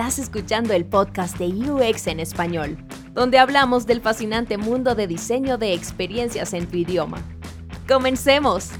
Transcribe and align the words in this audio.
Estás 0.00 0.18
escuchando 0.18 0.72
el 0.72 0.86
podcast 0.86 1.36
de 1.36 1.48
UX 1.48 2.06
en 2.06 2.20
español, 2.20 2.78
donde 3.12 3.38
hablamos 3.38 3.84
del 3.86 4.00
fascinante 4.00 4.56
mundo 4.56 4.94
de 4.94 5.06
diseño 5.06 5.58
de 5.58 5.74
experiencias 5.74 6.54
en 6.54 6.66
tu 6.66 6.78
idioma. 6.78 7.22
¡Comencemos! 7.86 8.70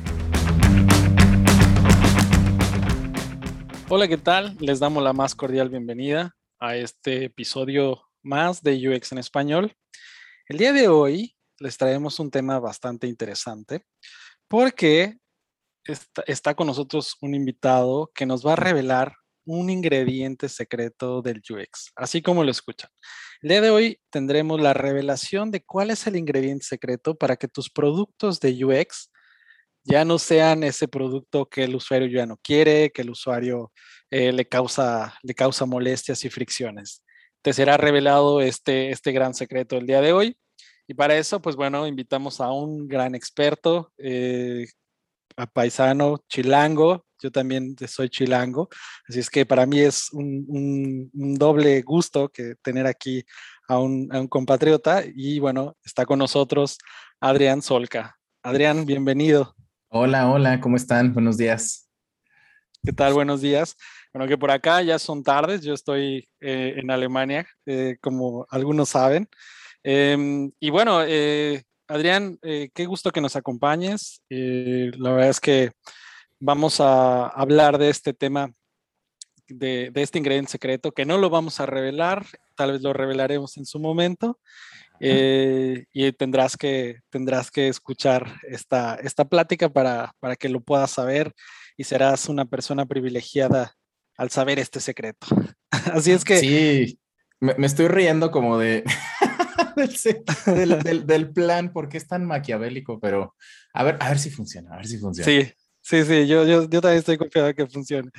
Hola, 3.90 4.08
¿qué 4.08 4.16
tal? 4.16 4.56
Les 4.60 4.80
damos 4.80 5.02
la 5.02 5.12
más 5.12 5.34
cordial 5.34 5.68
bienvenida 5.68 6.34
a 6.58 6.76
este 6.76 7.26
episodio 7.26 8.02
más 8.22 8.62
de 8.62 8.88
UX 8.88 9.12
en 9.12 9.18
español. 9.18 9.76
El 10.48 10.56
día 10.56 10.72
de 10.72 10.88
hoy 10.88 11.36
les 11.58 11.76
traemos 11.76 12.18
un 12.18 12.30
tema 12.30 12.58
bastante 12.60 13.06
interesante 13.06 13.84
porque 14.48 15.18
está, 15.84 16.54
con 16.54 16.66
nosotros 16.66 17.18
un 17.20 17.34
invitado 17.34 18.10
que 18.14 18.24
nos 18.24 18.44
va 18.44 18.54
a 18.54 18.56
revelar 18.56 19.19
un 19.44 19.70
ingrediente 19.70 20.48
secreto 20.48 21.22
del 21.22 21.42
UX, 21.48 21.92
así 21.96 22.22
como 22.22 22.44
lo 22.44 22.50
escuchan. 22.50 22.90
El 23.42 23.48
día 23.50 23.60
de 23.60 23.70
hoy 23.70 24.00
tendremos 24.10 24.60
la 24.60 24.74
revelación 24.74 25.50
de 25.50 25.62
cuál 25.62 25.90
es 25.90 26.06
el 26.06 26.16
ingrediente 26.16 26.66
secreto 26.66 27.14
para 27.14 27.36
que 27.36 27.48
tus 27.48 27.70
productos 27.70 28.38
de 28.40 28.64
UX 28.64 29.10
ya 29.84 30.04
no 30.04 30.18
sean 30.18 30.62
ese 30.62 30.88
producto 30.88 31.48
que 31.48 31.64
el 31.64 31.74
usuario 31.74 32.08
ya 32.08 32.26
no 32.26 32.36
quiere, 32.36 32.90
que 32.90 33.02
el 33.02 33.10
usuario 33.10 33.72
eh, 34.10 34.32
le, 34.32 34.46
causa, 34.46 35.14
le 35.22 35.34
causa 35.34 35.66
molestias 35.66 36.24
y 36.24 36.30
fricciones. 36.30 37.02
Te 37.42 37.52
será 37.52 37.76
revelado 37.76 38.40
este, 38.42 38.90
este 38.90 39.12
gran 39.12 39.34
secreto 39.34 39.76
el 39.78 39.86
día 39.86 40.00
de 40.00 40.12
hoy. 40.12 40.36
Y 40.86 40.94
para 40.94 41.16
eso, 41.16 41.40
pues 41.40 41.56
bueno, 41.56 41.86
invitamos 41.86 42.40
a 42.40 42.50
un 42.50 42.88
gran 42.88 43.14
experto, 43.14 43.92
eh, 43.96 44.66
a 45.40 45.46
paisano 45.46 46.22
chilango. 46.28 47.06
Yo 47.22 47.30
también 47.30 47.76
soy 47.86 48.08
chilango. 48.08 48.68
Así 49.08 49.20
es 49.20 49.28
que 49.28 49.44
para 49.44 49.66
mí 49.66 49.80
es 49.80 50.10
un, 50.12 50.44
un, 50.48 51.10
un 51.12 51.34
doble 51.34 51.82
gusto 51.82 52.28
que 52.28 52.54
tener 52.62 52.86
aquí 52.86 53.24
a 53.68 53.78
un, 53.78 54.08
a 54.12 54.20
un 54.20 54.28
compatriota. 54.28 55.02
Y 55.14 55.38
bueno, 55.38 55.76
está 55.84 56.06
con 56.06 56.18
nosotros 56.18 56.78
Adrián 57.20 57.62
Solca. 57.62 58.16
Adrián, 58.42 58.86
bienvenido. 58.86 59.54
Hola, 59.88 60.30
hola, 60.30 60.60
¿cómo 60.60 60.76
están? 60.76 61.12
Buenos 61.12 61.36
días. 61.36 61.88
¿Qué 62.82 62.92
tal? 62.92 63.12
Buenos 63.12 63.40
días. 63.40 63.76
Bueno, 64.12 64.28
que 64.28 64.38
por 64.38 64.50
acá 64.50 64.82
ya 64.82 64.98
son 64.98 65.22
tardes, 65.22 65.62
yo 65.62 65.74
estoy 65.74 66.28
eh, 66.40 66.74
en 66.76 66.90
Alemania, 66.90 67.46
eh, 67.66 67.96
como 68.00 68.46
algunos 68.50 68.88
saben. 68.88 69.28
Eh, 69.84 70.50
y 70.58 70.70
bueno, 70.70 71.00
Adrián, 71.90 72.38
eh, 72.42 72.70
qué 72.72 72.86
gusto 72.86 73.10
que 73.10 73.20
nos 73.20 73.34
acompañes. 73.34 74.22
la 74.28 75.10
verdad 75.10 75.28
es 75.28 75.40
que 75.40 75.72
vamos 76.38 76.80
a 76.80 77.26
hablar 77.26 77.78
de 77.78 77.90
este 77.90 78.14
tema, 78.14 78.52
de, 79.48 79.90
este 79.96 80.18
ingrediente 80.18 80.52
secreto, 80.52 80.92
que 80.92 81.04
no 81.04 81.18
lo 81.18 81.30
vamos 81.30 81.58
a 81.58 81.66
revelar, 81.66 82.24
tal 82.54 82.72
vez 82.72 82.82
lo 82.82 82.92
revelaremos 82.92 83.56
en 83.56 83.66
su 83.66 83.80
momento. 83.80 84.38
Eh, 85.00 85.86
y 85.92 86.12
tendrás 86.12 86.56
que, 86.56 87.00
tendrás 87.08 87.50
que 87.50 87.66
escuchar 87.66 88.36
esta, 88.48 88.94
esta 88.96 89.24
plática 89.24 89.68
para, 89.68 90.14
para 90.20 90.36
que 90.36 90.48
lo 90.48 90.60
puedas 90.60 90.92
saber 90.92 91.32
y 91.76 91.84
serás 91.84 92.28
una 92.28 92.44
persona 92.44 92.86
privilegiada 92.86 93.74
al 94.16 94.30
saber 94.30 94.60
este 94.60 94.78
secreto. 94.78 95.26
Así 95.70 96.12
es 96.12 96.24
que... 96.24 96.38
Sí, 96.38 97.00
me 97.40 97.66
estoy 97.66 97.88
riendo 97.88 98.30
como 98.30 98.58
de... 98.58 98.84
del, 100.46 100.82
del, 100.82 101.06
del, 101.06 101.30
plan, 101.32 101.72
porque 101.72 101.96
es 101.96 102.06
tan 102.06 102.24
maquiavélico, 102.24 102.98
pero 103.00 103.34
a 103.72 103.84
ver, 103.84 103.96
a 104.00 104.08
ver 104.08 104.18
si 104.18 104.30
funciona, 104.30 104.74
a 104.74 104.76
ver 104.76 104.86
si 104.86 104.98
funciona. 104.98 105.24
Sí, 105.24 105.52
sí, 105.80 106.04
sí, 106.04 106.26
yo, 106.26 106.44
yo, 106.44 106.68
yo 106.68 106.80
también 106.80 106.98
estoy 106.98 107.18
confiado 107.18 107.54
que 107.54 107.66
funcione. 107.66 108.10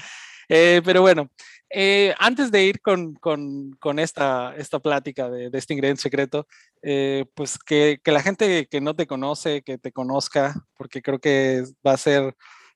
Eh, 0.49 0.81
pero 0.83 1.01
bueno, 1.01 1.29
eh, 1.73 2.13
antes 2.19 2.51
de 2.51 2.65
ir 2.65 2.81
con, 2.81 3.13
con, 3.13 3.71
con 3.79 3.97
esta, 3.99 4.53
esta 4.57 4.79
plática 4.79 5.29
de, 5.29 5.49
de, 5.49 5.57
este 5.57 5.73
ingrediente 5.73 6.01
secreto, 6.01 6.45
eh, 6.81 7.25
pues 7.33 7.57
que, 7.57 8.01
que, 8.03 8.11
la 8.11 8.21
gente 8.21 8.67
que 8.67 8.81
no 8.81 8.93
te 8.93 9.07
conoce, 9.07 9.61
que 9.61 9.77
te 9.77 9.93
conozca, 9.93 10.53
porque 10.75 11.01
creo 11.01 11.19
que 11.19 11.63
va 11.85 11.93
a 11.93 11.97
ser, 11.97 12.35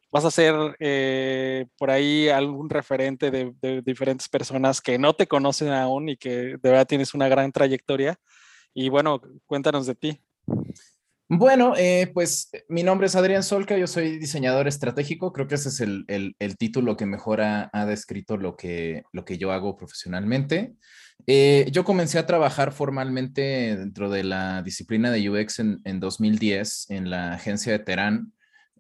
vas 0.10 0.24
a 0.24 0.32
ser 0.32 0.56
eh, 0.80 1.66
por 1.78 1.92
ahí 1.92 2.30
algún 2.30 2.70
referente 2.70 3.32
de, 3.32 3.52
de, 3.62 3.82
diferentes 3.82 4.30
personas 4.30 4.80
que 4.80 4.98
no 4.98 5.14
te 5.14 5.28
conocen 5.28 5.74
aún 5.74 6.08
y 6.08 6.16
que 6.16 6.30
de 6.30 6.58
verdad 6.70 6.88
tienes 6.88 7.14
una 7.14 7.28
gran 7.28 7.52
trayectoria. 7.52 8.18
Y 8.76 8.90
bueno, 8.90 9.22
cuéntanos 9.48 9.88
de 9.88 9.96
ti. 9.96 10.22
Bueno, 11.28 11.74
eh, 11.76 12.12
pues 12.14 12.52
mi 12.70 12.84
nombre 12.84 13.08
es 13.08 13.16
Adrián 13.16 13.42
Solca, 13.42 13.76
yo 13.78 13.88
soy 13.88 14.20
diseñador 14.20 14.68
estratégico, 14.68 15.34
creo 15.34 15.48
que 15.48 15.56
ese 15.56 15.70
es 15.70 15.80
el, 15.80 16.06
el, 16.08 16.58
título 16.58 16.96
que 16.96 17.08
mejor 17.08 17.42
ha, 17.42 17.72
ha, 17.74 17.88
descrito 17.88 18.38
lo 18.38 18.56
que, 18.56 19.04
lo 19.12 19.26
que 19.26 19.40
yo 19.40 19.52
hago 19.52 19.76
profesionalmente. 19.76 20.76
Eh, 21.26 21.68
yo 21.72 21.84
comencé 21.84 22.20
a 22.20 22.28
trabajar 22.28 22.74
formalmente 22.74 23.76
dentro 23.76 24.12
de 24.12 24.24
la 24.24 24.62
disciplina 24.62 25.10
de 25.10 25.28
UX 25.28 25.60
en, 25.60 25.82
en 25.84 26.00
2010 26.00 26.92
en 26.92 27.10
la 27.10 27.34
agencia 27.34 27.72
de 27.72 27.80
Terán, 27.80 28.34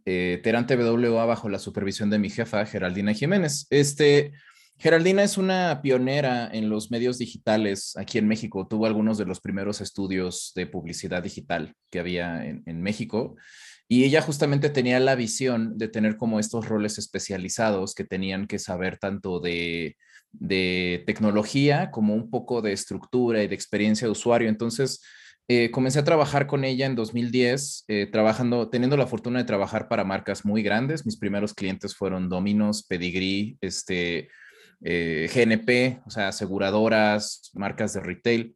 eh, 0.05 0.39
Terán 0.43 0.67
TWA 0.67 1.25
bajo 1.25 1.49
la 1.49 1.57
supervisión 1.57 2.11
de 2.11 2.19
mi 2.19 2.29
jefa, 2.29 2.65
Geraldina 2.65 3.13
Jiménez. 3.13 3.65
Este, 3.71 4.33
Geraldina 4.77 5.23
es 5.23 5.37
una 5.37 5.81
pionera 5.81 6.49
en 6.51 6.69
los 6.69 6.91
medios 6.91 7.17
digitales 7.17 7.95
aquí 7.97 8.17
en 8.17 8.27
México. 8.27 8.67
Tuvo 8.67 8.85
algunos 8.85 9.17
de 9.17 9.25
los 9.25 9.39
primeros 9.39 9.79
estudios 9.81 10.51
de 10.55 10.67
publicidad 10.67 11.23
digital 11.23 11.73
que 11.89 11.99
había 11.99 12.45
en, 12.45 12.81
México. 12.81 13.35
Y 13.87 14.03
ella 14.03 14.21
justamente 14.21 14.69
tenía 14.69 14.99
la 14.99 15.15
visión 15.15 15.77
de 15.77 15.87
tener 15.87 16.17
como 16.17 16.39
estos 16.39 16.67
roles 16.67 16.97
especializados 16.97 17.93
que 17.95 18.03
tenían 18.03 18.47
que 18.47 18.59
saber 18.59 18.97
tanto 18.97 19.39
de, 19.39 19.95
de 20.31 21.03
tecnología 21.05 21.91
como 21.91 22.13
un 22.13 22.29
poco 22.29 22.61
de 22.61 22.73
estructura 22.73 23.43
y 23.43 23.47
de 23.47 23.55
experiencia 23.55 24.07
de 24.07 24.11
usuario. 24.11 24.49
Entonces, 24.49 25.01
eh, 25.47 25.69
comencé 25.69 25.99
a 25.99 26.03
trabajar 26.03 26.47
con 26.47 26.63
ella 26.63 26.87
en 26.87 26.95
2010, 26.95 27.85
eh, 27.87 28.07
trabajando, 28.11 28.69
teniendo 28.69 28.97
la 28.97 29.05
fortuna 29.05 29.39
de 29.39 29.45
trabajar 29.45 29.87
para 29.87 30.03
marcas 30.03 30.43
muy 30.43 30.63
grandes. 30.63 31.05
Mis 31.05 31.17
primeros 31.17 31.53
clientes 31.53 31.95
fueron 31.95 32.29
Domino's, 32.29 32.83
Pedigree, 32.83 33.55
este, 33.61 34.29
eh, 34.81 35.29
GNP, 35.33 36.01
o 36.05 36.09
sea, 36.09 36.29
aseguradoras, 36.29 37.51
marcas 37.53 37.93
de 37.93 38.01
retail. 38.01 38.55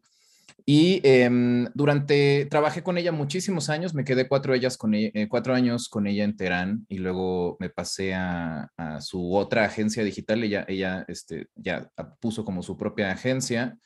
Y 0.72 1.02
eh, 1.04 1.28
durante, 1.74 2.46
trabajé 2.46 2.84
con 2.84 3.00
ella 3.00 3.12
muchísimos 3.12 3.72
años, 3.72 3.96
me 3.96 4.04
quedé 4.04 4.28
cuatro, 4.28 4.54
ellas 4.54 4.78
con 4.78 4.94
ella, 4.94 5.10
eh, 5.16 5.28
cuatro 5.28 5.56
años 5.56 5.90
con 5.90 6.06
ella 6.06 6.24
en 6.24 6.38
Teherán 6.38 6.86
y 6.88 7.00
luego 7.00 7.58
me 7.60 7.72
pasé 7.72 8.14
a, 8.14 8.70
su 9.00 9.36
otra 9.36 9.66
agencia 9.66 10.04
digital, 10.04 10.44
ella, 10.44 10.66
ella 10.68 11.06
este, 11.08 11.48
ya 11.56 11.90
puso 12.20 12.46
como 12.46 12.62
su 12.62 12.78
propia 12.78 13.12
agencia, 13.12 13.80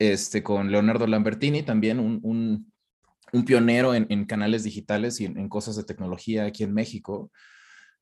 este, 0.00 0.42
con 0.42 0.72
Leonardo 0.72 1.06
Lambertini, 1.06 1.62
también 1.62 2.00
un, 2.00 2.18
un, 2.24 2.72
pionero 3.44 3.94
en, 3.94 4.24
canales 4.24 4.64
digitales 4.64 5.20
y 5.20 5.26
en, 5.26 5.48
cosas 5.48 5.76
de 5.76 5.84
tecnología 5.84 6.46
aquí 6.46 6.64
en 6.64 6.74
México. 6.74 7.30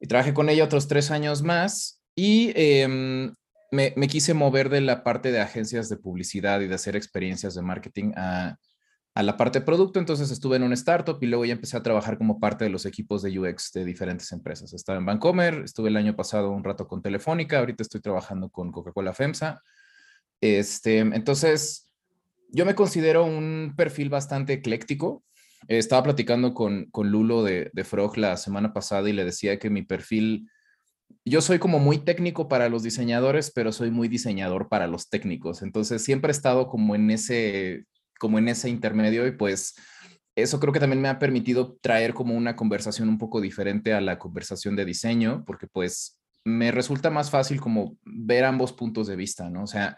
Y 0.01 0.06
trabajé 0.06 0.33
con 0.33 0.49
ella 0.49 0.65
otros 0.65 0.89
tres 0.89 1.11
años 1.11 1.43
más 1.43 2.01
y 2.15 2.53
eh, 2.55 3.35
me, 3.75 4.09
quise 4.09 4.35
mover 4.35 4.69
de 4.69 4.81
la 4.81 5.03
parte 5.03 5.33
de 5.33 5.41
agencias 5.41 5.89
de 5.89 5.97
publicidad 5.97 6.61
y 6.61 6.69
de 6.69 6.75
hacer 6.75 6.97
experiencias 6.97 7.55
de 7.55 7.62
marketing 7.62 8.12
a, 8.17 8.57
a, 9.15 9.23
la 9.23 9.37
parte 9.37 9.61
de 9.61 9.65
producto. 9.65 9.99
Entonces 9.99 10.31
estuve 10.31 10.57
en 10.57 10.62
un 10.62 10.73
startup 10.73 11.19
y 11.21 11.27
luego 11.27 11.45
ya 11.45 11.53
empecé 11.53 11.77
a 11.77 11.83
trabajar 11.83 12.17
como 12.17 12.41
parte 12.41 12.65
de 12.65 12.71
los 12.71 12.87
equipos 12.87 13.23
de 13.23 13.39
UX 13.39 13.73
de 13.73 13.85
diferentes 13.85 14.31
empresas. 14.33 14.73
Estaba 14.73 14.99
en 14.99 15.07
Vancomer, 15.07 15.62
estuve 15.65 15.89
el 15.89 15.97
año 15.97 16.17
pasado 16.17 16.51
un 16.51 16.65
rato 16.65 16.87
con 16.87 17.03
Telefónica, 17.03 17.59
ahorita 17.59 17.83
estoy 17.83 18.01
trabajando 18.01 18.49
con 18.49 18.73
Coca-Cola 18.73 19.12
FEMSA. 19.12 19.61
Este, 20.41 20.99
entonces, 20.99 21.91
yo 22.51 22.65
me 22.65 22.75
considero 22.75 23.25
un 23.25 23.75
perfil 23.77 24.09
bastante 24.09 24.55
ecléctico. 24.55 25.25
Estaba 25.67 26.03
platicando 26.03 26.55
con, 26.55 26.87
con 26.91 27.11
Lulo 27.11 27.43
de 27.43 27.85
Frog 27.85 28.19
la 28.19 28.37
semana 28.37 28.73
pasada 28.73 29.09
y 29.09 29.15
le 29.15 29.25
decía 29.25 29.59
que 29.59 29.71
mi 29.71 29.82
perfil 29.82 30.49
yo 31.25 31.41
soy 31.41 31.59
como 31.59 31.79
muy 31.79 31.99
técnico 31.99 32.49
para 32.49 32.69
los 32.69 32.83
diseñadores, 32.83 33.51
pero 33.51 33.73
soy 33.73 33.91
muy 33.91 34.09
diseñador 34.09 34.69
para 34.69 34.87
los 34.87 35.09
técnicos. 35.09 35.62
Entonces 35.62 36.03
siempre 36.05 36.31
he 36.31 36.33
estado 36.37 36.69
como 36.69 36.95
en 36.95 37.11
ese, 37.11 37.85
como 38.19 38.39
en 38.39 38.49
ese 38.49 38.69
intermedio 38.69 39.27
y 39.27 39.33
pues 39.33 39.75
eso 40.37 40.61
creo 40.61 40.73
que 40.73 40.81
también 40.81 41.01
me 41.01 41.09
ha 41.09 41.19
permitido 41.19 41.79
traer 41.81 42.12
como 42.12 42.35
una 42.35 42.56
conversación 42.56 43.09
un 43.09 43.19
poco 43.19 43.41
diferente 43.41 43.95
a 43.95 44.01
la 44.01 44.19
conversación 44.19 44.77
de 44.77 44.85
diseño, 44.85 45.45
porque 45.47 45.67
pues 45.67 46.21
me 46.45 46.73
resulta 46.73 47.11
más 47.11 47.31
fácil 47.31 47.61
como 47.61 47.97
ver 48.05 48.45
ambos 48.45 48.73
puntos 48.73 49.07
de 49.07 49.17
vista, 49.17 49.49
¿no? 49.49 49.62
O 49.62 49.67
sea, 49.67 49.97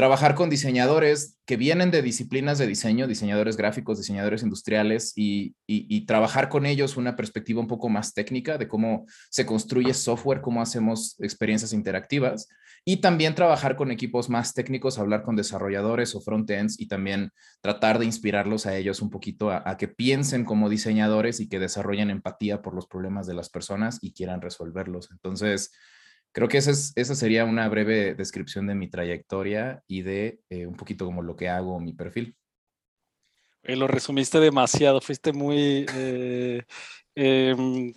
trabajar 0.00 0.34
con 0.34 0.48
diseñadores 0.48 1.38
que 1.44 1.58
vienen 1.58 1.90
de 1.90 2.00
disciplinas 2.00 2.56
de 2.56 2.66
diseño, 2.66 3.06
diseñadores 3.06 3.58
gráficos, 3.58 3.98
diseñadores 3.98 4.42
industriales, 4.42 5.12
y, 5.14 5.54
trabajar 6.06 6.48
con 6.48 6.64
ellos 6.64 6.96
una 6.96 7.16
perspectiva 7.16 7.60
un 7.60 7.66
poco 7.66 7.90
más 7.90 8.14
técnica 8.14 8.56
de 8.56 8.66
cómo 8.66 9.04
se 9.28 9.44
construye 9.44 9.92
software, 9.92 10.40
cómo 10.40 10.62
hacemos 10.62 11.16
experiencias 11.20 11.74
interactivas, 11.74 12.48
y 12.82 13.02
también 13.02 13.34
trabajar 13.34 13.76
con 13.76 13.90
equipos 13.90 14.30
más 14.30 14.54
técnicos, 14.54 14.98
hablar 14.98 15.22
con 15.22 15.36
desarrolladores 15.36 16.14
o 16.14 16.22
frontends 16.22 16.80
y 16.80 16.88
también 16.88 17.30
tratar 17.60 17.98
de 17.98 18.06
inspirarlos 18.06 18.64
a 18.64 18.78
ellos 18.78 19.02
un 19.02 19.10
poquito 19.10 19.50
a 19.50 19.76
que 19.76 19.86
piensen 19.86 20.46
como 20.46 20.70
diseñadores 20.70 21.40
y 21.40 21.48
que 21.50 21.58
desarrollen 21.58 22.08
empatía 22.08 22.62
por 22.62 22.74
los 22.74 22.86
problemas 22.86 23.26
de 23.26 23.34
las 23.34 23.50
personas 23.50 23.98
y 24.00 24.14
quieran 24.14 24.40
resolverlos. 24.40 25.10
Entonces, 25.10 25.72
creo 26.32 26.48
que 26.48 26.58
esa, 26.58 26.70
es, 26.70 26.92
esa 26.96 27.14
sería 27.14 27.44
una 27.44 27.68
breve 27.68 28.14
descripción 28.14 28.66
de 28.66 28.74
mi 28.74 28.88
trayectoria 28.88 29.82
y 29.86 30.02
de 30.02 30.40
eh, 30.50 30.66
un 30.66 30.74
poquito 30.74 31.04
como 31.04 31.22
lo 31.22 31.36
que 31.36 31.48
hago, 31.48 31.80
mi 31.80 31.92
perfil. 31.92 32.36
lo 33.62 33.86
resumiste 33.86 34.40
demasiado, 34.40 35.00
fuiste 35.00 35.32
muy... 35.32 35.86
Eh, 35.94 36.62
em, 37.14 37.92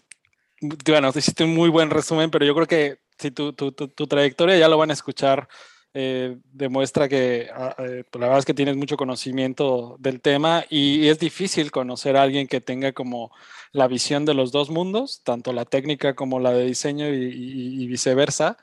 bueno, 0.86 1.10
hiciste 1.10 1.44
un 1.44 1.54
muy 1.54 1.70
buen 1.70 1.90
resumen, 1.90 2.32
pero 2.32 2.46
yo 2.46 2.56
creo 2.56 2.68
que 2.68 3.00
si 3.18 3.32
tu, 3.32 3.54
tu, 3.54 3.72
tu, 3.72 4.08
trayectoria 4.08 4.58
ya 4.58 4.68
lo 4.68 4.78
van 4.78 4.90
a 4.90 4.94
escuchar, 4.94 5.48
eh, 5.96 6.38
demuestra 6.52 7.08
que 7.08 7.50
ah, 7.54 7.76
eh, 7.78 8.04
pues 8.10 8.20
la 8.20 8.28
verdad 8.28 8.40
es 8.40 8.46
que 8.46 8.56
tienes 8.56 8.76
mucho 8.76 8.98
conocimiento 8.98 9.96
del 10.00 10.22
tema 10.22 10.66
y, 10.70 11.08
es 11.08 11.20
difícil 11.20 11.70
conocer 11.70 12.18
a 12.18 12.24
alguien 12.24 12.48
que 12.48 12.62
tenga 12.62 12.94
como 12.94 13.32
la 13.72 13.88
visión 13.88 14.26
de 14.26 14.34
los 14.34 14.52
dos 14.52 14.70
mundos, 14.72 15.22
tanto 15.24 15.54
la 15.54 15.66
técnica 15.66 16.16
como 16.16 16.40
la 16.40 16.52
de 16.52 16.66
diseño 16.66 17.08
y, 17.10 17.86
viceversa, 17.88 18.58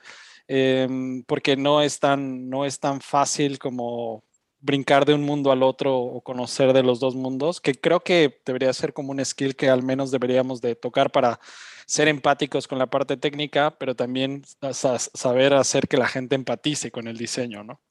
em, 0.47 1.23
porque 1.23 1.55
no 1.55 1.81
es, 1.81 1.99
tan, 1.99 2.49
no 2.49 2.65
es 2.65 2.79
tan 2.79 2.99
fácil 3.01 3.59
como 3.59 4.23
brincar 4.59 5.05
de 5.05 5.13
un 5.13 5.23
mundo 5.23 5.51
al 5.51 5.63
otro 5.63 5.97
o 5.97 6.21
conocer 6.21 6.73
de 6.73 6.83
los 6.83 6.99
dos 6.99 7.15
mundos, 7.15 7.61
que 7.61 7.75
creo 7.75 8.01
que 8.01 8.41
debería 8.45 8.73
ser 8.73 8.93
como 8.93 9.11
un 9.11 9.23
skill 9.23 9.55
que 9.55 9.69
al 9.69 9.83
menos 9.83 10.11
deberíamos 10.11 10.61
de 10.61 10.75
tocar 10.75 11.11
para 11.11 11.39
ser 11.85 12.07
empáticos 12.07 12.67
con 12.67 12.79
la 12.79 12.87
parte 12.87 13.17
técnica, 13.17 13.77
pero 13.77 13.95
también 13.95 14.43
saber 15.13 15.53
hacer 15.53 15.87
que 15.87 15.97
la 15.97 16.07
gente 16.07 16.35
empatice 16.35 16.91
con 16.91 17.07
el 17.07 17.17
diseño, 17.17 17.63
¿no? 17.63 17.81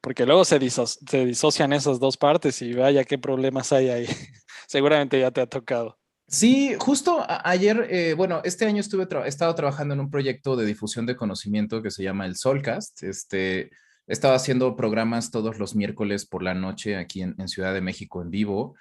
Porque 0.00 0.26
luego 0.26 0.44
se, 0.44 0.58
disocian 0.58 1.72
esas 1.72 1.98
dos 1.98 2.16
partes 2.16 2.60
y 2.60 2.74
vaya 2.74 3.04
qué 3.04 3.18
problemas 3.18 3.72
hay 3.72 3.88
ahí. 3.88 4.06
Seguramente 4.66 5.18
ya 5.18 5.30
te 5.30 5.40
ha 5.40 5.46
tocado. 5.46 5.98
Sí, 6.26 6.74
justo 6.78 7.24
ayer, 7.28 7.86
eh, 7.90 8.14
bueno, 8.14 8.40
este 8.44 8.66
año 8.66 8.80
estuve 8.80 9.06
he 9.24 9.28
estado 9.28 9.54
trabajando 9.54 9.94
en 9.94 10.00
un 10.00 10.10
proyecto 10.10 10.56
de 10.56 10.66
difusión 10.66 11.06
de 11.06 11.16
conocimiento 11.16 11.82
que 11.82 11.90
se 11.90 12.02
llama 12.02 12.26
el 12.26 12.36
Solcast. 12.36 13.02
Este, 13.02 13.70
He 14.06 14.12
estado 14.12 14.34
haciendo 14.34 14.76
programas 14.76 15.30
todos 15.30 15.58
los 15.58 15.74
miércoles 15.74 16.26
por 16.26 16.42
la 16.42 16.54
noche 16.54 16.96
aquí 16.96 17.22
en, 17.22 17.48
Ciudad 17.48 17.72
de 17.72 17.80
México 17.80 18.20
en 18.20 18.30
vivo. 18.30 18.74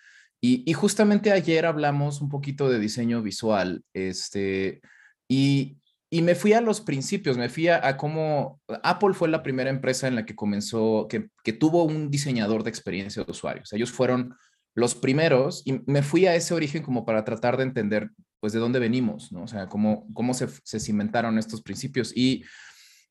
Y, 0.45 0.74
justamente 0.74 1.31
ayer 1.31 1.66
hablamos 1.66 2.19
un 2.19 2.28
poquito 2.28 2.69
de 2.69 2.78
diseño 2.78 3.22
visual. 3.22 3.81
Este, 3.94 4.81
y, 5.25 5.78
me 6.12 6.36
fui 6.36 6.51
a 6.51 6.60
los 6.60 6.81
principios, 6.81 7.38
me 7.38 7.48
fui 7.48 7.69
a, 7.69 7.95
cómo 7.95 8.60
Apple 8.84 9.13
fue 9.13 9.30
la 9.30 9.42
primera 9.42 9.69
empresa 9.69 10.06
en 10.06 10.16
la 10.16 10.25
que 10.25 10.36
comenzó, 10.36 11.07
que, 11.07 11.54
tuvo 11.54 11.86
un 11.86 12.12
diseñador 12.12 12.63
de 12.63 12.72
experiencia 12.72 13.24
de 13.24 13.31
usuarios. 13.31 13.72
Ellos 13.72 13.90
fueron 13.90 14.36
los 14.75 14.95
primeros 14.95 15.62
y 15.63 15.80
me 15.86 16.04
fui 16.04 16.25
a 16.25 16.36
ese 16.36 16.54
origen 16.54 16.84
como 16.84 17.06
para 17.06 17.24
tratar 17.24 17.56
de 17.56 17.63
entender 17.63 18.10
pues 18.42 18.51
de 18.51 18.60
dónde 18.60 18.80
venimos, 18.80 19.31
¿no? 19.31 19.44
O 19.44 19.48
sea, 19.48 19.69
cómo, 19.69 20.06
cómo 20.13 20.34
se, 20.34 20.50
se 20.66 20.81
cimentaron 20.81 21.38
estos 21.38 21.62
principios. 21.62 22.12
Y 22.13 22.44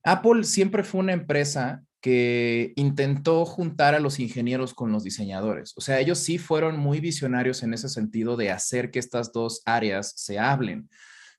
Apple 0.05 0.45
siempre 0.45 0.85
fue 0.85 1.01
una 1.01 1.15
empresa 1.15 1.83
que 2.03 2.73
intentó 2.75 3.47
juntar 3.47 3.95
a 3.95 4.01
los 4.01 4.19
ingenieros 4.19 4.75
con 4.75 4.91
los 4.91 5.05
diseñadores. 5.05 5.73
O 5.77 5.81
sea, 5.81 6.01
ellos 6.01 6.19
sí 6.19 6.37
fueron 6.37 6.77
muy 6.77 6.99
visionarios 6.99 7.63
en 7.63 7.73
ese 7.73 7.89
sentido 7.89 8.37
de 8.37 8.51
hacer 8.51 8.91
que 8.91 8.99
estas 8.99 9.33
dos 9.33 9.63
áreas 9.65 10.13
se 10.17 10.39
hablen. 10.39 10.91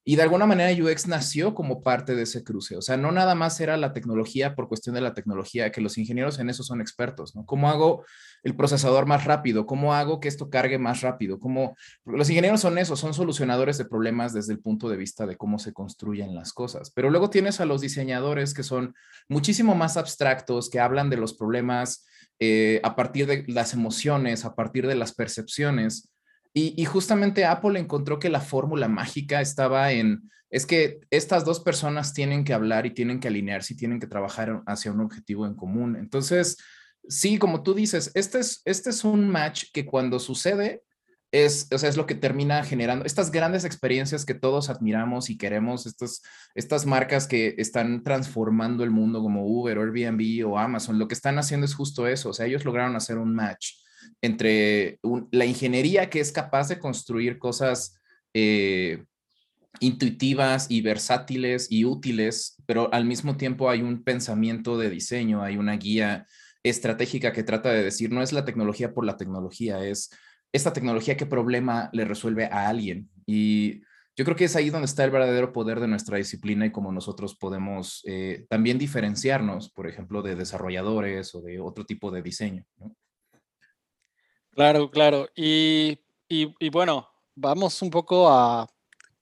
Y 0.06 0.18
de 0.18 0.24
alguna 0.24 0.46
manera 0.46 0.84
UX 0.84 1.08
nació 1.08 1.54
como 1.56 1.82
parte 1.82 2.14
de 2.14 2.24
ese 2.24 2.44
cruce. 2.44 2.76
O 2.76 2.82
sea, 2.82 2.98
no 2.98 3.14
nada 3.14 3.36
más 3.36 3.60
era 3.62 3.78
la 3.78 3.94
tecnología 3.94 4.54
por 4.54 4.68
cuestión 4.68 4.96
de 4.96 5.02
la 5.02 5.14
tecnología, 5.14 5.72
que 5.72 5.80
los 5.80 5.98
ingenieros 5.98 6.40
en 6.40 6.50
eso 6.50 6.64
son 6.64 6.82
expertos, 6.82 7.36
¿no? 7.36 7.46
¿Cómo 7.46 7.70
hago 7.70 8.04
el 8.44 8.56
procesador 8.56 9.06
más 9.06 9.24
rápido? 9.24 9.66
¿Cómo 9.66 9.94
hago 9.94 10.20
que 10.20 10.28
esto 10.28 10.50
cargue 10.50 10.78
más 10.78 11.02
rápido? 11.02 11.40
¿Cómo... 11.40 11.78
Los 12.06 12.30
ingenieros 12.30 12.60
son 12.60 12.78
eso, 12.78 12.98
son 12.98 13.14
solucionadores 13.14 13.78
de 13.78 13.86
problemas 13.86 14.34
desde 14.34 14.52
el 14.52 14.60
punto 14.60 14.90
de 14.90 14.98
vista 14.98 15.26
de 15.26 15.38
cómo 15.38 15.58
se 15.58 15.72
construyen 15.72 16.36
las 16.36 16.52
cosas. 16.52 16.92
Pero 16.92 17.10
luego 17.10 17.30
tienes 17.30 17.62
a 17.62 17.66
los 17.66 17.80
diseñadores 17.80 18.54
que 18.54 18.64
son 18.64 18.96
muchísimo 19.30 19.74
más 19.74 19.96
abstractos, 19.96 20.70
que 20.70 20.82
hablan 20.82 21.10
de 21.10 21.18
los 21.18 21.34
problemas 21.34 22.06
eh, 22.40 22.82
a 22.84 22.98
partir 22.98 23.26
de 23.26 23.46
las 23.48 23.74
emociones, 23.74 24.44
a 24.44 24.54
partir 24.54 24.86
de 24.86 24.96
las 24.96 25.14
percepciones 25.14 26.10
y, 26.56 26.86
justamente 26.86 27.46
Apple 27.46 27.80
encontró 27.80 28.20
que 28.20 28.30
la 28.30 28.40
fórmula 28.40 28.88
mágica 28.88 29.42
estaba 29.42 29.92
en, 29.92 30.30
es 30.52 30.68
que 30.68 31.00
estas 31.10 31.46
dos 31.46 31.60
personas 31.60 32.14
tienen 32.14 32.44
que 32.44 32.54
hablar 32.54 32.86
y 32.86 32.92
tienen 32.92 33.20
que 33.20 33.28
alinearse 33.28 33.74
y 33.74 33.78
tienen 33.78 34.00
que 34.00 34.06
trabajar 34.06 34.62
hacia 34.68 34.92
un 34.92 35.02
objetivo 35.02 35.48
en 35.48 35.56
común. 35.56 35.96
Entonces, 35.96 36.58
sí, 37.08 37.40
como 37.40 37.64
tú 37.64 37.74
dices, 37.74 38.12
este 38.14 38.40
es, 38.40 38.62
este 38.66 38.92
es 38.92 39.04
un 39.04 39.30
match 39.30 39.66
que 39.74 39.84
cuando 39.84 40.20
sucede, 40.20 40.84
es, 41.32 41.68
o 41.72 41.78
sea, 41.80 41.90
es 41.90 41.98
lo 41.98 42.06
que 42.06 42.14
termina 42.14 42.64
generando 42.64 43.06
estas 43.06 43.32
grandes 43.32 43.66
experiencias 43.66 44.24
que 44.24 44.36
todos 44.36 44.70
admiramos 44.70 45.32
y 45.32 45.38
queremos, 45.40 45.88
estas, 45.88 46.22
estas 46.54 46.86
marcas 46.86 47.26
que 47.26 47.56
están 47.58 48.04
transformando 48.04 48.84
el 48.84 48.92
mundo 48.92 49.24
como 49.24 49.48
Uber, 49.48 49.80
Airbnb 49.80 50.48
o 50.48 50.60
Amazon, 50.60 51.00
lo 51.00 51.08
que 51.08 51.16
están 51.16 51.40
haciendo 51.40 51.66
es 51.66 51.74
justo 51.74 52.08
eso, 52.08 52.30
o 52.30 52.34
sea, 52.34 52.46
ellos 52.46 52.64
lograron 52.64 52.96
hacer 52.96 53.18
un 53.18 53.34
match 53.34 53.83
entre 54.22 55.00
la 55.32 55.46
ingeniería 55.46 56.10
que 56.10 56.20
es 56.20 56.32
capaz 56.32 56.70
de 56.70 56.80
construir 56.80 57.40
cosas 57.40 58.00
eh, 58.34 59.04
intuitivas 59.80 60.68
y 60.70 60.82
versátiles 60.82 61.68
y 61.70 61.86
útiles, 61.86 62.62
pero 62.66 62.94
al 62.94 63.06
mismo 63.06 63.38
tiempo 63.38 63.70
hay 63.70 63.82
un 63.82 64.04
pensamiento 64.04 64.78
de 64.78 64.90
diseño, 64.90 65.44
hay 65.44 65.58
una 65.58 65.78
guía 65.78 66.26
estratégica 66.64 67.34
que 67.34 67.44
trata 67.44 67.72
de 67.72 67.84
decir, 67.84 68.12
no 68.12 68.22
es 68.22 68.32
la 68.32 68.46
tecnología 68.46 68.94
por 68.94 69.06
la 69.06 69.18
tecnología, 69.18 69.84
es 69.86 70.10
esta 70.54 70.72
tecnología 70.72 71.18
qué 71.18 71.26
problema 71.26 71.90
le 71.94 72.06
resuelve 72.06 72.46
a 72.46 72.70
alguien. 72.70 73.10
Y 73.26 73.82
yo 74.16 74.26
creo 74.26 74.36
que 74.36 74.46
es 74.46 74.56
ahí 74.56 74.70
donde 74.70 74.86
está 74.86 75.04
el 75.04 75.12
verdadero 75.12 75.52
poder 75.52 75.80
de 75.80 75.88
nuestra 75.88 76.18
disciplina 76.18 76.66
y 76.66 76.72
cómo 76.72 76.92
nosotros 76.92 77.36
podemos 77.36 78.04
eh, 78.06 78.46
también 78.48 78.78
diferenciarnos, 78.78 79.72
por 79.72 79.88
ejemplo, 79.88 80.22
de 80.22 80.36
desarrolladores 80.36 81.34
o 81.34 81.42
de 81.42 81.60
otro 81.60 81.86
tipo 81.86 82.12
de 82.12 82.22
diseño. 82.22 82.66
Claro, 84.56 84.90
claro. 84.92 85.30
Y, 85.36 86.00
y, 86.28 86.70
bueno, 86.70 87.10
vamos 87.36 87.82
un 87.82 87.90
poco 87.90 88.30
a... 88.30 88.68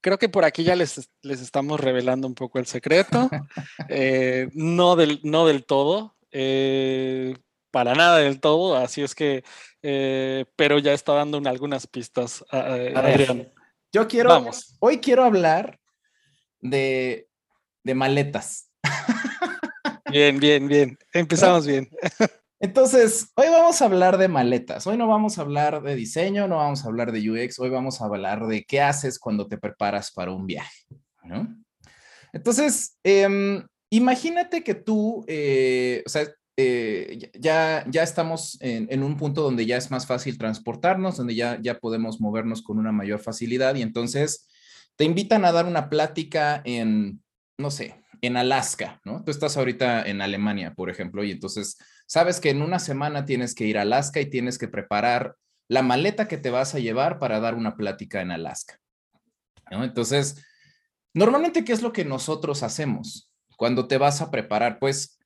Creo 0.02 0.18
que 0.18 0.30
por 0.30 0.46
aquí 0.46 0.64
ya 0.64 0.76
les, 0.76 1.10
les 1.22 1.42
estamos 1.42 1.80
revelando 1.80 2.28
un 2.28 2.36
poco 2.36 2.60
el 2.60 2.66
secreto. 2.66 3.30
Eh, 3.90 4.50
no, 4.54 4.96
del, 4.96 5.20
no 5.24 5.46
del 5.46 5.66
todo. 5.66 6.16
Eh, 6.32 7.36
para 7.72 7.94
nada 7.94 8.18
del 8.18 8.40
todo. 8.40 8.76
Así 8.76 9.02
es 9.02 9.16
que... 9.16 9.44
Eh, 9.84 10.46
pero 10.56 10.80
ya 10.80 10.94
está 10.94 11.14
dando 11.14 11.42
algunas 11.50 11.88
pistas. 11.88 12.44
Adrián. 12.50 13.52
yo 13.92 14.08
quiero... 14.08 14.30
Vamos. 14.30 14.76
Hoy 14.80 15.00
quiero 15.00 15.24
hablar 15.24 15.80
de, 16.60 17.28
de 17.84 17.96
maletas. 17.96 18.70
Bien, 20.12 20.38
bien, 20.40 20.68
bien. 20.68 20.98
Empezamos 21.14 21.66
bien. 21.66 21.90
Entonces, 22.64 23.32
hoy 23.36 23.48
vamos 23.50 23.82
a 23.82 23.86
hablar 23.86 24.20
de 24.20 24.28
maletas. 24.28 24.86
Hoy 24.86 24.96
no 24.96 25.08
vamos 25.08 25.40
a 25.40 25.42
hablar 25.42 25.82
de 25.82 25.96
diseño, 25.96 26.48
no 26.48 26.58
vamos 26.58 26.86
a 26.86 26.90
hablar 26.90 27.12
de 27.12 27.32
UX. 27.32 27.58
Hoy 27.58 27.72
vamos 27.72 28.00
a 28.00 28.06
hablar 28.06 28.46
de 28.46 28.64
qué 28.66 28.82
haces 28.82 29.18
cuando 29.18 29.48
te 29.48 29.58
preparas 29.58 30.12
para 30.12 30.32
un 30.32 30.46
viaje. 30.46 30.86
¿no? 31.24 31.58
Entonces, 32.32 33.00
em, 33.04 33.66
imagínate 33.90 34.64
que 34.64 34.76
tú, 34.76 35.26
eh, 35.28 36.04
o 36.06 36.10
sea, 36.10 36.28
eh, 36.56 37.32
ya, 37.34 37.84
ya 37.90 38.04
estamos 38.04 38.60
en, 38.62 39.02
un 39.02 39.18
punto 39.18 39.42
donde 39.42 39.66
ya 39.66 39.78
es 39.78 39.90
más 39.90 40.06
fácil 40.06 40.38
transportarnos, 40.38 41.18
donde 41.18 41.34
ya, 41.34 41.58
ya 41.64 41.80
podemos 41.80 42.22
movernos 42.22 42.62
con 42.62 42.78
una 42.78 42.92
mayor 42.92 43.22
facilidad 43.22 43.74
y 43.74 43.82
entonces 43.82 44.48
te 44.98 45.06
invitan 45.06 45.46
a 45.46 45.52
dar 45.52 45.66
una 45.66 45.90
plática 45.90 46.62
en, 46.64 47.24
no 47.58 47.72
sé, 47.72 48.01
en 48.22 48.38
Alaska, 48.38 49.02
¿no? 49.04 49.24
Tú 49.24 49.32
estás 49.32 49.58
ahorita 49.58 50.04
en 50.04 50.22
Alemania, 50.22 50.74
por 50.76 50.90
ejemplo, 50.90 51.24
y 51.24 51.32
entonces 51.32 51.78
sabes 52.06 52.40
que 52.40 52.52
en 52.52 52.62
una 52.62 52.80
semana 52.80 53.26
tienes 53.26 53.56
que 53.56 53.66
ir 53.66 53.78
a 53.78 53.82
Alaska 53.82 54.22
y 54.22 54.30
tienes 54.30 54.58
que 54.58 54.68
preparar 54.68 55.36
la 55.68 55.82
maleta 55.82 56.28
que 56.28 56.38
te 56.38 56.50
vas 56.50 56.76
a 56.76 56.80
llevar 56.80 57.18
para 57.18 57.40
dar 57.40 57.56
una 57.56 57.76
plática 57.76 58.22
en 58.22 58.32
Alaska. 58.32 58.80
Entonces, 59.72 60.46
normalmente, 61.14 61.64
¿qué 61.64 61.74
es 61.74 61.82
lo 61.82 61.94
que 61.94 62.06
nosotros 62.06 62.62
hacemos 62.62 63.32
cuando 63.58 63.88
te 63.88 63.98
vas 63.98 64.22
a 64.22 64.30
preparar? 64.30 64.80
Pues, 64.80 65.18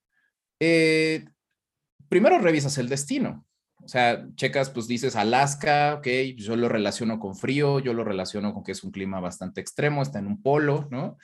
eh, 0.60 1.26
primero 2.08 2.40
revisas 2.40 2.78
el 2.78 2.90
destino. 2.90 3.46
O 3.84 3.88
sea, 3.88 4.26
checas, 4.36 4.70
pues 4.70 4.88
dices 4.88 5.16
Alaska, 5.16 5.96
ok, 5.96 6.08
yo 6.38 6.56
lo 6.56 6.70
relaciono 6.70 7.20
con 7.20 7.36
frío, 7.36 7.80
yo 7.80 7.94
lo 7.94 8.04
relaciono 8.04 8.54
con 8.54 8.64
que 8.64 8.72
es 8.72 8.84
un 8.84 8.92
clima 8.92 9.20
bastante 9.20 9.62
extremo, 9.62 10.02
está 10.02 10.20
en 10.20 10.28
un 10.28 10.42
polo, 10.42 10.88
¿no? 10.90 11.18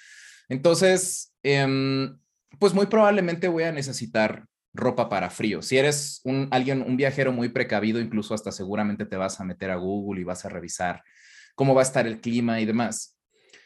Entonces, 0.51 1.33
em, 1.43 2.19
pues 2.59 2.73
muy 2.73 2.87
probablemente 2.87 3.47
voy 3.47 3.63
a 3.63 3.71
necesitar 3.71 4.47
ropa 4.73 5.07
para 5.07 5.29
frío. 5.29 5.61
Si 5.61 5.77
eres 5.77 6.19
un, 6.25 6.49
alguien, 6.51 6.81
un 6.81 6.97
viajero 6.97 7.31
muy 7.31 7.47
precavido, 7.47 8.01
incluso 8.01 8.33
hasta 8.33 8.51
seguramente 8.51 9.05
te 9.05 9.15
vas 9.15 9.39
a 9.39 9.45
meter 9.45 9.71
a 9.71 9.77
Google 9.77 10.19
y 10.19 10.25
vas 10.25 10.43
a 10.43 10.49
revisar 10.49 11.03
cómo 11.55 11.73
va 11.73 11.81
a 11.81 11.83
estar 11.83 12.05
el 12.05 12.19
clima 12.19 12.59
y 12.59 12.65
demás. 12.65 13.17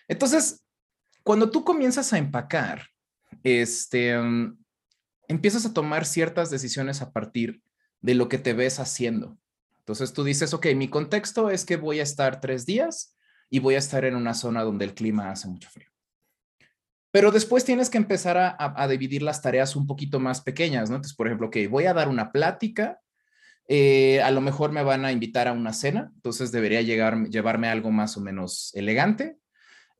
Entonces, 0.07 0.63
cuando 1.23 1.49
tú 1.49 1.63
comienzas 1.63 2.13
a 2.13 2.19
empacar, 2.19 2.83
este, 3.41 4.15
mm, 4.15 4.55
empiezas 5.27 5.65
a 5.65 5.73
tomar 5.73 6.05
ciertas 6.05 6.51
decisiones 6.51 7.01
a 7.01 7.11
partir 7.11 7.63
de 8.01 8.13
lo 8.13 8.29
que 8.29 8.37
te 8.37 8.53
ves 8.53 8.79
haciendo. 8.79 9.39
Entonces 9.79 10.13
tú 10.13 10.23
dices, 10.23 10.53
ok, 10.53 10.67
mi 10.75 10.87
contexto 10.87 11.49
es 11.49 11.65
que 11.65 11.77
voy 11.77 11.99
a 11.99 12.03
estar 12.03 12.41
tres 12.41 12.67
días 12.67 13.17
y 13.49 13.57
voy 13.57 13.73
a 13.73 13.79
estar 13.79 14.05
en 14.05 14.15
una 14.15 14.35
zona 14.35 14.61
donde 14.61 14.85
el 14.85 14.93
clima 14.93 15.31
hace 15.31 15.47
mucho 15.47 15.67
frío. 15.71 15.94
Pero 17.15 17.31
después 17.31 17.63
tienes 17.63 17.89
que 17.89 17.97
empezar 17.97 18.57
a, 18.59 18.87
dividir 18.89 19.21
las 19.21 19.41
tareas 19.41 19.77
un 19.77 19.87
poquito 19.87 20.19
más 20.19 20.41
pequeñas, 20.41 20.89
¿no? 20.89 20.97
Entonces, 20.97 21.15
por 21.15 21.27
ejemplo, 21.27 21.49
que 21.49 21.69
voy 21.69 21.85
a 21.85 21.93
dar 21.93 22.09
una 22.09 22.33
plática, 22.33 22.99
eh, 23.69 24.21
a 24.21 24.31
lo 24.31 24.41
mejor 24.41 24.73
me 24.73 24.83
van 24.83 25.05
a 25.05 25.13
invitar 25.13 25.47
a 25.47 25.53
una 25.53 25.71
cena, 25.71 26.11
entonces 26.13 26.51
debería 26.51 26.81
llevarme 26.81 27.69
algo 27.69 27.89
más 27.89 28.17
o 28.17 28.19
menos 28.19 28.71
elegante. 28.75 29.37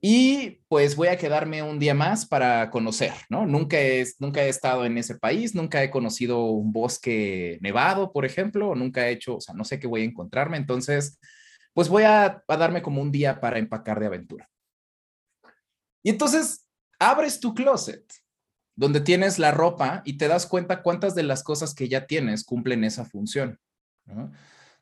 Y 0.01 0.59
pues 0.67 0.97
voy 0.97 1.07
a 1.07 1.17
quedarme 1.17 1.63
un 1.63 1.79
día 1.79 1.93
más 1.93 2.25
para 2.25 2.69
conocer, 2.69 3.13
¿no? 3.29 3.45
Nunca 3.45 3.79
he, 3.79 4.01
estado 4.49 4.85
en 4.85 4.97
ese 4.97 5.15
país, 5.15 5.55
nunca 5.55 5.81
he 5.81 5.89
conocido 5.89 6.43
un 6.43 6.73
bosque 6.73 7.59
nevado, 7.61 8.11
por 8.11 8.25
ejemplo, 8.25 8.75
nunca 8.75 9.07
he 9.07 9.13
hecho, 9.13 9.37
o 9.37 9.39
sea, 9.39 9.55
no 9.55 9.63
sé 9.63 9.79
qué 9.79 9.87
voy 9.87 10.01
a 10.01 10.03
encontrarme, 10.03 10.57
entonces, 10.57 11.17
pues 11.73 11.87
voy 11.87 12.03
a 12.03 12.43
darme 12.45 12.81
como 12.81 13.01
un 13.01 13.13
día 13.13 13.39
para 13.39 13.57
empacar 13.57 14.01
de 14.01 14.07
aventura. 14.07 14.49
Y 16.03 16.09
entonces 16.09 16.64
abres 16.99 17.39
tu 17.39 17.53
closet 17.53 18.05
donde 18.75 18.99
tienes 18.99 19.39
la 19.39 19.51
ropa 19.51 20.01
y 20.05 20.17
te 20.17 20.27
das 20.27 20.45
cuenta 20.45 20.81
cuántas 20.81 21.15
de 21.15 21.23
las 21.23 21.43
cosas 21.43 21.73
que 21.73 21.87
ya 21.87 22.07
tienes 22.07 22.43
cumplen 22.43 22.83
esa 22.83 23.05
función. 23.05 23.59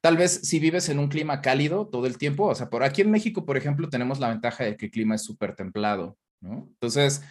Tal 0.01 0.17
vez 0.17 0.41
si 0.43 0.59
vives 0.59 0.89
en 0.89 0.99
un 0.99 1.07
clima 1.07 1.41
cálido 1.41 1.87
todo 1.87 2.07
el 2.07 2.17
tiempo, 2.17 2.47
o 2.47 2.55
sea, 2.55 2.69
por 2.69 2.83
aquí 2.83 3.01
en 3.01 3.11
México, 3.11 3.45
por 3.45 3.55
ejemplo, 3.55 3.89
tenemos 3.89 4.19
la 4.19 4.29
ventaja 4.29 4.63
de 4.63 4.75
que 4.75 4.87
el 4.87 4.91
clima 4.91 5.15
es 5.15 5.23
súper 5.23 5.55
templado. 5.55 6.17
Entonces, 6.41 7.21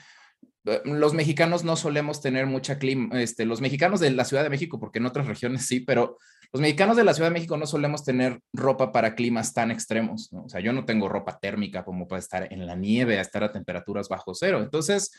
los 0.64 1.14
mexicanos 1.14 1.64
no 1.64 1.76
solemos 1.76 2.20
tener 2.20 2.46
mucha 2.46 2.78
clima, 2.78 3.20
este, 3.20 3.44
los 3.44 3.60
mexicanos 3.60 4.00
de 4.00 4.10
la 4.12 4.24
Ciudad 4.24 4.44
de 4.44 4.50
México, 4.50 4.78
porque 4.78 4.98
en 4.98 5.06
otras 5.06 5.26
regiones 5.28 5.66
sí, 5.66 5.80
pero 5.80 6.18
los 6.52 6.60
mexicanos 6.60 6.96
de 6.96 7.04
la 7.04 7.14
Ciudad 7.14 7.30
de 7.30 7.34
México 7.34 7.56
no 7.56 7.66
solemos 7.66 8.04
tener 8.04 8.40
ropa 8.52 8.92
para 8.92 9.14
climas 9.14 9.52
tan 9.52 9.70
extremos. 9.70 10.30
O 10.32 10.48
sea, 10.48 10.60
yo 10.60 10.72
no 10.72 10.84
tengo 10.84 11.08
ropa 11.08 11.38
térmica 11.38 11.84
como 11.84 12.06
para 12.06 12.20
estar 12.20 12.52
en 12.52 12.66
la 12.66 12.76
nieve, 12.76 13.18
a 13.18 13.22
estar 13.22 13.42
a 13.42 13.52
temperaturas 13.52 14.08
bajo 14.08 14.34
cero. 14.34 14.60
Entonces, 14.62 15.12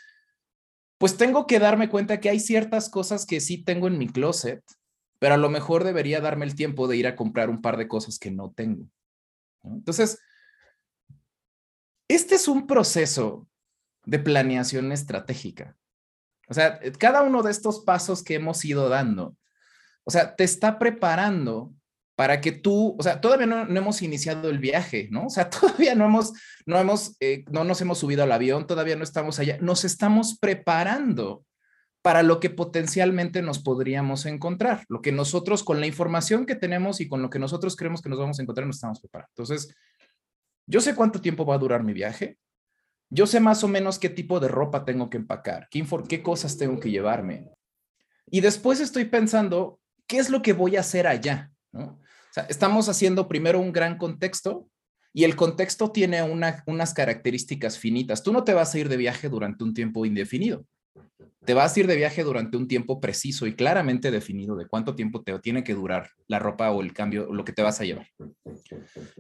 pues 0.98 1.18
tengo 1.18 1.48
que 1.48 1.60
darme 1.60 1.90
cuenta 1.90 2.20
que 2.20 2.30
hay 2.30 2.40
ciertas 2.40 2.90
cosas 2.90 3.26
que 3.26 3.42
sí 3.42 3.64
tengo 3.64 3.88
en 3.88 3.98
mi 3.98 4.08
closet 4.08 4.64
pero 5.24 5.36
a 5.36 5.38
lo 5.38 5.50
mejor 5.50 5.86
debería 5.86 6.20
darme 6.20 6.44
el 6.44 6.54
tiempo 6.54 6.86
de 6.86 6.98
ir 6.98 7.08
a 7.08 7.16
comprar 7.16 7.50
un 7.50 7.62
par 7.62 7.78
de 7.78 7.88
cosas 7.88 8.20
que 8.20 8.30
no 8.30 8.52
tengo. 8.52 8.90
Entonces, 9.64 10.20
este 12.10 12.36
es 12.36 12.50
un 12.50 12.68
proceso 12.68 13.48
de 14.06 14.20
planeación 14.20 14.92
estratégica. 14.92 15.76
O 16.50 16.54
sea, 16.54 16.80
cada 17.00 17.22
uno 17.22 17.42
de 17.42 17.52
estos 17.52 17.82
pasos 17.82 18.24
que 18.24 18.36
hemos 18.36 18.64
ido 18.66 18.90
dando, 18.90 19.38
o 20.04 20.12
sea, 20.12 20.36
te 20.36 20.44
está 20.44 20.78
preparando 20.78 21.74
para 22.16 22.42
que 22.42 22.52
tú, 22.52 22.96
o 22.98 23.04
sea, 23.04 23.22
todavía 23.22 23.48
no, 23.48 23.64
hemos 23.64 24.02
iniciado 24.02 24.50
el 24.50 24.60
viaje, 24.60 25.08
¿no? 25.12 25.28
O 25.28 25.30
sea, 25.30 25.50
todavía 25.50 25.96
no 25.96 26.06
hemos, 26.06 26.34
no 26.66 26.78
hemos, 26.78 27.16
eh, 27.20 27.44
no 27.52 27.64
nos 27.64 27.82
hemos 27.82 28.00
subido 28.00 28.24
al 28.24 28.32
avión, 28.32 28.68
todavía 28.68 28.96
no 28.96 29.04
estamos 29.04 29.40
allá, 29.40 29.58
nos 29.62 29.86
estamos 29.86 30.38
preparando 30.40 31.44
para 32.04 32.22
lo 32.22 32.42
que 32.42 32.50
potencialmente 32.50 33.42
nos 33.42 33.60
podríamos 33.60 34.26
encontrar, 34.26 34.84
lo 34.90 35.02
que 35.02 35.14
nosotros 35.14 35.64
con 35.64 35.80
la 35.80 35.88
información 35.88 36.46
que 36.46 36.56
tenemos 36.56 37.00
y 37.00 37.08
con 37.08 37.22
lo 37.22 37.30
que 37.30 37.40
nosotros 37.40 37.78
creemos 37.78 38.02
que 38.02 38.10
nos 38.10 38.20
vamos 38.20 38.38
a 38.38 38.42
encontrar 38.42 38.68
nos 38.68 38.76
estamos 38.76 39.00
preparando. 39.00 39.32
Entonces, 39.32 39.74
yo 40.68 40.82
sé 40.82 40.96
cuánto 40.96 41.22
tiempo 41.22 41.46
va 41.46 41.56
a 41.56 41.60
durar 41.60 41.82
mi 41.84 41.94
viaje, 41.94 42.38
yo 43.14 43.28
sé 43.28 43.40
más 43.40 43.64
o 43.64 43.68
menos 43.68 44.00
qué 44.00 44.10
tipo 44.10 44.40
de 44.40 44.48
ropa 44.48 44.86
tengo 44.86 45.10
que 45.10 45.18
empacar, 45.18 45.68
qué, 45.70 46.24
cosas 46.24 46.58
tengo 46.58 46.80
que 46.80 46.90
llevarme. 46.90 47.52
Y 48.30 48.42
después 48.42 48.80
estoy 48.80 49.06
pensando, 49.06 49.80
¿qué 50.08 50.18
es 50.18 50.30
lo 50.30 50.42
que 50.42 50.54
voy 50.54 50.76
a 50.78 50.80
hacer 50.80 51.06
allá? 51.06 51.52
O 51.74 52.00
sea, 52.32 52.46
estamos 52.50 52.90
haciendo 52.90 53.28
primero 53.28 53.60
un 53.60 53.72
gran 53.72 53.98
contexto 53.98 54.68
y 55.14 55.26
el 55.26 55.36
contexto 55.36 55.92
tiene 55.92 56.24
unas 56.24 56.94
características 56.94 57.78
finitas. 57.78 58.24
Tú 58.24 58.34
no 58.34 58.44
te 58.44 58.54
vas 58.54 58.74
a 58.74 58.80
ir 58.80 58.90
de 58.90 58.98
viaje 58.98 59.30
durante 59.30 59.64
un 59.64 59.76
tiempo 59.76 60.06
indefinido 60.06 60.66
te 61.46 61.54
vas 61.54 61.76
a 61.76 61.80
ir 61.80 61.88
de 61.88 61.96
viaje 61.96 62.24
durante 62.24 62.58
un 62.58 62.68
tiempo 62.68 63.02
preciso 63.02 63.48
y 63.48 63.56
claramente 63.56 64.12
definido 64.12 64.56
de 64.56 64.68
cuánto 64.68 64.96
tiempo 64.96 65.24
te 65.24 65.38
tiene 65.40 65.64
que 65.64 65.74
durar 65.74 66.10
la 66.28 66.40
ropa 66.40 66.72
o 66.72 66.82
el 66.82 66.94
cambio, 66.94 67.34
lo 67.34 67.44
que 67.44 67.52
te 67.52 67.62
vas 67.62 67.82
a 67.82 67.84
llevar. 67.84 68.08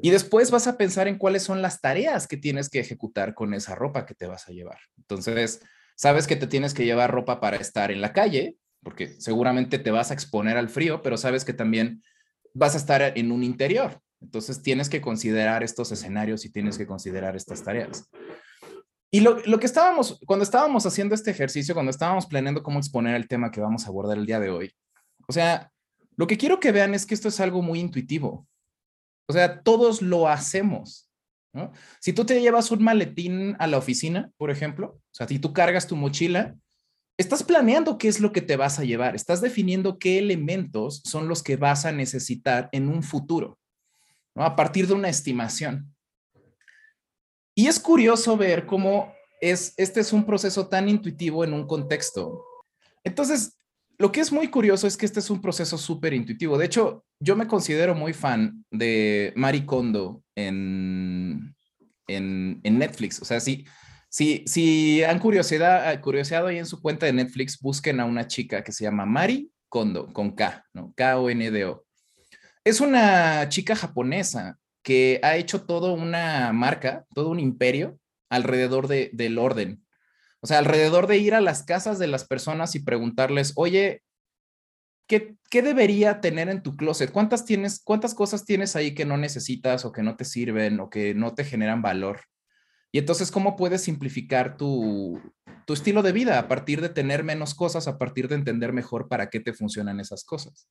Y 0.01 0.09
después 0.11 0.51
vas 0.51 0.67
a 0.67 0.77
pensar 0.77 1.07
en 1.07 1.17
cuáles 1.17 1.43
son 1.43 1.61
las 1.61 1.81
tareas 1.81 2.27
que 2.27 2.37
tienes 2.37 2.69
que 2.69 2.79
ejecutar 2.79 3.33
con 3.33 3.53
esa 3.53 3.75
ropa 3.75 4.05
que 4.05 4.15
te 4.15 4.27
vas 4.27 4.47
a 4.47 4.51
llevar. 4.51 4.79
Entonces, 4.97 5.61
sabes 5.95 6.27
que 6.27 6.35
te 6.35 6.47
tienes 6.47 6.73
que 6.73 6.85
llevar 6.85 7.11
ropa 7.11 7.41
para 7.41 7.57
estar 7.57 7.91
en 7.91 8.01
la 8.01 8.13
calle, 8.13 8.57
porque 8.81 9.19
seguramente 9.19 9.79
te 9.79 9.91
vas 9.91 10.11
a 10.11 10.13
exponer 10.13 10.57
al 10.57 10.69
frío, 10.69 11.01
pero 11.01 11.17
sabes 11.17 11.43
que 11.43 11.53
también 11.53 12.01
vas 12.53 12.75
a 12.75 12.77
estar 12.77 13.17
en 13.17 13.31
un 13.31 13.43
interior. 13.43 13.99
Entonces, 14.21 14.61
tienes 14.61 14.87
que 14.87 15.01
considerar 15.01 15.63
estos 15.63 15.91
escenarios 15.91 16.45
y 16.45 16.51
tienes 16.51 16.77
que 16.77 16.87
considerar 16.87 17.35
estas 17.35 17.63
tareas. 17.63 18.09
Y 19.13 19.19
lo, 19.19 19.59
que 19.59 19.67
estábamos, 19.67 20.19
cuando 20.25 20.41
estábamos 20.41 20.87
haciendo 20.87 21.13
este 21.13 21.29
ejercicio, 21.29 21.75
cuando 21.75 21.91
estábamos 21.91 22.25
planeando 22.25 22.63
cómo 22.63 22.79
exponer 22.79 23.13
el 23.13 23.27
tema 23.27 23.51
que 23.51 23.61
vamos 23.61 23.85
a 23.85 23.89
abordar 23.89 24.17
el 24.17 24.25
día 24.25 24.39
de 24.39 24.49
hoy, 24.49 24.73
o 25.27 25.31
sea, 25.31 25.71
lo 26.15 26.25
que 26.25 26.35
quiero 26.35 26.59
que 26.59 26.71
vean 26.71 26.95
es 26.95 27.05
que 27.05 27.13
esto 27.13 27.27
es 27.27 27.39
algo 27.39 27.61
muy 27.61 27.79
intuitivo. 27.79 28.47
O 29.27 29.33
sea, 29.33 29.61
todos 29.61 30.01
lo 30.01 30.27
hacemos. 30.27 31.11
Si 31.99 32.11
tú 32.11 32.25
te 32.25 32.41
llevas 32.41 32.71
un 32.71 32.83
maletín 32.83 33.55
a 33.59 33.67
la 33.67 33.77
oficina, 33.77 34.31
por 34.35 34.49
ejemplo, 34.49 34.95
o 34.95 35.13
sea, 35.13 35.27
si 35.27 35.37
tú 35.37 35.53
cargas 35.53 35.85
tu 35.85 35.95
mochila, 35.95 36.55
estás 37.15 37.43
planeando 37.43 37.99
qué 37.99 38.07
es 38.07 38.19
lo 38.19 38.31
que 38.31 38.41
te 38.41 38.57
vas 38.57 38.79
a 38.79 38.83
llevar, 38.83 39.15
estás 39.15 39.41
definiendo 39.41 39.99
qué 39.99 40.17
elementos 40.17 41.03
son 41.05 41.27
los 41.27 41.43
que 41.43 41.55
vas 41.55 41.85
a 41.85 41.91
necesitar 41.91 42.67
en 42.71 42.89
un 42.89 43.03
futuro, 43.03 43.59
a 44.33 44.55
partir 44.55 44.87
de 44.87 44.95
una 44.95 45.09
estimación. 45.09 45.92
Y 47.55 47.67
es 47.67 47.79
curioso 47.79 48.35
ver 48.37 48.65
cómo 48.65 49.13
es, 49.41 49.73
este 49.77 49.99
es 49.99 50.13
un 50.13 50.25
proceso 50.25 50.67
tan 50.67 50.89
intuitivo 50.89 51.43
en 51.43 51.53
un 51.53 51.67
contexto. 51.67 52.43
Entonces, 53.03 53.57
lo 53.97 54.11
que 54.11 54.21
es 54.21 54.31
muy 54.31 54.47
curioso 54.49 54.87
es 54.87 54.97
que 54.97 55.05
este 55.05 55.19
es 55.19 55.29
un 55.29 55.41
proceso 55.41 55.77
súper 55.77 56.13
intuitivo. 56.13 56.57
De 56.57 56.65
hecho, 56.65 57.05
yo 57.19 57.35
me 57.35 57.47
considero 57.47 57.93
muy 57.93 58.13
fan 58.13 58.65
de 58.71 59.33
Mari 59.35 59.65
Kondo 59.65 60.23
en, 60.35 61.55
en, 62.07 62.61
Netflix. 62.63 63.21
O 63.21 63.25
sea, 63.25 63.39
si, 63.39 63.65
si, 64.09 64.43
si 64.47 65.03
han 65.03 65.19
curiosidad, 65.19 66.01
curioseado 66.01 66.47
ahí 66.47 66.57
en 66.57 66.65
su 66.65 66.81
cuenta 66.81 67.05
de 67.05 67.13
Netflix, 67.13 67.59
busquen 67.59 67.99
a 67.99 68.05
una 68.05 68.27
chica 68.27 68.63
que 68.63 68.71
se 68.71 68.83
llama 68.83 69.05
Mari 69.05 69.51
Kondo, 69.69 70.11
con 70.11 70.31
K, 70.31 70.65
¿no? 70.73 70.93
K-O-N-D-O. 70.95 71.85
Es 72.63 72.79
una 72.81 73.47
chica 73.49 73.75
japonesa 73.75 74.57
que 74.83 75.19
ha 75.23 75.37
hecho 75.37 75.63
toda 75.65 75.91
una 75.93 76.51
marca, 76.53 77.05
todo 77.15 77.29
un 77.29 77.39
imperio 77.39 77.97
alrededor 78.29 78.87
de, 78.87 79.09
del 79.13 79.37
orden. 79.37 79.83
O 80.41 80.47
sea, 80.47 80.59
alrededor 80.59 81.07
de 81.07 81.17
ir 81.17 81.33
a 81.33 81.41
las 81.41 81.63
casas 81.63 81.99
de 81.99 82.07
las 82.07 82.25
personas 82.25 82.75
y 82.75 82.83
preguntarles, 82.83 83.53
oye, 83.55 84.03
¿qué, 85.07 85.37
¿qué, 85.49 85.61
debería 85.61 86.19
tener 86.19 86.49
en 86.49 86.61
tu 86.61 86.75
closet? 86.75 87.11
¿Cuántas, 87.11 87.45
tienes, 87.45 87.81
¿Cuántas 87.81 88.13
cosas 88.13 88.45
tienes 88.45 88.75
ahí 88.75 88.93
que 88.93 89.05
no 89.05 89.15
necesitas 89.15 89.85
o 89.85 89.93
que 89.93 90.03
no 90.03 90.17
te 90.17 90.25
sirven 90.25 90.81
o 90.81 90.89
que 90.89 91.15
no 91.15 91.33
te 91.33 91.45
generan 91.45 91.81
valor? 91.81 92.21
Y 92.91 92.99
entonces, 92.99 93.31
¿cómo 93.31 93.55
puedes 93.55 93.83
simplificar 93.83 94.57
tu, 94.57 95.19
tu 95.65 95.73
estilo 95.73 96.03
de 96.03 96.11
vida 96.11 96.37
a 96.37 96.47
partir 96.49 96.81
de 96.81 96.89
tener 96.89 97.23
menos 97.23 97.55
cosas, 97.55 97.87
a 97.87 97.97
partir 97.97 98.27
de 98.27 98.35
entender 98.35 98.73
mejor 98.73 99.07
para 99.07 99.29
qué 99.29 99.39
te 99.39 99.53
funcionan 99.53 100.01
esas 100.01 100.25
cosas? 100.25 100.67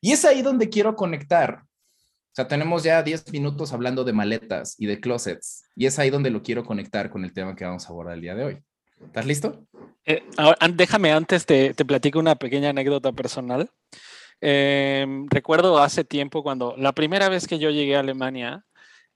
Y 0.00 0.12
es 0.12 0.24
ahí 0.24 0.42
donde 0.42 0.70
quiero 0.70 0.96
conectar 0.96 1.62
o 2.30 2.32
sea, 2.32 2.46
tenemos 2.46 2.84
ya 2.84 3.02
10 3.02 3.32
minutos 3.32 3.72
hablando 3.72 4.04
de 4.04 4.12
maletas 4.12 4.76
y 4.78 4.86
de 4.86 5.00
closets, 5.00 5.64
y 5.74 5.86
es 5.86 5.98
ahí 5.98 6.10
donde 6.10 6.30
lo 6.30 6.44
quiero 6.44 6.64
conectar 6.64 7.10
con 7.10 7.24
el 7.24 7.32
tema 7.32 7.56
que 7.56 7.64
vamos 7.64 7.84
a 7.84 7.88
abordar 7.88 8.14
el 8.14 8.20
día 8.20 8.36
de 8.36 8.44
hoy. 8.44 8.58
¿Estás 9.04 9.26
listo? 9.26 9.64
Eh, 10.04 10.22
déjame 10.74 11.10
antes 11.10 11.44
te, 11.44 11.74
te 11.74 11.84
platico 11.84 12.20
una 12.20 12.36
pequeña 12.36 12.70
anécdota 12.70 13.10
personal. 13.10 13.68
Em, 14.40 15.26
recuerdo 15.28 15.78
hace 15.78 16.04
tiempo 16.04 16.44
cuando 16.44 16.76
la 16.76 16.92
primera 16.92 17.28
vez 17.28 17.48
que 17.48 17.58
yo 17.58 17.70
llegué 17.70 17.96
a 17.96 18.00
Alemania, 18.00 18.64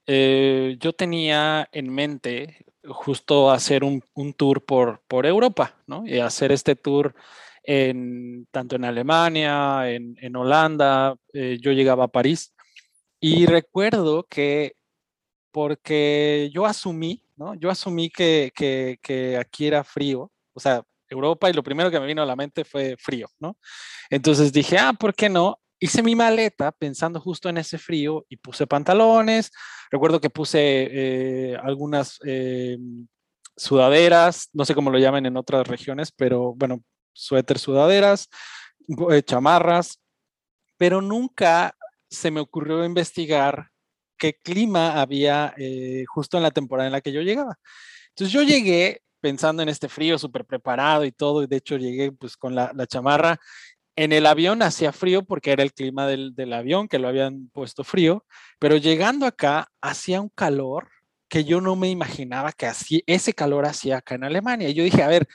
eh, 0.07 0.75
yo 0.79 0.91
tenía 0.91 1.69
en 1.71 1.93
mente 1.93 2.65
justo 2.83 3.49
hacer 3.49 3.83
un, 3.83 4.03
un, 4.13 4.33
tour 4.33 4.63
por, 4.65 5.01
por 5.07 5.25
Europa, 5.25 5.77
¿no? 5.87 6.05
Y 6.05 6.19
hacer 6.19 6.51
este 6.51 6.75
tour 6.75 7.15
en, 7.63 8.45
tanto 8.51 8.75
en 8.75 8.85
Alemania, 8.85 9.89
en, 9.89 10.17
en 10.19 10.35
Holanda, 10.35 11.15
eh, 11.33 11.57
yo 11.61 11.71
llegaba 11.71 12.05
a 12.05 12.09
París 12.09 12.54
y 13.27 13.47
recuerdo 13.47 14.27
que 14.29 14.75
porque 15.51 16.51
yo 16.53 16.67
asumí, 16.67 17.23
¿no? 17.35 17.55
Yo 17.55 17.71
asumí 17.71 18.11
que, 18.11 18.51
que, 18.55 19.37
aquí 19.37 19.65
era 19.65 19.83
frío, 19.83 20.31
o 20.53 20.59
sea, 20.59 20.83
Europa 21.09 21.49
y 21.49 21.53
lo 21.53 21.63
primero 21.63 21.89
que 21.89 21.99
me 21.99 22.05
vino 22.05 22.21
a 22.21 22.25
la 22.27 22.35
mente 22.35 22.63
fue 22.63 22.95
frío, 22.99 23.27
¿no? 23.39 23.57
Entonces 24.11 24.53
dije, 24.53 24.77
ah, 24.77 24.93
¿por 24.93 25.15
qué 25.15 25.27
no? 25.27 25.59
Hice 25.79 26.03
mi 26.03 26.15
maleta 26.15 26.71
pensando 26.71 27.19
justo 27.19 27.49
en 27.49 27.57
ese 27.57 27.79
frío 27.79 28.27
y 28.29 28.37
puse 28.37 28.67
pantalones. 28.67 29.51
Recuerdo 29.89 30.21
que 30.21 30.29
puse 30.29 30.59
eh, 30.91 31.57
algunas 31.63 32.19
eh, 32.25 32.77
sudaderas, 33.57 34.49
no 34.53 34.65
sé 34.65 34.75
cómo 34.75 34.91
lo 34.91 34.99
llaman 34.99 35.25
en 35.25 35.35
otras 35.37 35.67
regiones, 35.67 36.11
pero 36.11 36.53
bueno, 36.53 36.83
suéter, 37.11 37.57
sudaderas, 37.57 38.29
chamarras, 39.25 39.99
pero 40.77 41.01
nunca 41.01 41.75
se 42.15 42.31
me 42.31 42.39
ocurrió 42.39 42.83
investigar 42.85 43.69
qué 44.17 44.33
clima 44.33 45.01
había 45.01 45.53
eh, 45.57 46.05
justo 46.07 46.37
en 46.37 46.43
la 46.43 46.51
temporada 46.51 46.87
en 46.87 46.93
la 46.93 47.01
que 47.01 47.11
yo 47.11 47.21
llegaba. 47.21 47.57
Entonces 48.09 48.33
yo 48.33 48.43
llegué 48.43 49.01
pensando 49.19 49.63
en 49.63 49.69
este 49.69 49.89
frío, 49.89 50.17
súper 50.17 50.45
preparado 50.45 51.05
y 51.05 51.11
todo, 51.11 51.43
y 51.43 51.47
de 51.47 51.57
hecho 51.57 51.77
llegué 51.77 52.11
pues 52.11 52.37
con 52.37 52.55
la, 52.55 52.71
chamarra. 52.87 53.39
En 53.95 54.11
el 54.11 54.25
avión 54.25 54.61
hacía 54.61 54.91
frío 54.91 55.23
porque 55.23 55.51
era 55.51 55.63
el 55.63 55.73
clima 55.73 56.07
del, 56.07 56.35
del 56.35 56.53
avión, 56.53 56.87
que 56.87 56.99
lo 56.99 57.07
habían 57.07 57.49
puesto 57.49 57.83
frío, 57.83 58.25
pero 58.59 58.77
llegando 58.77 59.25
acá 59.25 59.69
hacía 59.81 60.21
un 60.21 60.29
calor 60.29 60.89
que 61.27 61.43
yo 61.43 61.61
no 61.61 61.75
me 61.75 61.89
imaginaba 61.89 62.51
que 62.51 62.65
así, 62.67 63.03
ese 63.07 63.33
calor 63.33 63.65
hacía 63.65 63.97
acá 63.97 64.15
en 64.15 64.25
Alemania. 64.25 64.69
Y 64.69 64.73
yo 64.73 64.83
dije, 64.83 65.01
a 65.03 65.07
ver, 65.07 65.27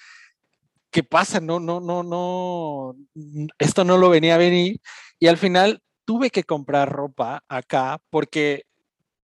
¿qué 0.91 1.03
pasa? 1.03 1.41
No, 1.41 1.61
no, 1.61 1.81
no, 1.81 2.03
no, 2.03 2.97
esto 3.59 3.85
no 3.85 3.99
lo 3.99 4.11
venía 4.11 4.35
a 4.35 4.39
venir. 4.39 4.81
Y 5.19 5.27
al 5.27 5.37
final 5.37 5.83
tuve 6.05 6.31
que 6.31 6.45
comprar 6.45 6.91
ropa 6.91 7.43
acá 7.49 8.01
porque, 8.11 8.65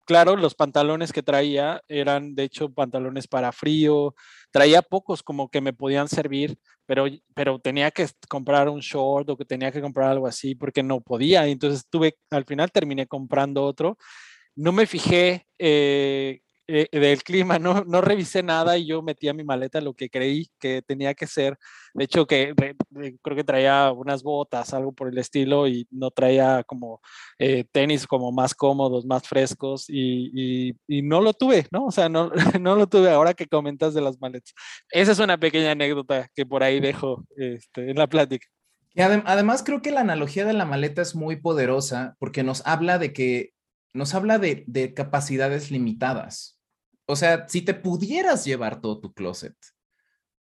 claro, 0.05 0.37
los 0.37 0.55
pantalones 0.55 1.13
que 1.13 1.23
traía 1.23 1.81
eran, 1.89 2.35
de 2.35 2.45
hecho, 2.45 2.73
pantalones 2.73 3.29
para 3.29 3.53
frío. 3.53 4.15
Traía 4.51 4.83
pocos 4.83 5.23
como 5.23 5.49
que 5.49 5.61
me 5.61 5.73
podían 5.73 6.09
servir, 6.09 6.59
pero, 6.87 7.07
pero 7.35 7.59
tenía 7.59 7.91
que 7.91 8.07
comprar 8.29 8.69
un 8.69 8.81
short 8.81 9.29
o 9.31 9.37
que 9.37 9.45
tenía 9.45 9.73
que 9.73 9.81
comprar 9.81 10.11
algo 10.11 10.27
así 10.27 10.55
porque 10.55 10.83
no 10.83 11.01
podía. 11.01 11.47
Entonces 11.47 11.85
tuve, 11.89 12.17
al 12.31 12.45
final 12.45 12.71
terminé 12.73 13.07
comprando 13.07 13.65
otro. 13.65 13.99
No 14.55 14.73
me 14.73 14.87
fijé 14.87 15.47
eh, 15.59 16.41
eh, 16.69 16.89
del 16.91 17.23
clima, 17.23 17.59
no, 17.61 17.85
no 17.85 18.01
revisé 18.01 18.43
nada 18.43 18.77
y 18.77 18.87
yo 18.87 19.01
metí 19.01 19.29
a 19.29 19.35
mi 19.35 19.45
maleta 19.45 19.81
lo 19.81 19.95
que 19.95 20.11
creí 20.11 20.49
que 20.59 20.83
tenía 20.83 21.15
que 21.15 21.27
ser. 21.27 21.57
De 21.95 22.05
hecho, 22.05 22.27
que 22.27 22.55
creo 23.23 23.37
que 23.37 23.45
traía 23.45 23.93
unas 23.93 24.23
botas, 24.23 24.75
algo 24.75 24.93
por 24.93 25.09
el 25.09 25.19
estilo, 25.19 25.69
y 25.69 25.87
no 25.91 26.11
traía 26.11 26.65
como 26.65 27.01
eh, 27.39 27.65
tenis 27.71 28.07
como 28.07 28.33
más 28.33 28.55
cómodos, 28.55 29.07
más 29.07 29.29
frescos, 29.29 29.87
y, 29.89 30.75
no 30.89 31.21
lo 31.21 31.33
tuve, 31.35 31.67
¿no? 31.71 31.87
O 31.87 31.93
sea, 31.93 32.09
no, 32.09 32.31
no 32.61 32.75
lo 32.75 32.89
tuve 32.89 33.11
ahora 33.11 33.35
que 33.35 33.47
comentas 33.47 33.95
de 33.95 34.01
las 34.01 34.21
maletas. 34.21 34.53
Esa 34.91 35.13
es 35.13 35.19
una 35.21 35.39
pequeña 35.39 35.71
anécdota 35.71 36.29
que 36.35 36.45
por 36.45 36.63
ahí 36.65 36.81
dejo 36.81 37.25
este, 37.37 37.91
en 37.91 37.97
la 37.97 38.09
plática. 38.09 38.47
Además 38.97 39.63
creo 39.63 39.83
que 39.83 39.91
la 39.93 40.01
analogía 40.01 40.47
de 40.47 40.55
la 40.55 40.65
maleta 40.65 41.03
es 41.03 41.15
muy 41.15 41.37
poderosa 41.37 42.17
porque 42.19 42.43
nos 42.43 42.67
habla 42.67 42.99
de 42.99 43.13
que 43.13 43.53
nos 43.93 44.15
habla 44.15 44.39
de, 44.39 44.65
de 44.67 44.95
capacidades 44.95 45.71
limitadas. 45.71 46.56
O 47.07 47.17
sea, 47.17 47.49
si 47.49 47.63
te 47.63 47.75
pudieras 47.75 48.45
llevar 48.45 48.81
todo 48.81 49.01
tu 49.01 49.13
closet, 49.15 49.55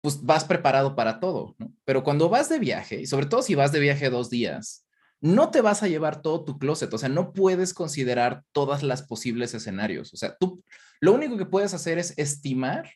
pues 0.02 0.24
vas 0.24 0.46
preparado 0.46 0.96
para 0.96 1.20
todo. 1.20 1.56
Pero 1.86 2.04
cuando 2.04 2.30
vas 2.30 2.50
de 2.50 2.60
viaje, 2.60 3.02
y 3.02 3.06
sobre 3.06 3.26
todo 3.26 3.42
si 3.42 3.56
vas 3.56 3.72
de 3.72 3.80
viaje 3.80 4.10
dos 4.10 4.30
días, 4.30 4.86
no 5.22 5.52
te 5.52 5.62
vas 5.62 5.84
a 5.84 5.88
llevar 5.88 6.22
todo 6.22 6.44
tu 6.44 6.58
closet, 6.58 6.92
o 6.94 6.98
sea, 6.98 7.10
no 7.10 7.32
puedes 7.34 7.74
considerar 7.74 8.44
todas 8.52 8.82
las 8.82 9.04
posibles 9.04 9.54
escenarios. 9.54 10.14
O 10.14 10.18
sea, 10.18 10.36
tú 10.40 10.64
lo 11.00 11.14
único 11.14 11.38
que 11.38 11.46
puedes 11.46 11.74
hacer 11.74 11.98
es 11.98 12.14
estimar 12.18 12.92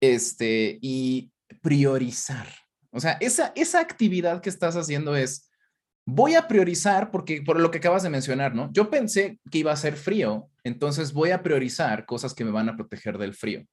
este, 0.00 0.78
y 0.80 1.32
priorizar. 1.60 2.48
O 2.90 3.00
sea, 3.00 3.12
esa, 3.20 3.52
esa 3.56 3.80
actividad 3.80 4.40
que 4.40 4.50
estás 4.50 4.76
haciendo 4.76 5.16
es, 5.16 5.48
voy 6.04 6.34
a 6.34 6.48
priorizar 6.48 7.10
porque 7.10 7.42
por 7.42 7.60
lo 7.60 7.70
que 7.70 7.78
acabas 7.78 8.02
de 8.02 8.10
mencionar, 8.10 8.54
¿no? 8.54 8.70
Yo 8.72 8.90
pensé 8.90 9.38
que 9.50 9.58
iba 9.58 9.72
a 9.72 9.76
ser 9.76 9.96
frío, 9.96 10.48
entonces 10.64 11.12
voy 11.12 11.30
a 11.30 11.42
priorizar 11.42 12.06
cosas 12.06 12.34
que 12.34 12.44
me 12.44 12.50
van 12.50 12.68
a 12.68 12.76
proteger 12.76 13.18
del 13.18 13.34
frío. 13.34 13.64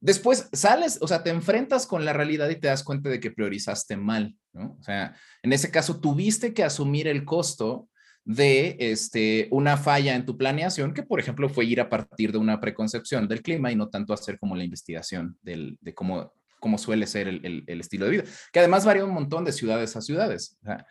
Después 0.00 0.50
sales, 0.52 0.98
o 1.00 1.08
sea, 1.08 1.22
te 1.22 1.30
enfrentas 1.30 1.86
con 1.86 2.04
la 2.04 2.12
realidad 2.12 2.50
y 2.50 2.56
te 2.56 2.68
das 2.68 2.84
cuenta 2.84 3.08
de 3.08 3.20
que 3.20 3.30
priorizaste 3.30 3.96
mal, 3.96 4.36
¿no? 4.52 4.76
O 4.78 4.82
sea, 4.82 5.16
en 5.42 5.52
ese 5.52 5.70
caso 5.70 6.00
tuviste 6.00 6.52
que 6.52 6.62
asumir 6.62 7.08
el 7.08 7.24
costo 7.24 7.88
de 8.24 8.76
este, 8.78 9.48
una 9.50 9.76
falla 9.76 10.14
en 10.14 10.24
tu 10.24 10.36
planeación, 10.36 10.92
que 10.94 11.02
por 11.02 11.20
ejemplo 11.20 11.48
fue 11.48 11.66
ir 11.66 11.80
a 11.80 11.88
partir 11.88 12.32
de 12.32 12.38
una 12.38 12.60
preconcepción 12.60 13.28
del 13.28 13.42
clima 13.42 13.70
y 13.70 13.76
no 13.76 13.88
tanto 13.88 14.12
hacer 14.12 14.38
como 14.38 14.56
la 14.56 14.64
investigación 14.64 15.38
del, 15.42 15.78
de 15.80 15.94
cómo, 15.94 16.32
cómo 16.58 16.78
suele 16.78 17.06
ser 17.06 17.28
el, 17.28 17.64
el, 17.66 17.80
estilo 17.80 18.06
de 18.06 18.10
vida, 18.10 18.24
que 18.52 18.60
además 18.60 18.84
varía 18.84 19.04
un 19.04 19.12
montón 19.12 19.44
de 19.44 19.52
ciudades 19.52 19.96
a 19.96 20.00
ciudades. 20.00 20.58
O 20.62 20.66
sea, 20.66 20.86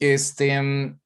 este, 0.00 0.60
mm, 0.60 0.98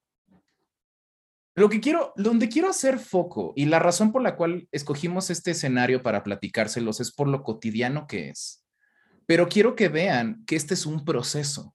lo 1.56 1.68
que 1.68 1.80
quiero, 1.80 2.12
donde 2.16 2.48
quiero 2.48 2.68
hacer 2.68 2.98
foco 2.98 3.52
y 3.54 3.66
la 3.66 3.78
razón 3.78 4.10
por 4.10 4.22
la 4.22 4.36
cual 4.36 4.68
escogimos 4.72 5.30
este 5.30 5.52
escenario 5.52 6.02
para 6.02 6.24
platicárselos 6.24 7.00
es 7.00 7.12
por 7.12 7.28
lo 7.28 7.42
cotidiano 7.42 8.06
que 8.06 8.30
es. 8.30 8.64
Pero 9.26 9.48
quiero 9.48 9.76
que 9.76 9.88
vean 9.88 10.44
que 10.46 10.56
este 10.56 10.74
es 10.74 10.86
un 10.86 11.04
proceso. 11.04 11.74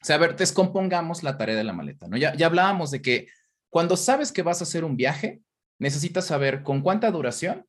O 0.00 0.04
sea, 0.04 0.16
a 0.16 0.18
ver, 0.18 0.36
descompongamos 0.36 1.22
la 1.22 1.36
tarea 1.36 1.56
de 1.56 1.64
la 1.64 1.72
maleta, 1.72 2.08
¿no? 2.08 2.16
Ya, 2.16 2.34
ya 2.34 2.46
hablábamos 2.46 2.90
de 2.90 3.02
que 3.02 3.28
cuando 3.70 3.96
sabes 3.96 4.32
que 4.32 4.42
vas 4.42 4.60
a 4.60 4.64
hacer 4.64 4.84
un 4.84 4.96
viaje, 4.96 5.42
necesitas 5.78 6.26
saber 6.26 6.62
con 6.62 6.80
cuánta 6.80 7.10
duración 7.10 7.66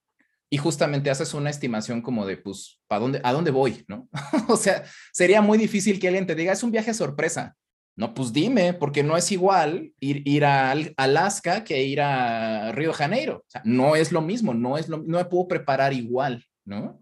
y 0.49 0.57
justamente 0.57 1.09
haces 1.09 1.33
una 1.33 1.49
estimación 1.49 2.01
como 2.01 2.25
de, 2.25 2.37
pues, 2.37 2.79
¿para 2.87 2.99
dónde, 2.99 3.21
a 3.23 3.33
dónde 3.33 3.49
voy, 3.49 3.83
no? 3.87 4.07
o 4.47 4.55
sea, 4.55 4.83
sería 5.11 5.41
muy 5.41 5.57
difícil 5.57 5.99
que 5.99 6.07
alguien 6.07 6.27
te 6.27 6.35
diga, 6.35 6.53
es 6.53 6.61
un 6.61 6.71
viaje 6.71 6.93
sorpresa. 6.93 7.55
No, 7.95 8.13
pues 8.13 8.33
dime, 8.33 8.73
porque 8.73 9.03
no 9.03 9.15
es 9.15 9.31
igual 9.31 9.93
ir, 9.99 10.27
ir 10.27 10.45
a 10.45 10.71
Alaska 10.97 11.63
que 11.63 11.83
ir 11.83 12.01
a 12.01 12.71
Río 12.71 12.89
de 12.89 12.95
Janeiro. 12.95 13.45
No 13.63 13.95
es 13.95 14.11
lo 14.11 14.21
mismo, 14.21 14.53
no, 14.53 14.77
es 14.77 14.89
lo, 14.89 14.97
no 14.97 15.19
me 15.19 15.25
puedo 15.25 15.47
preparar 15.47 15.93
igual, 15.93 16.43
¿no? 16.65 16.99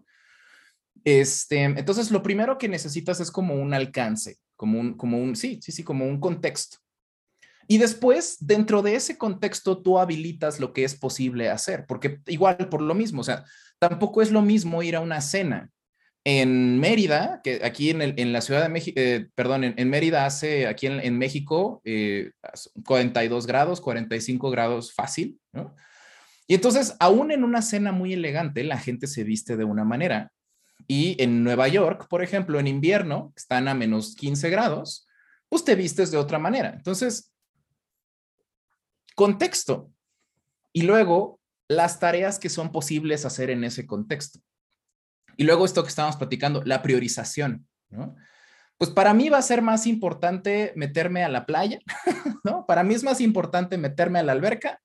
Este, 1.04 1.62
entonces, 1.62 2.10
lo 2.10 2.22
primero 2.22 2.58
que 2.58 2.68
necesitas 2.68 3.20
es 3.20 3.30
como 3.30 3.54
un 3.54 3.72
alcance, 3.72 4.36
como 4.54 4.78
un, 4.78 4.94
como 4.94 5.18
un, 5.18 5.34
sí, 5.34 5.60
sí, 5.62 5.72
sí, 5.72 5.82
como 5.82 6.06
un 6.06 6.20
contexto. 6.20 6.76
Y 7.66 7.78
después, 7.78 8.36
dentro 8.40 8.82
de 8.82 8.94
ese 8.94 9.16
contexto, 9.16 9.80
tú 9.80 9.98
habilitas 9.98 10.60
lo 10.60 10.74
que 10.74 10.84
es 10.84 10.94
posible 10.94 11.48
hacer, 11.48 11.86
porque 11.86 12.20
igual 12.26 12.68
por 12.68 12.82
lo 12.82 12.94
mismo, 12.94 13.22
o 13.22 13.24
sea, 13.24 13.44
tampoco 13.78 14.20
es 14.20 14.30
lo 14.30 14.42
mismo 14.42 14.82
ir 14.82 14.94
a 14.94 15.00
una 15.00 15.22
cena 15.22 15.70
en 16.24 16.78
Mérida, 16.78 17.40
que 17.42 17.60
aquí 17.64 17.90
en, 17.90 18.00
en 18.00 18.32
la 18.32 18.40
Ciudad 18.40 18.62
de 18.62 18.68
México, 18.68 18.94
eh, 19.00 19.28
perdón, 19.34 19.64
en, 19.64 19.90
Mérida 19.90 20.24
hace 20.24 20.66
aquí 20.66 20.86
en, 20.86 21.18
México 21.18 21.82
42 22.84 23.44
eh, 23.44 23.48
grados, 23.48 23.80
45 23.80 24.50
grados 24.50 24.92
fácil, 24.92 25.40
¿no? 25.52 25.74
Y 26.46 26.54
entonces, 26.54 26.96
aún 27.00 27.30
en 27.30 27.44
una 27.44 27.62
cena 27.62 27.92
muy 27.92 28.12
elegante, 28.12 28.62
la 28.64 28.78
gente 28.78 29.06
se 29.06 29.24
viste 29.24 29.56
de 29.56 29.64
una 29.64 29.84
manera. 29.84 30.32
Y 30.86 31.16
en 31.22 31.44
Nueva 31.44 31.68
York, 31.68 32.06
por 32.08 32.22
ejemplo, 32.22 32.58
en 32.58 32.66
invierno, 32.66 33.32
están 33.36 33.68
a 33.68 33.74
menos 33.74 34.14
15 34.16 34.50
grados, 34.50 35.08
pues 35.48 35.64
te 35.64 35.76
vistes 35.76 36.10
de 36.10 36.18
otra 36.18 36.38
manera. 36.38 36.70
Entonces, 36.74 37.32
contexto. 39.14 39.90
Y 40.72 40.82
luego, 40.82 41.40
las 41.68 42.00
tareas 42.00 42.38
que 42.38 42.48
son 42.48 42.72
posibles 42.72 43.24
hacer 43.24 43.50
en 43.50 43.64
ese 43.64 43.86
contexto. 43.86 44.40
Y 45.36 45.44
luego 45.44 45.64
esto 45.64 45.82
que 45.82 45.88
estábamos 45.88 46.16
platicando, 46.16 46.62
la 46.64 46.82
priorización. 46.82 47.66
Pues 48.78 48.90
para 48.90 49.14
mí 49.14 49.28
va 49.28 49.38
a 49.38 49.42
ser 49.42 49.62
más 49.62 49.86
importante 49.86 50.72
meterme 50.76 51.22
a 51.24 51.28
la 51.28 51.46
playa, 51.46 51.78
¿no? 52.44 52.66
Para 52.66 52.82
mí 52.82 52.94
es 52.94 53.04
más 53.04 53.20
importante 53.20 53.78
meterme 53.78 54.18
a 54.18 54.22
la 54.22 54.32
alberca 54.32 54.80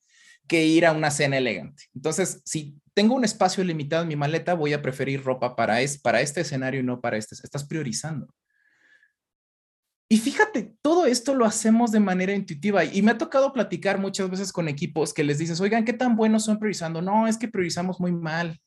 que 0.47 0.65
ir 0.65 0.85
a 0.85 0.93
una 0.93 1.11
cena 1.11 1.37
elegante. 1.37 1.83
Entonces, 1.93 2.41
si 2.45 2.79
tengo 2.93 3.15
un 3.15 3.25
espacio 3.25 3.63
limitado 3.63 4.03
en 4.03 4.07
mi 4.07 4.15
maleta, 4.15 4.53
voy 4.53 4.73
a 4.73 4.81
preferir 4.81 5.23
ropa 5.23 5.55
para, 5.55 5.81
es, 5.81 5.99
para 5.99 6.21
este 6.21 6.41
escenario 6.41 6.79
y 6.79 6.83
no 6.83 7.01
para 7.01 7.17
este. 7.17 7.35
Estás 7.35 7.65
priorizando. 7.65 8.27
Y 10.09 10.17
fíjate, 10.19 10.73
todo 10.81 11.05
esto 11.05 11.35
lo 11.35 11.45
hacemos 11.45 11.91
de 11.91 11.99
manera 11.99 12.33
intuitiva 12.33 12.85
y 12.85 13.01
me 13.01 13.11
ha 13.11 13.17
tocado 13.17 13.51
platicar 13.51 13.99
muchas 13.99 14.29
veces 14.29 14.53
con 14.53 14.69
equipos 14.69 15.13
que 15.13 15.23
les 15.23 15.37
dices, 15.37 15.59
oigan, 15.59 15.83
¿qué 15.83 15.91
tan 15.91 16.15
buenos 16.15 16.45
son 16.45 16.59
priorizando? 16.59 17.01
No, 17.01 17.27
es 17.27 17.37
que 17.37 17.49
priorizamos 17.49 17.99
muy 17.99 18.13
mal. 18.13 18.57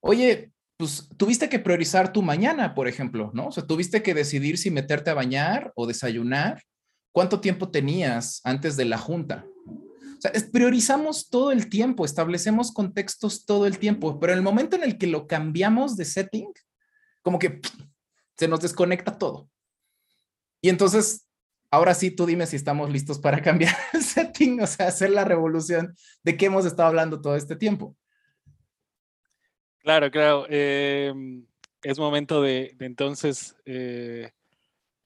Oye, 0.00 0.52
pues 0.78 1.08
tuviste 1.16 1.48
que 1.48 1.58
priorizar 1.58 2.12
tu 2.12 2.22
mañana, 2.22 2.72
por 2.72 2.86
ejemplo, 2.86 3.32
¿no? 3.34 3.48
O 3.48 3.52
sea, 3.52 3.66
tuviste 3.66 4.00
que 4.00 4.14
decidir 4.14 4.58
si 4.58 4.70
meterte 4.70 5.10
a 5.10 5.14
bañar 5.14 5.72
o 5.74 5.88
desayunar, 5.88 6.62
cuánto 7.10 7.40
tiempo 7.40 7.68
tenías 7.68 8.40
antes 8.44 8.76
de 8.76 8.84
la 8.84 8.96
junta. 8.96 9.44
O 9.66 10.20
sea, 10.20 10.32
priorizamos 10.52 11.30
todo 11.30 11.50
el 11.50 11.68
tiempo, 11.68 12.04
establecemos 12.04 12.70
contextos 12.70 13.44
todo 13.44 13.66
el 13.66 13.78
tiempo, 13.78 14.20
pero 14.20 14.32
en 14.32 14.38
el 14.38 14.44
momento 14.44 14.76
en 14.76 14.84
el 14.84 14.98
que 14.98 15.08
lo 15.08 15.26
cambiamos 15.26 15.96
de 15.96 16.04
setting, 16.04 16.52
como 17.22 17.40
que 17.40 17.60
se 18.36 18.46
nos 18.46 18.60
desconecta 18.60 19.18
todo. 19.18 19.50
Y 20.60 20.68
entonces, 20.68 21.26
ahora 21.72 21.92
sí, 21.92 22.12
tú 22.12 22.24
dime 22.24 22.46
si 22.46 22.54
estamos 22.54 22.88
listos 22.88 23.18
para 23.18 23.42
cambiar 23.42 23.76
el 23.92 24.04
setting, 24.04 24.62
o 24.62 24.66
sea, 24.68 24.86
hacer 24.86 25.10
la 25.10 25.24
revolución 25.24 25.92
de 26.22 26.36
que 26.36 26.46
hemos 26.46 26.66
estado 26.66 26.88
hablando 26.88 27.20
todo 27.20 27.34
este 27.34 27.56
tiempo. 27.56 27.96
Claro, 29.82 30.10
claro. 30.10 30.46
Em, 30.48 31.46
es 31.82 31.98
momento 31.98 32.42
de, 32.42 32.76
entonces 32.80 33.56
eh, 33.64 34.32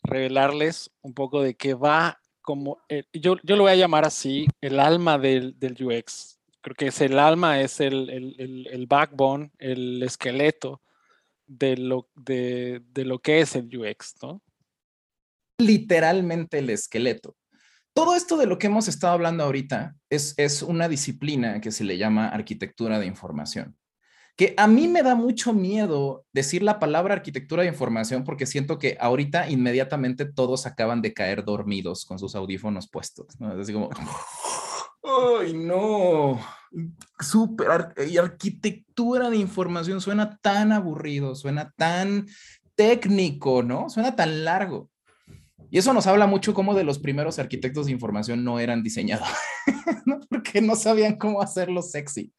revelarles 0.03 0.91
un 1.03 1.15
poco 1.15 1.43
de 1.43 1.55
qué 1.55 1.75
va, 1.75 2.21
como 2.41 2.79
eh, 2.89 3.05
yo, 3.13 3.37
yo 3.43 3.57
lo 3.57 3.65
voy 3.65 3.73
a 3.73 3.77
llamar 3.77 4.05
así, 4.05 4.47
el 4.61 4.81
alma 4.81 5.19
del, 5.19 5.57
UX. 5.61 6.39
Creo 6.61 6.75
que 6.75 6.87
es 6.89 7.01
el 7.01 7.19
alma, 7.19 7.61
es 7.61 7.81
el, 7.81 8.87
backbone, 8.89 9.51
el 9.59 10.03
esqueleto 10.03 10.81
de 11.47 11.77
lo, 11.77 12.09
de, 12.15 12.83
lo 12.95 13.19
que 13.19 13.41
es 13.41 13.57
el 13.57 13.77
UX, 13.77 14.15
¿no? 14.23 14.43
Literalmente 15.59 16.59
el 16.59 16.71
esqueleto. 16.71 17.37
Todo 17.95 18.15
esto 18.15 18.37
de 18.37 18.47
lo 18.47 18.59
que 18.59 18.69
hemos 18.69 18.89
estado 18.89 19.13
hablando 19.13 19.45
ahorita 19.45 19.97
es, 20.09 20.35
es 20.39 20.63
una 20.63 20.89
disciplina 20.89 21.61
que 21.61 21.73
se 21.73 21.85
le 21.85 21.99
llama 21.99 22.29
arquitectura 22.29 22.99
de 22.99 23.07
información 23.07 23.77
que 24.37 24.55
a 24.57 24.67
mí 24.67 24.89
me 24.89 25.03
da 25.03 25.15
mucho 25.15 25.53
miedo 25.53 26.25
decir 26.33 26.63
la 26.63 26.79
palabra 26.79 27.15
arquitectura 27.15 27.63
de 27.63 27.69
información 27.69 28.25
porque 28.25 28.47
siento 28.47 28.79
que 28.79 28.97
ahorita 28.99 29.51
inmediatamente 29.51 30.25
todos 30.25 30.67
acaban 30.67 31.03
de 31.03 31.13
caer 31.13 31.45
dormidos 31.45 32.05
con 32.07 32.19
sus 32.19 32.35
audífonos 32.35 32.89
puestos, 32.89 33.39
¿no? 33.39 33.53
Es 33.53 33.61
así 33.61 33.73
como, 33.73 33.91
¡ay 35.41 35.53
no! 35.53 36.41
Súper, 37.21 37.95
y 38.09 38.17
arquitectura 38.17 39.29
de 39.29 39.37
información 39.37 40.01
suena 40.01 40.39
tan 40.39 40.73
aburrido, 40.73 41.35
suena 41.35 41.73
tan 41.77 42.27
técnico, 42.75 43.63
¿no? 43.63 43.91
Suena 43.91 44.17
tan 44.17 44.45
largo. 44.45 44.89
Y 45.71 45.79
eso 45.79 45.93
nos 45.95 46.07
habla 46.07 46.27
mucho 46.27 46.53
como 46.53 46.75
de 46.75 46.85
los 46.85 46.99
primeros 46.99 47.39
arquitectos 47.39 47.87
de 47.87 47.93
información 47.93 48.45
no 48.45 48.59
eran 48.61 48.83
diseñadores, 48.83 49.37
¿no? 50.07 50.21
porque 50.29 50.61
no 50.61 50.77
sabían 50.77 51.17
cómo 51.17 51.41
hacerlo 51.41 51.83
sexy. 51.83 52.33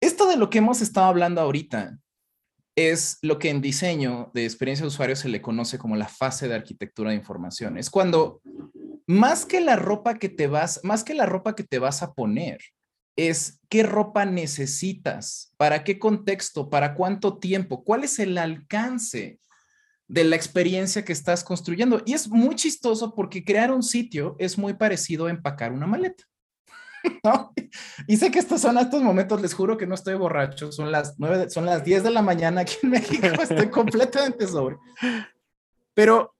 Esto 0.00 0.28
de 0.28 0.36
lo 0.36 0.50
que 0.50 0.58
hemos 0.58 0.80
estado 0.80 1.06
hablando 1.06 1.40
ahorita 1.40 1.98
es 2.76 3.18
lo 3.22 3.38
que 3.38 3.50
en 3.50 3.60
diseño 3.60 4.30
de 4.34 4.44
experiencia 4.44 4.84
de 4.84 4.88
usuario 4.88 5.16
se 5.16 5.28
le 5.28 5.42
conoce 5.42 5.78
como 5.78 5.96
la 5.96 6.06
fase 6.06 6.46
de 6.46 6.54
arquitectura 6.54 7.10
de 7.10 7.16
información. 7.16 7.76
Es 7.76 7.90
cuando 7.90 8.40
más 9.06 9.44
que 9.44 9.60
la 9.60 9.74
ropa 9.74 10.18
que 10.18 10.28
te 10.28 10.46
vas, 10.46 10.80
más 10.84 11.02
que 11.02 11.14
la 11.14 11.26
ropa 11.26 11.56
que 11.56 11.64
te 11.64 11.80
vas 11.80 12.02
a 12.02 12.12
poner, 12.12 12.60
es 13.16 13.60
qué 13.68 13.82
ropa 13.82 14.24
necesitas, 14.26 15.52
para 15.56 15.82
qué 15.82 15.98
contexto, 15.98 16.70
para 16.70 16.94
cuánto 16.94 17.38
tiempo, 17.38 17.82
cuál 17.82 18.04
es 18.04 18.20
el 18.20 18.38
alcance 18.38 19.40
de 20.06 20.22
la 20.24 20.36
experiencia 20.36 21.04
que 21.04 21.12
estás 21.12 21.42
construyendo. 21.42 22.00
Y 22.06 22.12
es 22.12 22.28
muy 22.28 22.54
chistoso 22.54 23.14
porque 23.16 23.44
crear 23.44 23.72
un 23.72 23.82
sitio 23.82 24.36
es 24.38 24.56
muy 24.56 24.74
parecido 24.74 25.26
a 25.26 25.30
empacar 25.30 25.72
una 25.72 25.88
maleta. 25.88 26.22
Y 28.06 28.16
sé 28.16 28.30
que 28.30 28.38
estos 28.38 28.62
son 28.62 28.78
estos 28.78 29.02
momentos, 29.02 29.42
les 29.42 29.52
juro 29.52 29.76
que 29.76 29.86
no 29.86 29.94
estoy 29.94 30.14
borracho, 30.14 30.72
son 30.72 30.90
las 30.90 31.16
nueve, 31.18 31.50
son 31.50 31.66
las 31.66 31.84
10 31.84 32.02
de 32.02 32.10
la 32.10 32.22
mañana 32.22 32.62
aquí 32.62 32.76
en 32.82 32.90
México, 32.90 33.26
estoy 33.26 33.68
completamente 33.68 34.46
sobre. 34.46 34.76
Pero 35.92 36.34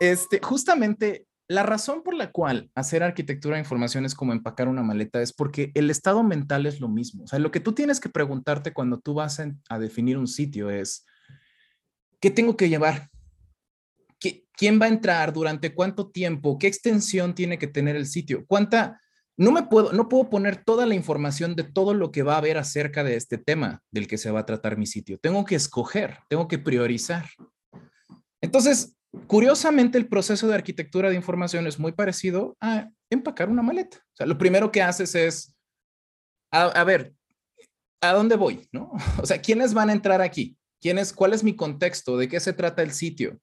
este, 0.00 0.40
justamente 0.42 1.26
la 1.46 1.62
razón 1.62 2.02
por 2.02 2.14
la 2.14 2.32
cual 2.32 2.70
hacer 2.74 3.02
arquitectura 3.02 3.56
de 3.56 3.62
información 3.62 4.04
es 4.04 4.14
como 4.14 4.32
empacar 4.32 4.66
una 4.66 4.82
maleta 4.82 5.22
es 5.22 5.32
porque 5.32 5.70
el 5.74 5.90
estado 5.90 6.24
mental 6.24 6.66
es 6.66 6.80
lo 6.80 6.88
mismo. 6.88 7.24
O 7.24 7.26
sea, 7.28 7.38
lo 7.38 7.50
que 7.50 7.60
tú 7.60 7.72
tienes 7.72 8.00
que 8.00 8.08
preguntarte 8.08 8.72
cuando 8.72 8.98
tú 8.98 9.14
vas 9.14 9.40
a 9.68 9.78
definir 9.78 10.18
un 10.18 10.26
sitio 10.26 10.70
es, 10.70 11.06
¿Qué 12.24 12.30
tengo 12.30 12.56
que 12.56 12.70
llevar? 12.70 13.10
¿Quién 14.56 14.80
va 14.80 14.86
a 14.86 14.88
entrar? 14.88 15.30
¿Durante 15.34 15.74
cuánto 15.74 16.10
tiempo? 16.10 16.58
¿Qué 16.58 16.66
extensión 16.66 17.34
tiene 17.34 17.58
que 17.58 17.66
tener 17.66 17.96
el 17.96 18.06
sitio? 18.06 18.46
¿Cuánta? 18.46 19.02
No 19.36 19.50
me 19.50 19.64
puedo, 19.64 19.92
no 19.92 20.08
puedo 20.08 20.30
poner 20.30 20.62
toda 20.64 20.86
la 20.86 20.94
información 20.94 21.56
de 21.56 21.64
todo 21.64 21.92
lo 21.92 22.12
que 22.12 22.22
va 22.22 22.34
a 22.34 22.38
haber 22.38 22.56
acerca 22.56 23.02
de 23.02 23.16
este 23.16 23.36
tema 23.36 23.82
del 23.90 24.06
que 24.06 24.18
se 24.18 24.30
va 24.30 24.40
a 24.40 24.46
tratar 24.46 24.76
mi 24.76 24.86
sitio. 24.86 25.18
Tengo 25.18 25.44
que 25.44 25.56
escoger, 25.56 26.18
tengo 26.28 26.46
que 26.46 26.58
priorizar. 26.58 27.28
Entonces, 28.40 28.96
curiosamente, 29.26 29.98
el 29.98 30.06
proceso 30.06 30.46
de 30.46 30.54
arquitectura 30.54 31.10
de 31.10 31.16
información 31.16 31.66
es 31.66 31.78
muy 31.80 31.92
parecido 31.92 32.56
a 32.60 32.88
empacar 33.10 33.48
una 33.48 33.62
maleta. 33.62 33.98
O 33.98 34.16
sea, 34.16 34.26
lo 34.26 34.38
primero 34.38 34.70
que 34.70 34.82
haces 34.82 35.14
es, 35.14 35.56
a, 36.52 36.84
ver, 36.84 37.14
¿a 38.00 38.12
dónde 38.12 38.36
voy? 38.36 38.68
¿No? 38.70 38.92
O 39.22 39.26
sea, 39.26 39.40
¿quiénes 39.40 39.74
van 39.74 39.90
a 39.90 39.94
entrar 39.94 40.20
aquí? 40.20 40.56
¿Quién 40.80 40.98
es, 40.98 41.12
¿Cuál 41.12 41.32
es 41.32 41.42
mi 41.42 41.56
contexto? 41.56 42.16
¿De 42.16 42.28
qué 42.28 42.38
se 42.38 42.52
trata 42.52 42.82
el 42.82 42.92
sitio? 42.92 43.40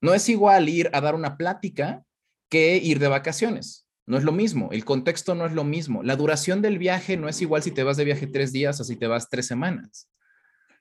No 0.00 0.14
es 0.14 0.28
igual 0.30 0.68
ir 0.68 0.88
a 0.94 1.00
dar 1.00 1.14
una 1.14 1.36
plática 1.36 2.04
que 2.48 2.76
ir 2.76 2.98
de 2.98 3.08
vacaciones. 3.08 3.86
No 4.06 4.18
es 4.18 4.24
lo 4.24 4.32
mismo, 4.32 4.70
el 4.72 4.84
contexto 4.84 5.34
no 5.34 5.46
es 5.46 5.52
lo 5.52 5.64
mismo, 5.64 6.02
la 6.02 6.16
duración 6.16 6.62
del 6.62 6.78
viaje 6.78 7.16
no 7.16 7.28
es 7.28 7.40
igual 7.42 7.62
si 7.62 7.70
te 7.70 7.84
vas 7.84 7.96
de 7.96 8.04
viaje 8.04 8.26
tres 8.26 8.52
días 8.52 8.80
o 8.80 8.84
si 8.84 8.96
te 8.96 9.06
vas 9.06 9.28
tres 9.28 9.46
semanas. 9.46 10.10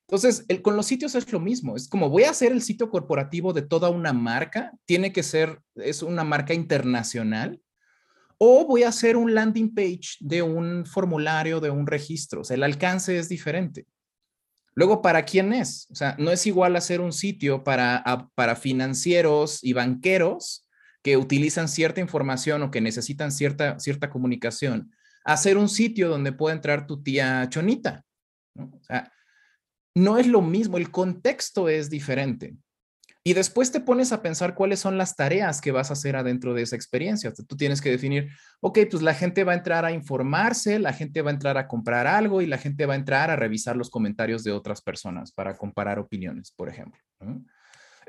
Entonces, 0.02 0.46
con 0.64 0.76
los 0.76 0.88
sitios 0.88 1.14
es 1.14 1.32
lo 1.32 1.40
mismo, 1.40 1.76
es 1.76 1.88
como 1.88 2.10
voy 2.10 2.24
a 2.24 2.32
hacer 2.32 2.52
el 2.52 2.64
sitio 2.64 2.90
corporativo 2.90 3.54
de 3.54 3.62
toda 3.62 3.90
una 3.90 4.12
marca, 4.12 4.72
tiene 4.86 5.14
que 5.14 5.22
ser, 5.22 5.62
es 5.76 6.02
una 6.02 6.24
marca 6.24 6.56
internacional, 6.56 7.62
o 8.40 8.66
voy 8.66 8.84
a 8.84 8.90
hacer 8.90 9.18
un 9.18 9.36
landing 9.36 9.76
page 9.76 10.18
de 10.20 10.42
un 10.42 10.86
formulario, 10.88 11.60
de 11.60 11.70
un 11.70 11.86
registro, 11.86 12.42
o 12.42 12.44
sea, 12.44 12.56
el 12.56 12.64
alcance 12.64 13.20
es 13.20 13.30
diferente. 13.30 13.86
Luego, 14.74 15.02
¿para 15.02 15.26
quién 15.26 15.54
es? 15.54 15.88
O 15.92 15.96
sea, 15.96 16.16
no 16.18 16.32
es 16.32 16.48
igual 16.48 16.76
hacer 16.76 17.02
un 17.02 17.12
sitio 17.12 17.64
para, 17.64 18.04
para 18.34 18.56
financieros 18.56 19.64
y 19.64 19.74
banqueros 19.74 20.66
utilizan 21.18 21.68
cierta 21.68 22.02
información 22.02 22.64
o 22.64 22.72
que 22.72 22.82
necesitan 22.82 23.32
cierta, 23.32 23.80
cierta 23.80 24.10
comunicación, 24.10 24.92
hacer 25.24 25.58
un 25.58 25.70
sitio 25.70 26.10
donde 26.10 26.32
pueda 26.32 26.56
entrar 26.56 26.88
tu 26.88 27.02
tía 27.04 27.48
Chonita. 27.50 28.04
no 29.96 30.18
es 30.18 30.28
lo 30.28 30.42
mismo, 30.42 30.78
el 30.78 30.92
contexto 30.92 31.70
es 31.70 31.90
diferente. 31.90 32.56
Y 33.24 33.34
después 33.34 33.72
te 33.72 33.82
pones 33.82 34.12
a 34.14 34.22
pensar 34.22 34.56
cuáles 34.56 34.80
son 34.80 34.98
las 34.98 35.16
tareas 35.16 35.60
que 35.60 35.72
vas 35.72 35.90
a 35.90 35.94
hacer 35.94 36.16
adentro 36.16 36.54
de 36.54 36.62
esa 36.62 36.76
experiencia. 36.76 37.34
tú 37.34 37.58
tienes 37.58 37.82
que 37.82 37.92
definir, 37.92 38.30
ok, 38.62 38.80
pues 38.90 39.04
la 39.04 39.14
gente 39.14 39.44
va 39.44 39.52
a 39.52 39.56
entrar 39.56 39.84
a 39.86 39.92
informarse, 39.92 40.80
la 40.80 40.94
gente 40.94 41.22
va 41.22 41.30
a 41.30 41.34
entrar 41.34 41.58
a 41.58 41.68
comprar 41.68 42.08
algo 42.08 42.42
y 42.42 42.48
la 42.48 42.58
gente 42.58 42.86
va 42.86 42.94
a 42.94 42.98
entrar 42.98 43.30
a 43.30 43.36
revisar 43.36 43.76
los 43.76 43.90
comentarios 43.90 44.44
de 44.44 44.52
otras 44.52 44.82
personas 44.82 45.32
para 45.32 45.58
comparar 45.58 46.00
opiniones, 46.00 46.52
por 46.52 46.70
ejemplo. 46.70 47.00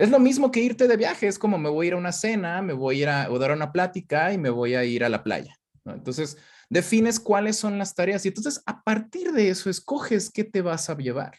Es 0.00 0.08
lo 0.08 0.18
mismo 0.18 0.50
que 0.50 0.60
irte 0.60 0.88
de 0.88 0.96
viaje, 0.96 1.28
es 1.28 1.38
como 1.38 1.58
me 1.58 1.68
voy 1.68 1.84
a 1.84 1.88
ir 1.88 1.92
a 1.92 1.98
una 1.98 2.12
cena, 2.12 2.62
me 2.62 2.72
voy 2.72 2.96
a 2.96 3.02
ir 3.02 3.08
a, 3.10 3.28
dar 3.38 3.52
una 3.52 3.70
plática 3.70 4.32
y 4.32 4.38
me 4.38 4.48
voy 4.48 4.74
a 4.74 4.82
ir 4.82 5.04
a 5.04 5.10
la 5.10 5.22
playa. 5.22 5.54
Entonces, 5.84 6.38
defines 6.70 7.20
cuáles 7.20 7.56
son 7.56 7.76
las 7.76 7.94
tareas 7.94 8.24
y 8.24 8.28
entonces 8.28 8.62
a 8.64 8.82
partir 8.82 9.32
de 9.32 9.50
eso 9.50 9.68
escoges 9.68 10.30
qué 10.30 10.44
te 10.44 10.62
vas 10.62 10.88
a 10.88 10.96
llevar. 10.96 11.34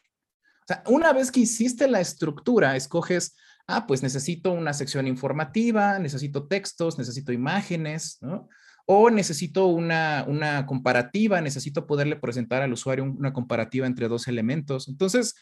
O 0.61 0.67
sea, 0.67 0.83
una 0.85 1.11
vez 1.11 1.31
que 1.31 1.39
hiciste 1.39 1.87
la 1.87 2.01
estructura, 2.01 2.75
escoges 2.75 3.35
ah, 3.65 3.87
pues 3.87 4.03
necesito 4.03 4.51
una 4.51 4.73
sección 4.73 5.07
informativa, 5.07 5.97
necesito 5.97 6.47
textos, 6.47 6.99
necesito 6.99 7.31
imágenes, 7.31 8.19
¿no? 8.21 8.47
O 8.85 9.09
necesito 9.09 9.65
una, 9.65 10.23
una 10.27 10.67
comparativa, 10.67 11.41
necesito 11.41 11.87
poderle 11.87 12.15
presentar 12.15 12.61
al 12.61 12.73
usuario 12.73 13.05
una 13.05 13.33
comparativa 13.33 13.87
entre 13.87 14.07
dos 14.07 14.27
elementos. 14.27 14.87
Entonces, 14.87 15.33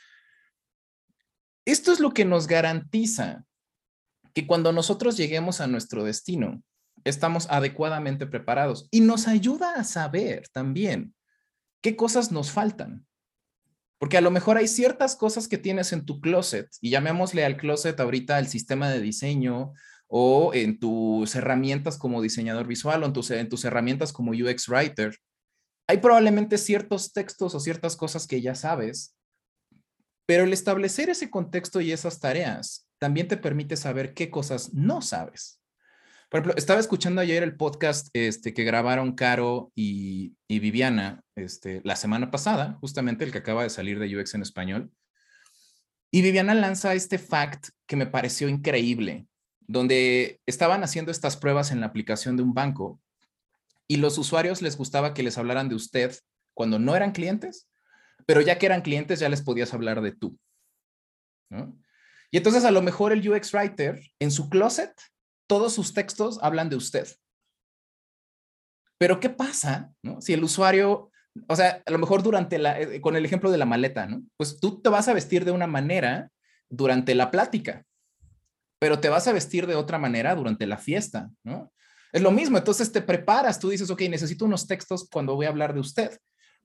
esto 1.71 1.91
es 1.91 1.99
lo 1.99 2.13
que 2.13 2.25
nos 2.25 2.47
garantiza 2.47 3.45
que 4.33 4.47
cuando 4.47 4.71
nosotros 4.71 5.17
lleguemos 5.17 5.61
a 5.61 5.67
nuestro 5.67 6.03
destino, 6.03 6.61
estamos 7.03 7.47
adecuadamente 7.49 8.27
preparados 8.27 8.87
y 8.91 9.01
nos 9.01 9.27
ayuda 9.27 9.73
a 9.73 9.83
saber 9.83 10.47
también 10.51 11.13
qué 11.81 11.95
cosas 11.95 12.31
nos 12.31 12.51
faltan. 12.51 13.05
Porque 13.99 14.17
a 14.17 14.21
lo 14.21 14.31
mejor 14.31 14.57
hay 14.57 14.67
ciertas 14.67 15.15
cosas 15.15 15.47
que 15.47 15.57
tienes 15.57 15.91
en 15.91 16.05
tu 16.05 16.21
closet, 16.21 16.69
y 16.79 16.89
llamémosle 16.89 17.43
al 17.43 17.57
closet 17.57 17.99
ahorita 17.99 18.39
el 18.39 18.47
sistema 18.47 18.89
de 18.89 19.01
diseño 19.01 19.73
o 20.07 20.53
en 20.53 20.79
tus 20.79 21.35
herramientas 21.35 21.97
como 21.97 22.21
diseñador 22.21 22.65
visual 22.65 23.03
o 23.03 23.05
en 23.05 23.13
tus, 23.13 23.29
en 23.31 23.49
tus 23.49 23.65
herramientas 23.65 24.13
como 24.13 24.31
UX 24.31 24.69
Writer. 24.69 25.17
Hay 25.87 25.97
probablemente 25.97 26.57
ciertos 26.57 27.11
textos 27.11 27.53
o 27.55 27.59
ciertas 27.59 27.95
cosas 27.95 28.25
que 28.25 28.41
ya 28.41 28.55
sabes, 28.55 29.15
pero 30.29 30.43
el 30.43 30.53
establecer 30.53 31.09
ese 31.09 31.31
contexto 31.31 31.81
y 31.81 31.91
esas 31.91 32.19
tareas 32.19 32.87
también 32.99 33.27
te 33.27 33.35
permite 33.35 33.75
saber 33.75 34.13
qué 34.13 34.29
cosas 34.29 34.75
no 34.75 35.01
sabes. 35.01 35.59
Por 36.29 36.41
ejemplo, 36.41 36.53
estaba 36.55 36.79
escuchando 36.79 37.19
ayer 37.19 37.41
el 37.41 37.57
podcast 37.57 38.09
este, 38.13 38.53
que 38.53 38.63
grabaron 38.63 39.15
Caro 39.15 39.71
y, 39.73 40.35
Viviana 40.47 41.23
este, 41.35 41.81
la 41.83 41.95
semana 41.95 42.29
pasada, 42.29 42.77
justamente 42.79 43.25
el 43.25 43.31
que 43.31 43.39
acaba 43.39 43.63
de 43.63 43.71
salir 43.71 43.97
de 43.97 44.19
UX 44.19 44.35
en 44.35 44.43
español. 44.43 44.91
Y 46.11 46.21
Viviana 46.21 46.53
lanza 46.53 46.93
este 46.93 47.17
fact 47.17 47.69
que 47.87 47.95
me 47.95 48.05
pareció 48.05 48.49
increíble, 48.49 49.25
donde 49.61 50.41
estaban 50.45 50.83
haciendo 50.83 51.09
estas 51.09 51.37
pruebas 51.37 51.71
en 51.71 51.79
la 51.79 51.87
aplicación 51.87 52.37
de 52.37 52.43
un 52.43 52.53
banco 52.53 53.01
y 53.87 53.97
los 53.97 54.19
usuarios 54.19 54.61
les 54.61 54.77
gustaba 54.77 55.15
que 55.15 55.23
les 55.23 55.39
hablaran 55.39 55.69
de 55.69 55.75
usted 55.75 56.15
cuando 56.53 56.77
no 56.77 56.95
eran 56.95 57.13
clientes, 57.13 57.68
pero 58.25 58.41
ya 58.41 58.57
que 58.57 58.65
eran 58.65 58.81
clientes 58.81 59.19
ya 59.19 59.29
les 59.29 59.41
podías 59.41 59.73
hablar 59.73 60.01
de 60.01 60.11
tú. 60.11 60.37
Y 62.31 62.37
entonces 62.37 62.63
a 62.63 62.71
lo 62.71 62.81
mejor 62.81 63.11
el 63.11 63.27
UX 63.27 63.53
Writer 63.53 64.01
en 64.19 64.31
su 64.31 64.49
closet 64.49 64.93
todos 65.49 65.73
sus 65.73 65.93
textos 65.95 66.37
hablan 66.43 66.69
de 66.69 66.75
usted. 66.75 67.07
Pero 68.99 69.19
¿qué 69.19 69.29
pasa 69.29 69.91
si 70.19 70.33
el 70.33 70.43
usuario, 70.43 71.11
o 71.47 71.55
sea, 71.55 71.81
a 71.83 71.91
lo 71.91 71.97
mejor 71.97 72.21
durante 72.21 72.59
la, 72.59 72.79
eh, 72.79 73.01
con 73.01 73.15
el 73.15 73.25
ejemplo 73.25 73.49
de 73.49 73.57
la 73.57 73.65
maleta, 73.65 74.05
¿no? 74.05 74.21
Pues 74.37 74.59
tú 74.59 74.79
te 74.81 74.89
vas 74.89 75.07
a 75.07 75.13
vestir 75.13 75.45
de 75.45 75.51
una 75.51 75.65
manera 75.65 76.29
durante 76.69 77.15
la 77.15 77.31
plática, 77.31 77.83
pero 78.79 78.99
te 78.99 79.09
vas 79.09 79.27
a 79.27 79.33
vestir 79.33 79.65
de 79.65 79.75
otra 79.75 79.97
manera 79.97 80.35
durante 80.35 80.67
la 80.67 80.77
fiesta, 80.77 81.31
¿no? 81.43 81.71
Es 82.11 82.21
lo 82.21 82.31
mismo, 82.31 82.57
entonces 82.57 82.91
te 82.91 83.01
preparas, 83.01 83.59
tú 83.59 83.69
dices, 83.69 83.89
ok, 83.89 84.01
necesito 84.01 84.45
unos 84.45 84.67
textos 84.67 85.07
cuando 85.11 85.35
voy 85.35 85.45
a 85.45 85.49
hablar 85.49 85.73
de 85.73 85.79
usted, 85.79 86.19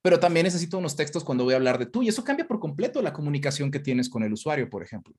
pero 0.05 0.21
también 0.21 0.45
necesito 0.45 0.77
unos 0.77 0.97
textos 0.97 1.25
cuando 1.25 1.45
voy 1.45 1.55
a 1.55 1.57
hablar 1.57 1.79
de 1.79 1.87
tú, 1.87 2.03
y 2.03 2.09
eso 2.09 2.23
cambia 2.23 2.47
por 2.47 2.61
completo 2.61 3.01
la 3.01 3.15
comunicación 3.15 3.71
que 3.71 3.81
tienes 3.81 4.11
con 4.11 4.23
el 4.23 4.35
usuario, 4.35 4.69
por 4.69 4.83
ejemplo. 4.83 5.15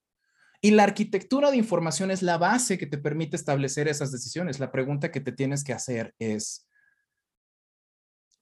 Y 0.61 0.71
la 0.71 0.83
arquitectura 0.83 1.49
de 1.49 1.57
información 1.57 2.11
es 2.11 2.21
la 2.21 2.37
base 2.37 2.77
que 2.77 2.85
te 2.85 2.99
permite 2.99 3.35
establecer 3.35 3.87
esas 3.87 4.11
decisiones. 4.11 4.59
La 4.59 4.71
pregunta 4.71 5.11
que 5.11 5.21
te 5.21 5.31
tienes 5.31 5.63
que 5.63 5.73
hacer 5.73 6.13
es, 6.19 6.67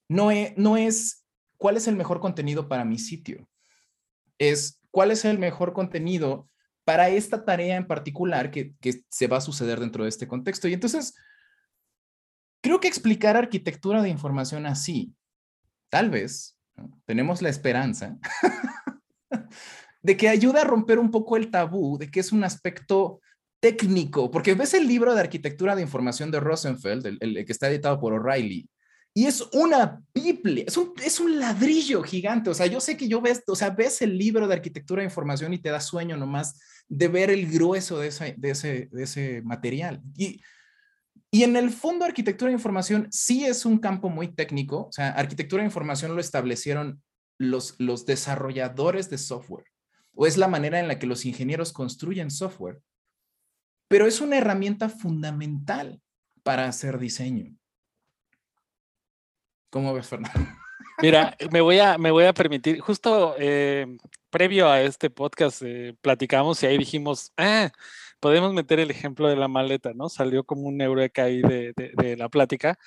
no 0.09 0.31
es, 0.31 0.53
no 0.57 0.75
es 0.75 1.25
¿cuál 1.57 1.77
es 1.77 1.87
el 1.87 1.95
mejor 1.95 2.19
contenido 2.19 2.67
para 2.67 2.83
mi 2.83 2.99
sitio? 2.99 3.47
es 4.49 4.81
cuál 4.91 5.11
es 5.11 5.25
el 5.25 5.39
mejor 5.39 5.73
contenido 5.73 6.49
para 6.83 7.09
esta 7.09 7.45
tarea 7.45 7.77
en 7.77 7.87
particular 7.87 8.51
que, 8.51 8.75
se 9.09 9.27
va 9.27 9.37
a 9.37 9.41
suceder 9.41 9.79
dentro 9.79 10.03
de 10.03 10.09
este 10.09 10.27
contexto. 10.27 10.67
Y 10.67 10.73
entonces, 10.73 11.15
creo 12.61 12.79
que 12.79 12.87
explicar 12.87 13.37
arquitectura 13.37 14.01
de 14.01 14.09
información 14.09 14.65
así, 14.65 15.13
tal 15.93 16.09
vez, 16.09 16.57
tenemos 17.05 17.43
la 17.43 17.49
esperanza 17.49 18.17
de 20.01 20.17
que 20.17 20.27
ayude 20.27 20.59
a 20.59 20.63
romper 20.63 20.97
un 20.97 21.11
poco 21.11 21.37
el 21.37 21.51
tabú 21.51 21.99
de 21.99 22.09
que 22.09 22.19
es 22.19 22.31
un 22.31 22.43
aspecto 22.43 23.21
técnico, 23.59 24.31
porque 24.31 24.55
ves 24.55 24.73
el 24.73 24.87
libro 24.87 25.13
de 25.13 25.21
arquitectura 25.21 25.75
de 25.75 25.83
información 25.83 26.31
de 26.31 26.39
Rosenfeld, 26.39 27.19
el, 27.21 27.45
que 27.45 27.51
está 27.51 27.69
editado 27.69 27.99
por 27.99 28.11
O'Reilly, 28.11 28.67
y 29.13 29.27
es 29.27 29.41
una 29.53 30.01
Biblia, 30.15 30.63
es 30.65 30.77
un, 30.77 30.93
es 31.05 31.19
un 31.19 31.39
ladrillo 31.39 32.01
gigante. 32.01 32.49
O 32.49 32.55
sea, 32.55 32.65
yo 32.65 32.79
sé 32.79 32.97
que 32.97 33.07
yo 33.07 33.21
ves, 33.21 33.43
o 33.45 33.55
sea, 33.55 33.69
ves 33.69 34.01
el 34.01 34.17
libro 34.17 34.47
de 34.47 34.55
arquitectura 34.55 35.01
de 35.01 35.09
información 35.09 35.53
y 35.53 35.59
te 35.59 35.69
da 35.69 35.79
sueño 35.79 36.17
nomás 36.17 36.59
de 36.87 37.07
ver 37.07 37.29
el 37.29 37.47
grueso 37.51 37.99
de 37.99 38.07
ese, 38.07 38.33
de 38.35 38.49
ese, 38.49 38.89
de 38.91 39.03
ese 39.03 39.43
material. 39.43 40.01
Y, 40.17 40.41
y 41.33 41.41
en 41.41 41.55
el 41.55 41.71
fondo, 41.71 42.05
arquitectura 42.05 42.49
de 42.49 42.57
información 42.57 43.07
sí 43.09 43.43
es 43.43 43.65
un 43.65 43.79
campo 43.79 44.07
muy 44.07 44.27
técnico. 44.27 44.85
O 44.85 44.91
sea, 44.91 45.09
arquitectura 45.09 45.63
de 45.63 45.65
información 45.65 46.13
lo 46.13 46.21
establecieron 46.21 47.01
los, 47.39 47.73
los 47.79 48.05
desarrolladores 48.05 49.09
de 49.09 49.17
software, 49.17 49.65
o 50.13 50.27
es 50.27 50.37
la 50.37 50.47
manera 50.47 50.79
en 50.79 50.87
la 50.87 50.99
que 50.99 51.07
los 51.07 51.25
ingenieros 51.25 51.73
construyen 51.73 52.29
software. 52.29 52.83
Pero 53.87 54.05
es 54.05 54.21
una 54.21 54.37
herramienta 54.37 54.89
fundamental 54.89 55.99
para 56.43 56.65
hacer 56.65 56.99
diseño. 56.99 57.57
¿Cómo 59.71 59.91
ves, 59.91 60.05
Fernando? 60.05 60.39
Mira, 61.01 61.35
me 61.49 61.61
voy 61.61 61.79
a, 61.79 61.97
me 61.97 62.11
voy 62.11 62.25
a 62.25 62.33
permitir, 62.35 62.79
justo 62.79 63.33
eh, 63.39 63.97
previo 64.29 64.69
a 64.69 64.81
este 64.81 65.09
podcast 65.09 65.63
eh, 65.65 65.95
platicamos 65.99 66.61
y 66.61 66.67
ahí 66.67 66.77
dijimos, 66.77 67.33
ah, 67.37 67.71
podemos 68.23 68.53
meter 68.53 68.79
el 68.79 68.89
ejemplo 68.89 69.27
de 69.27 69.35
la 69.35 69.49
maleta, 69.49 69.91
¿no? 69.93 70.07
Salió 70.07 70.45
como 70.45 70.61
un 70.69 70.79
eureka 70.79 71.25
ahí 71.25 71.41
de, 71.41 71.73
de, 71.75 72.15
la 72.15 72.29
plática 72.29 72.79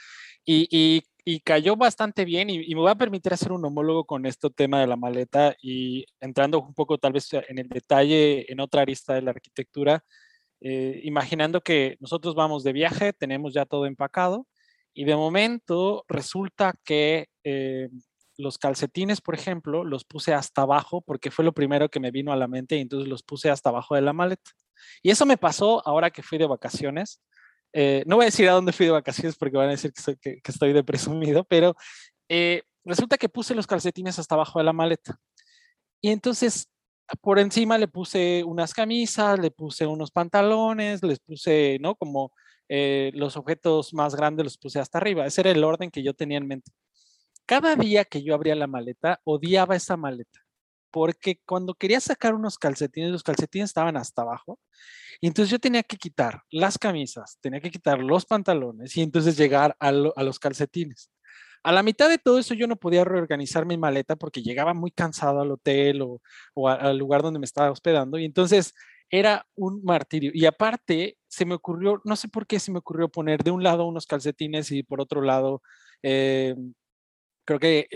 y, 0.46 0.66
y, 0.70 1.03
y, 1.27 1.40
cayó 1.40 1.77
bastante 1.77 2.25
bien 2.25 2.49
y, 2.49 2.75
me 2.75 2.81
voy 2.81 2.90
a 2.90 2.94
permitir 2.94 3.35
hacer 3.35 3.53
un 3.53 3.62
homólogo 3.62 4.07
con 4.07 4.25
este 4.25 4.49
tema 4.49 4.81
de 4.81 4.87
la 4.87 4.96
maleta 4.96 5.55
y 5.61 6.07
entrando 6.20 6.59
un 6.59 6.72
poco 6.72 6.96
tal 6.96 7.12
vez 7.12 7.29
en 7.35 7.59
el 7.59 7.68
detalle 7.68 8.51
en 8.51 8.61
otra 8.61 8.81
arista 8.81 9.12
de 9.12 9.22
la 9.22 9.33
arquitectura, 9.33 10.03
eh, 10.62 11.03
imaginando 11.05 11.61
que 11.61 11.99
nosotros 12.01 12.35
vamos 12.35 12.64
de 12.64 12.72
viaje, 12.72 13.12
tenemos 13.12 13.53
ya 13.53 13.66
todo 13.66 13.85
empacado 13.85 14.46
y 14.94 15.05
de 15.05 15.16
momento 15.16 16.07
resulta 16.09 16.72
que 16.83 17.27
eh, 17.44 17.90
los 18.38 18.59
calcetines, 18.59 19.20
por 19.20 19.35
ejemplo, 19.35 19.85
los 19.85 20.05
puse 20.05 20.35
hasta 20.35 20.62
abajo 20.62 21.01
porque 21.01 21.31
fue 21.31 21.44
lo 21.44 21.53
primero 21.53 21.88
que 21.88 22.01
me 22.01 22.11
vino 22.11 22.33
a 22.33 22.37
la 22.37 22.49
mente 22.49 22.77
y 22.77 22.81
entonces 22.81 23.09
los 23.09 23.22
puse 23.22 23.51
hasta 23.51 23.70
abajo 23.70 23.94
de 23.94 24.03
la 24.03 24.12
maleta. 24.12 24.51
Y 25.03 25.11
eso 25.11 25.27
me 25.27 25.37
pasó 25.37 25.87
ahora 25.87 26.11
que 26.11 26.22
fui 26.22 26.38
de 26.38 26.46
vacaciones. 26.46 27.20
Eh, 27.72 28.05
no 28.07 28.16
voy 28.16 28.25
a 28.25 28.27
decir 28.27 28.49
a 28.49 28.53
dónde 28.53 28.72
fui 28.72 28.87
de 28.87 28.92
vacaciones 28.92 29.37
porque 29.37 29.57
van 29.57 29.68
a 29.68 29.72
decir 29.72 29.92
que, 30.20 30.40
estoy 30.44 30.72
de 30.72 30.85
presumido, 30.85 31.44
pero 31.44 31.77
eh, 32.29 32.62
resulta 32.85 33.18
que 33.18 33.29
puse 33.29 33.55
los 33.55 33.66
calcetines 33.66 34.18
hasta 34.18 34.35
abajo 34.35 34.59
de 34.59 34.64
la 34.64 34.72
maleta. 34.72 35.18
Y 36.01 36.11
entonces 36.11 36.68
por 37.20 37.38
encima 37.38 37.79
le 37.79 37.88
puse 37.88 38.42
unas 38.44 38.75
camisas, 38.75 39.38
le 39.38 39.51
puse 39.51 39.87
unos 39.87 40.11
pantalones, 40.11 41.03
les 41.03 41.20
puse, 41.20 41.79
¿no? 41.81 41.94
Como 41.94 42.33
eh, 42.68 43.12
los 43.14 43.37
objetos 43.37 43.94
más 43.94 44.14
grandes 44.16 44.44
los 44.44 44.59
puse 44.59 44.81
hasta 44.81 44.99
arriba. 44.99 45.27
Ese 45.27 45.42
era 45.42 45.51
el 45.51 45.62
orden 45.62 45.90
que 45.90 46.03
yo 46.03 46.14
tenía 46.14 46.38
en 46.38 46.49
mente. 46.49 46.72
Cada 47.47 47.77
día 47.77 48.05
que 48.05 48.23
yo 48.23 48.35
abría 48.35 48.57
la 48.57 48.67
maleta, 48.67 49.21
odiaba 49.25 49.77
esa 49.77 49.97
maleta, 49.97 50.41
porque 50.91 51.41
cuando 51.47 51.75
quería 51.75 52.01
sacar 52.01 52.35
unos 52.35 52.59
calcetines, 52.59 53.13
los 53.13 53.23
calcetines 53.23 53.71
estaban 53.71 53.97
hasta 53.97 54.23
abajo, 54.23 54.59
y 55.21 55.29
entonces 55.29 55.51
yo 55.51 55.59
tenía 55.59 55.83
que 55.83 55.97
quitar 55.97 56.43
las 56.51 56.79
camisas, 56.79 57.39
tenía 57.41 57.61
que 57.61 57.71
quitar 57.71 58.01
los 58.01 58.27
pantalones 58.27 58.97
y 58.97 59.03
entonces 59.03 59.37
llegar 59.37 59.77
a, 59.79 59.93
los 59.93 60.39
calcetines. 60.39 61.11
A 61.63 61.73
la 61.73 61.83
mitad 61.83 62.09
de 62.09 62.19
todo 62.19 62.39
eso 62.39 62.55
yo 62.55 62.67
no 62.67 62.77
podía 62.77 63.05
reorganizar 63.05 63.67
mi 63.67 63.77
maleta 63.77 64.17
porque 64.17 64.43
llegaba 64.43 64.75
muy 64.75 64.91
cansado 64.91 65.41
al 65.41 65.51
hotel 65.51 66.03
o, 66.03 66.69
al 66.69 66.99
lugar 66.99 67.23
donde 67.23 67.39
me 67.41 67.47
estaba 67.47 67.71
hospedando 67.71 68.19
y 68.19 68.25
entonces 68.25 68.75
era 69.09 69.47
un 69.55 69.83
martirio. 69.85 70.31
Y 70.35 70.47
aparte, 70.47 71.17
se 71.29 71.45
me 71.45 71.55
ocurrió, 71.55 72.01
no 72.05 72.17
sé 72.17 72.29
por 72.29 72.47
qué 72.47 72.59
se 72.59 72.73
me 72.73 72.79
ocurrió 72.79 73.09
poner 73.09 73.43
de 73.43 73.53
un 73.53 73.63
lado 73.63 73.87
unos 73.87 74.07
calcetines 74.07 74.71
y 74.73 74.83
por 74.83 75.01
otro 75.01 75.23
lado, 75.23 75.63
eh, 76.03 76.55
creo 77.47 77.59
que 77.61 77.89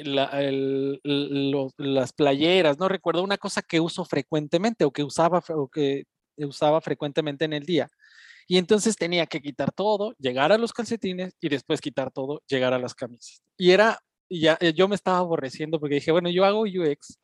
las 1.77 2.13
playeras, 2.13 2.79
no 2.79 2.89
recuerdo, 2.89 3.23
una 3.23 3.37
cosa 3.37 3.63
que 3.63 3.81
uso 3.81 4.05
frecuentemente 4.05 4.85
o 4.85 4.93
que 4.93 5.03
usaba, 5.03 5.43
o 5.51 5.69
que 5.69 6.05
usaba 6.37 6.81
frecuentemente 6.81 7.45
en 7.45 7.53
el 7.53 7.67
día. 7.67 7.89
Y 8.47 8.59
entonces 8.59 8.97
tenía 8.97 9.27
que 9.27 9.41
quitar 9.41 9.73
todo, 9.73 10.15
llegar 10.19 10.53
a 10.53 10.59
los 10.59 10.73
calcetines 10.73 11.35
y 11.41 11.49
después 11.49 11.81
quitar 11.81 12.11
todo, 12.11 12.43
llegar 12.49 12.73
a 12.73 12.79
las 12.79 12.95
camisas. 12.95 13.43
Y 13.59 13.73
era, 13.73 13.99
ya, 14.31 14.57
eh, 14.61 14.73
yo 14.73 14.89
me 14.89 14.95
estaba 14.95 15.19
aborreciendo 15.19 15.79
porque 15.79 15.97
dije, 15.97 16.13
bueno, 16.13 16.31
yo 16.31 16.45
hago 16.45 16.63
UX 16.63 17.19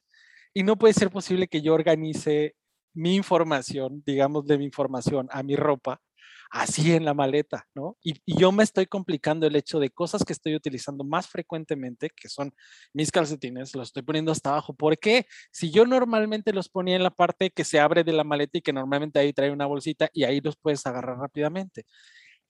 y 0.52 0.62
no 0.62 0.76
puede 0.76 0.94
ser 0.94 1.10
posible 1.10 1.48
que 1.48 1.62
yo 1.62 1.74
organice 1.74 2.54
mi 2.94 3.14
información, 3.14 4.02
digamos, 4.06 4.46
de 4.46 4.58
mi 4.58 4.64
información 4.64 5.28
a 5.30 5.42
mi 5.42 5.54
ropa, 5.54 6.00
así 6.50 6.92
en 6.94 7.04
la 7.04 7.14
maleta, 7.14 7.66
¿no? 7.74 7.96
Y, 8.02 8.14
yo 8.26 8.52
me 8.52 8.62
estoy 8.62 8.86
complicando 8.86 9.46
el 9.46 9.56
hecho 9.56 9.78
de 9.78 9.90
cosas 9.90 10.24
que 10.24 10.32
estoy 10.32 10.54
utilizando 10.54 11.04
más 11.04 11.26
frecuentemente, 11.28 12.10
que 12.14 12.28
son 12.28 12.52
mis 12.92 13.10
calcetines, 13.10 13.74
los 13.74 13.88
estoy 13.88 14.02
poniendo 14.02 14.32
hasta 14.32 14.50
abajo. 14.50 14.74
¿Por 14.74 14.98
qué? 14.98 15.26
Si 15.50 15.70
yo 15.70 15.86
normalmente 15.86 16.52
los 16.52 16.68
ponía 16.68 16.96
en 16.96 17.02
la 17.02 17.10
parte 17.10 17.50
que 17.50 17.64
se 17.64 17.80
abre 17.80 18.04
de 18.04 18.12
la 18.12 18.24
maleta 18.24 18.58
y 18.58 18.62
que 18.62 18.72
normalmente 18.72 19.18
ahí 19.18 19.32
trae 19.32 19.50
una 19.50 19.66
bolsita 19.66 20.08
y 20.12 20.24
ahí 20.24 20.40
los 20.40 20.56
puedes 20.56 20.86
agarrar 20.86 21.18
rápidamente. 21.18 21.84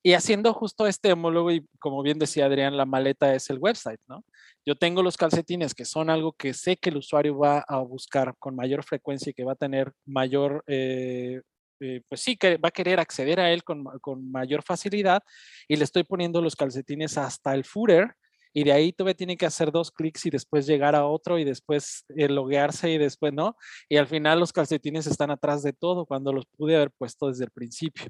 Y 0.06 0.14
haciendo 0.14 0.54
justo 0.54 0.86
este 0.86 1.12
homólogo, 1.12 1.50
y 1.50 1.66
como 1.80 2.00
bien 2.00 2.20
decía 2.20 2.46
Adrián, 2.46 2.76
la 2.76 2.86
maleta 2.86 3.34
es 3.34 3.50
el 3.50 3.58
website, 3.58 3.98
¿no? 4.06 4.24
Yo 4.64 4.76
tengo 4.76 5.02
los 5.02 5.16
calcetines, 5.16 5.74
que 5.74 5.84
son 5.84 6.10
algo 6.10 6.32
que 6.32 6.54
sé 6.54 6.76
que 6.76 6.90
el 6.90 6.98
usuario 6.98 7.36
va 7.36 7.64
a 7.66 7.80
buscar 7.80 8.36
con 8.38 8.54
mayor 8.54 8.84
frecuencia 8.84 9.30
y 9.30 9.34
que 9.34 9.42
va 9.42 9.54
a 9.54 9.56
tener 9.56 9.92
mayor, 10.04 10.62
eh, 10.68 11.42
eh, 11.80 12.02
pues 12.08 12.20
sí, 12.20 12.36
que 12.36 12.56
va 12.56 12.68
a 12.68 12.72
querer 12.72 13.00
acceder 13.00 13.40
a 13.40 13.52
él 13.52 13.64
con, 13.64 13.84
con, 14.00 14.30
mayor 14.30 14.62
facilidad. 14.62 15.22
Y 15.68 15.76
le 15.76 15.84
estoy 15.84 16.04
poniendo 16.04 16.40
los 16.40 16.56
calcetines 16.56 17.18
hasta 17.18 17.54
el 17.54 17.64
footer. 17.64 18.14
Y 18.52 18.64
de 18.64 18.72
ahí 18.72 18.92
todavía 18.92 19.14
tiene 19.14 19.36
que 19.36 19.44
hacer 19.44 19.70
dos 19.70 19.90
clics 19.90 20.24
y 20.24 20.30
después 20.30 20.66
llegar 20.66 20.94
a 20.94 21.06
otro 21.06 21.38
y 21.38 21.44
después 21.44 22.06
eh, 22.16 22.28
loguearse 22.28 22.90
y 22.90 22.98
después 22.98 23.32
no. 23.32 23.56
Y 23.88 23.98
al 23.98 24.06
final 24.06 24.40
los 24.40 24.52
calcetines 24.52 25.06
están 25.06 25.30
atrás 25.30 25.62
de 25.62 25.74
todo 25.74 26.06
cuando 26.06 26.32
los 26.32 26.46
pude 26.56 26.76
haber 26.76 26.90
puesto 26.90 27.28
desde 27.28 27.44
el 27.44 27.50
principio. 27.50 28.06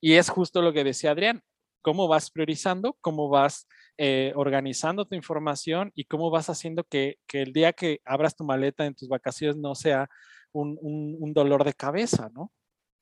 Y 0.00 0.14
es 0.14 0.30
justo 0.30 0.62
lo 0.62 0.72
que 0.72 0.82
decía 0.82 1.10
Adrián, 1.10 1.42
cómo 1.82 2.08
vas 2.08 2.30
priorizando, 2.30 2.96
cómo 3.00 3.28
vas 3.28 3.66
eh, 3.98 4.32
organizando 4.36 5.04
tu 5.04 5.14
información 5.14 5.92
y 5.94 6.04
cómo 6.04 6.30
vas 6.30 6.48
haciendo 6.48 6.84
que, 6.84 7.18
el 7.32 7.52
día 7.52 7.72
que 7.74 8.00
abras 8.04 8.34
tu 8.34 8.44
maleta 8.44 8.86
en 8.86 8.94
tus 8.94 9.08
vacaciones 9.08 9.56
no 9.56 9.74
sea 9.74 10.08
un, 10.52 11.32
dolor 11.34 11.64
de 11.64 11.74
cabeza, 11.74 12.30
¿no? 12.34 12.50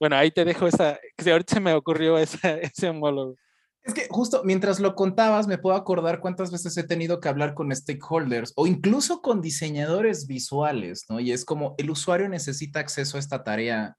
Bueno, 0.01 0.17
ahí 0.17 0.33
te 0.33 0.45
dejo 0.45 0.67
esa, 0.67 0.99
que 1.17 1.31
ahorita 1.31 1.55
se 1.55 1.61
me 1.61 1.75
ocurrió 1.75 2.19
ese 2.19 2.89
homólogo. 2.89 3.37
Es 3.83 3.95
que 3.95 4.09
justo 4.11 4.43
mientras 4.45 4.81
lo 4.81 4.95
contabas, 4.95 5.47
me 5.47 5.59
puedo 5.59 5.77
acordar 5.77 6.21
cuántas 6.21 6.51
veces 6.51 6.77
he 6.77 6.83
tenido 6.83 7.21
que 7.21 7.29
hablar 7.29 7.55
con 7.55 7.75
stakeholders 7.75 8.53
o 8.57 8.67
incluso 8.67 9.23
con 9.23 9.41
diseñadores 9.41 10.27
visuales, 10.27 11.07
¿no? 11.09 11.21
Y 11.21 11.33
es 11.33 11.45
como 11.45 11.77
el 11.79 11.91
usuario 11.91 12.29
necesita 12.29 12.81
acceso 12.81 13.17
a 13.17 13.21
esta 13.21 13.45
tarea 13.45 13.97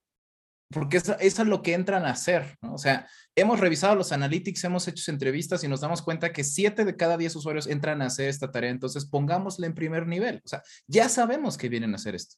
porque 0.71 0.97
eso, 0.97 1.17
es 1.19 1.37
lo 1.39 1.61
que 1.61 1.73
entran 1.73 2.05
a 2.05 2.11
hacer, 2.11 2.57
¿no? 2.61 2.73
O 2.73 2.77
sea, 2.77 3.07
hemos 3.35 3.59
revisado 3.59 3.95
los 3.95 4.11
analytics, 4.11 4.63
hemos 4.63 4.87
hecho 4.87 5.11
entrevistas 5.11 5.63
y 5.63 5.67
nos 5.67 5.81
damos 5.81 6.01
cuenta 6.01 6.31
que 6.31 6.43
siete 6.43 6.85
de 6.85 6.95
cada 6.95 7.17
diez 7.17 7.35
usuarios 7.35 7.67
entran 7.67 8.01
a 8.01 8.05
hacer 8.05 8.29
esta 8.29 8.51
tarea, 8.51 8.71
entonces 8.71 9.05
pongámosle 9.05 9.67
en 9.67 9.75
primer 9.75 10.07
nivel, 10.07 10.41
o 10.45 10.47
sea, 10.47 10.63
ya 10.87 11.09
sabemos 11.09 11.57
que 11.57 11.69
vienen 11.69 11.93
a 11.93 11.95
hacer 11.95 12.15
esto. 12.15 12.37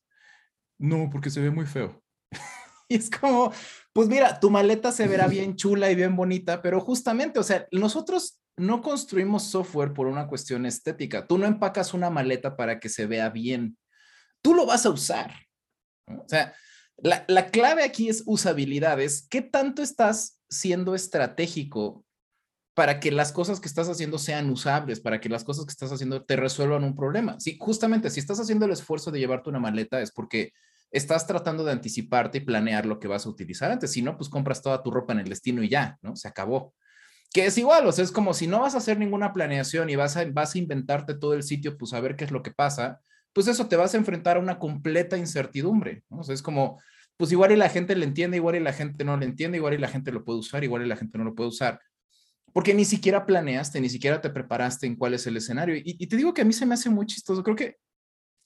No, 0.79 1.09
porque 1.11 1.29
se 1.29 1.41
ve 1.41 1.51
muy 1.51 1.65
feo. 1.65 2.01
y 2.89 2.95
es 2.95 3.09
como, 3.09 3.51
pues 3.93 4.07
mira, 4.07 4.39
tu 4.39 4.49
maleta 4.49 4.91
se 4.91 5.07
verá 5.07 5.27
bien 5.27 5.55
chula 5.55 5.91
y 5.91 5.95
bien 5.95 6.15
bonita, 6.15 6.61
pero 6.61 6.79
justamente, 6.79 7.39
o 7.39 7.43
sea, 7.43 7.67
nosotros 7.71 8.39
no 8.57 8.81
construimos 8.81 9.43
software 9.43 9.93
por 9.93 10.07
una 10.07 10.27
cuestión 10.27 10.65
estética. 10.65 11.25
Tú 11.25 11.37
no 11.37 11.45
empacas 11.45 11.93
una 11.93 12.09
maleta 12.09 12.55
para 12.55 12.79
que 12.79 12.89
se 12.89 13.07
vea 13.07 13.29
bien. 13.29 13.77
Tú 14.41 14.53
lo 14.53 14.65
vas 14.65 14.85
a 14.85 14.91
usar. 14.91 15.33
O 16.07 16.25
sea, 16.27 16.53
la, 16.97 17.49
clave 17.49 17.83
aquí 17.83 18.09
es 18.09 18.23
usabilidad, 18.25 18.99
es 19.01 19.27
qué 19.27 19.41
tanto 19.41 19.81
estás 19.81 20.39
siendo 20.49 20.95
estratégico 20.95 22.05
para 22.75 22.99
que 22.99 23.11
las 23.11 23.31
cosas 23.31 23.59
que 23.59 23.67
estás 23.67 23.89
haciendo 23.89 24.17
sean 24.17 24.49
usables, 24.49 24.99
para 24.99 25.19
que 25.19 25.29
las 25.29 25.43
cosas 25.43 25.65
que 25.65 25.71
estás 25.71 25.91
haciendo 25.91 26.23
te 26.23 26.35
resuelvan 26.35 26.83
un 26.83 26.95
problema. 26.95 27.39
Sí, 27.39 27.57
justamente 27.59 28.09
si 28.09 28.19
estás 28.19 28.39
haciendo 28.39 28.65
el 28.65 28.71
esfuerzo 28.71 29.11
de 29.11 29.19
llevarte 29.19 29.49
una 29.49 29.59
maleta 29.59 30.01
es 30.01 30.11
porque 30.11 30.53
estás 30.93 31.25
tratando 31.25 31.65
de 31.65 31.71
anticiparte 31.71 32.37
y 32.37 32.41
planear 32.41 32.85
lo 32.85 32.99
que 32.99 33.07
vas 33.07 33.25
a 33.25 33.29
utilizar 33.29 33.71
antes. 33.71 33.91
Si 33.91 34.01
no, 34.03 34.15
pues 34.15 34.29
compras 34.29 34.61
toda 34.61 34.83
tu 34.83 34.91
ropa 34.91 35.11
en 35.13 35.19
el 35.19 35.27
destino 35.27 35.63
y 35.63 35.67
ya, 35.67 35.97
¿no? 36.03 36.15
Se 36.15 36.27
acabó. 36.27 36.75
Que 37.33 37.47
es 37.47 37.57
igual, 37.57 37.87
o 37.87 37.91
sea, 37.91 38.03
es 38.03 38.11
como 38.11 38.35
si 38.35 38.45
no 38.45 38.61
vas 38.61 38.75
a 38.75 38.77
hacer 38.77 38.99
ninguna 38.99 39.33
planeación 39.33 39.89
y 39.89 39.95
vas 39.95 40.15
a, 40.17 40.25
vas 40.25 40.53
a 40.53 40.59
inventarte 40.59 41.15
todo 41.15 41.33
el 41.33 41.41
sitio, 41.41 41.79
pues 41.79 41.93
a 41.93 41.99
ver 41.99 42.15
qué 42.15 42.25
es 42.25 42.31
lo 42.31 42.43
que 42.43 42.51
pasa, 42.51 43.01
pues 43.33 43.47
eso, 43.47 43.67
te 43.67 43.75
vas 43.75 43.95
a 43.95 43.97
enfrentar 43.97 44.37
a 44.37 44.39
una 44.39 44.59
completa 44.59 45.17
incertidumbre. 45.17 46.03
¿no? 46.11 46.19
O 46.19 46.23
sea, 46.23 46.35
es 46.35 46.43
como, 46.43 46.79
pues 47.17 47.31
igual 47.31 47.51
y 47.51 47.55
la 47.55 47.69
gente 47.69 47.95
le 47.95 48.05
entiende, 48.05 48.37
igual 48.37 48.55
y 48.55 48.59
la 48.59 48.71
gente 48.71 49.03
no 49.03 49.17
le 49.17 49.25
entiende, 49.25 49.57
igual 49.57 49.73
y 49.73 49.79
la 49.79 49.87
gente 49.87 50.11
lo 50.11 50.23
puede 50.23 50.39
usar, 50.39 50.63
igual 50.63 50.85
y 50.85 50.87
la 50.87 50.95
gente 50.95 51.17
no 51.17 51.23
lo 51.23 51.33
puede 51.33 51.49
usar. 51.49 51.81
Porque 52.53 52.75
ni 52.75 52.85
siquiera 52.85 53.25
planeaste, 53.25 53.81
ni 53.81 53.89
siquiera 53.89 54.21
te 54.21 54.29
preparaste 54.29 54.85
en 54.85 54.95
cuál 54.95 55.15
es 55.15 55.25
el 55.25 55.37
escenario. 55.37 55.75
Y, 55.75 55.95
y 55.97 56.05
te 56.05 56.17
digo 56.17 56.35
que 56.35 56.43
a 56.43 56.45
mí 56.45 56.53
se 56.53 56.67
me 56.67 56.75
hace 56.75 56.91
muy 56.91 57.07
chistoso. 57.07 57.41
Creo 57.41 57.55
que 57.55 57.77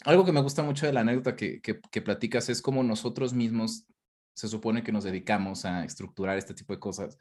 algo 0.07 0.23
que 0.23 0.31
me 0.31 0.41
gusta 0.41 0.63
mucho 0.63 0.85
de 0.85 0.93
la 0.93 1.01
anécdota 1.01 1.35
que, 1.35 1.61
que, 1.61 2.01
platicas 2.01 2.47
es 2.47 2.61
como 2.61 2.81
nosotros 2.81 3.33
mismos 3.33 3.85
se 4.33 4.47
supone 4.47 4.81
que 4.81 4.93
nos 4.93 5.03
dedicamos 5.03 5.65
a 5.65 5.83
estructurar 5.83 6.37
este 6.37 6.53
tipo 6.53 6.71
de 6.71 6.79
cosas 6.79 7.17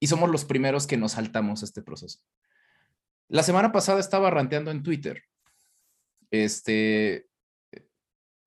y 0.00 0.08
somos 0.08 0.28
los 0.28 0.44
primeros 0.44 0.88
que 0.88 0.96
nos 0.96 1.12
saltamos 1.12 1.62
este 1.62 1.82
proceso. 1.82 2.18
La 3.28 3.44
semana 3.44 3.70
pasada 3.70 4.00
estaba 4.00 4.28
ranteando 4.28 4.72
en 4.72 4.82
Twitter. 4.82 5.22
Este, 6.32 7.28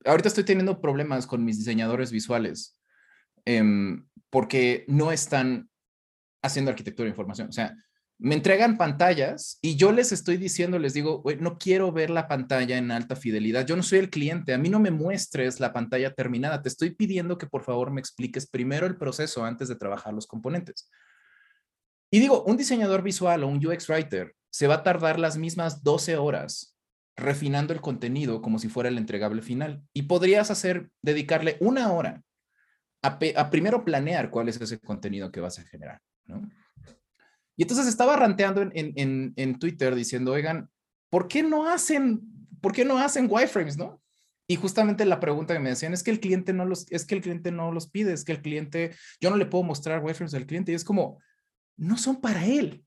ahorita 0.03 0.27
estoy 0.27 0.43
teniendo 0.43 0.81
problemas 0.81 1.25
con 1.25 1.45
mis 1.45 1.57
diseñadores 1.57 2.11
visuales 2.11 2.77
em, 3.45 4.05
porque 4.29 4.83
no 4.89 5.13
están 5.13 5.69
haciendo 6.41 6.69
arquitectura 6.69 7.05
de 7.05 7.11
información. 7.11 7.47
O 7.47 7.53
sea, 7.53 7.73
me 8.23 8.35
entregan 8.35 8.77
pantallas 8.77 9.59
y 9.61 9.75
yo 9.75 9.91
les 9.91 10.13
estoy 10.13 10.37
diciendo, 10.37 10.79
les 10.79 10.93
digo, 10.93 11.21
no 11.41 11.57
quiero 11.57 11.91
ver 11.91 12.09
la 12.09 12.29
pantalla 12.29 12.77
en 12.77 12.89
alta 12.89 13.17
fidelidad. 13.17 13.65
Yo 13.65 13.75
no 13.75 13.83
soy 13.83 13.99
el 13.99 14.09
cliente, 14.09 14.53
a 14.53 14.57
mí 14.57 14.69
no 14.69 14.79
me 14.79 14.91
muestres 14.91 15.59
la 15.59 15.73
pantalla 15.73 16.13
terminada. 16.13 16.61
Te 16.61 16.69
estoy 16.69 16.91
pidiendo 16.91 17.37
que 17.37 17.47
por 17.47 17.63
favor 17.63 17.91
me 17.91 17.99
expliques 17.99 18.47
primero 18.47 18.87
el 18.87 18.95
proceso 18.95 19.43
antes 19.43 19.67
de 19.67 19.75
trabajar 19.75 20.13
los 20.13 20.25
componentes. 20.25 20.89
Y 22.11 22.21
digo, 22.21 22.45
un 22.45 22.55
diseñador 22.55 23.03
visual 23.03 23.43
o 23.43 23.47
un 23.49 23.57
UX 23.57 23.89
writer 23.89 24.33
se 24.49 24.67
va 24.67 24.75
a 24.75 24.83
tardar 24.83 25.19
las 25.19 25.35
mismas 25.35 25.83
12 25.83 26.15
horas 26.15 26.77
refinando 27.17 27.73
el 27.73 27.81
contenido 27.81 28.41
como 28.41 28.57
si 28.57 28.69
fuera 28.69 28.87
el 28.87 28.97
entregable 28.97 29.41
final. 29.41 29.83
Y 29.91 30.03
podrías 30.03 30.49
hacer, 30.49 30.89
dedicarle 31.01 31.57
una 31.59 31.91
hora 31.91 32.23
a, 33.01 33.19
a 33.35 33.49
primero 33.49 33.83
planear 33.83 34.29
cuál 34.29 34.47
es 34.47 34.61
ese 34.61 34.79
contenido 34.79 35.29
que 35.29 35.41
vas 35.41 35.59
a 35.59 35.63
generar. 35.63 35.99
¿no? 36.25 36.41
Y 37.55 37.63
entonces 37.63 37.87
estaba 37.87 38.15
ranteando 38.15 38.61
en, 38.61 38.71
en, 38.73 39.33
en, 39.35 39.59
Twitter 39.59 39.93
diciendo, 39.93 40.31
oigan, 40.31 40.69
¿por 41.09 41.27
qué 41.27 41.43
no 41.43 41.69
hacen, 41.69 42.21
por 42.61 42.73
qué 42.73 42.83
no 42.83 42.97
hacen 42.97 43.27
wireframes, 43.29 43.77
no? 43.77 44.01
Y 44.47 44.55
justamente 44.55 45.05
la 45.05 45.19
pregunta 45.19 45.53
que 45.53 45.59
me 45.59 45.69
decían 45.69 45.93
es 45.93 46.03
que 46.03 46.11
el 46.11 46.19
cliente 46.19 46.51
no 46.51 46.65
los, 46.65 46.85
es 46.91 47.05
que 47.05 47.15
el 47.15 47.21
cliente 47.21 47.51
no 47.51 47.71
los 47.71 47.89
pide, 47.89 48.13
es 48.13 48.25
que 48.25 48.33
el 48.33 48.41
cliente, 48.41 48.95
yo 49.21 49.29
no 49.29 49.37
le 49.37 49.45
puedo 49.45 49.63
mostrar 49.63 50.03
wireframes 50.03 50.33
al 50.33 50.45
cliente 50.45 50.71
y 50.71 50.75
es 50.75 50.83
como, 50.83 51.19
no 51.77 51.97
son 51.97 52.19
para 52.19 52.45
él, 52.45 52.83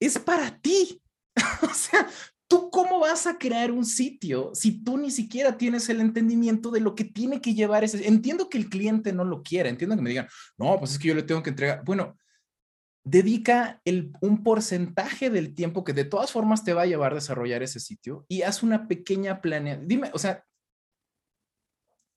es 0.00 0.18
para 0.18 0.58
ti. 0.58 1.00
o 1.62 1.74
sea, 1.74 2.08
¿tú 2.48 2.70
cómo 2.70 3.00
vas 3.00 3.26
a 3.26 3.38
crear 3.38 3.70
un 3.70 3.84
sitio 3.84 4.52
si 4.54 4.82
tú 4.82 4.96
ni 4.96 5.10
siquiera 5.10 5.56
tienes 5.56 5.88
el 5.88 6.00
entendimiento 6.00 6.70
de 6.70 6.80
lo 6.80 6.94
que 6.94 7.04
tiene 7.04 7.40
que 7.40 7.54
llevar 7.54 7.84
ese? 7.84 8.06
Entiendo 8.08 8.48
que 8.48 8.58
el 8.58 8.68
cliente 8.68 9.12
no 9.12 9.24
lo 9.24 9.42
quiera, 9.42 9.68
entiendo 9.68 9.96
que 9.96 10.02
me 10.02 10.10
digan, 10.10 10.28
no, 10.56 10.78
pues 10.78 10.92
es 10.92 10.98
que 10.98 11.08
yo 11.08 11.14
le 11.14 11.22
tengo 11.22 11.42
que 11.42 11.50
entregar. 11.50 11.84
Bueno, 11.84 12.16
dedica 13.04 13.80
el, 13.84 14.12
un 14.20 14.42
porcentaje 14.42 15.30
del 15.30 15.54
tiempo 15.54 15.84
que 15.84 15.92
de 15.92 16.06
todas 16.06 16.32
formas 16.32 16.64
te 16.64 16.72
va 16.72 16.82
a 16.82 16.86
llevar 16.86 17.12
a 17.12 17.16
desarrollar 17.16 17.62
ese 17.62 17.78
sitio 17.78 18.24
y 18.28 18.42
haz 18.42 18.62
una 18.62 18.88
pequeña 18.88 19.40
planeación. 19.42 19.86
Dime, 19.86 20.10
o 20.14 20.18
sea, 20.18 20.44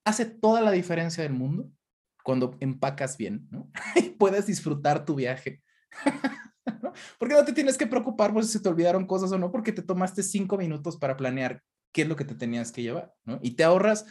hace 0.06 0.26
toda 0.26 0.62
la 0.62 0.71
diferencia 0.71 1.23
del 1.23 1.34
mundo 1.34 1.69
cuando 2.23 2.58
empacas 2.62 3.17
bien, 3.17 3.47
¿no? 3.52 3.69
y 3.95 4.10
puedes 4.12 4.47
disfrutar 4.47 5.06
tu 5.06 5.15
viaje. 5.15 5.62
Porque 7.19 7.36
no 7.36 7.45
te 7.45 7.54
tienes 7.54 7.78
que 7.78 7.88
preocupar 7.88 8.34
por 8.34 8.43
si 8.43 8.52
se 8.52 8.60
te 8.60 8.69
olvidaron 8.69 9.06
cosas 9.06 9.32
o 9.32 9.38
no, 9.38 9.52
porque 9.52 9.71
te 9.71 9.82
tomaste 9.82 10.23
cinco 10.23 10.58
minutos 10.58 10.97
para 10.97 11.15
planear 11.15 11.63
qué 11.93 12.02
es 12.02 12.08
lo 12.08 12.15
que 12.15 12.26
te 12.26 12.36
tenías 12.36 12.71
que 12.71 12.82
llevar, 12.82 13.13
¿no? 13.23 13.39
Y 13.41 13.52
te 13.52 13.63
ahorras. 13.63 14.06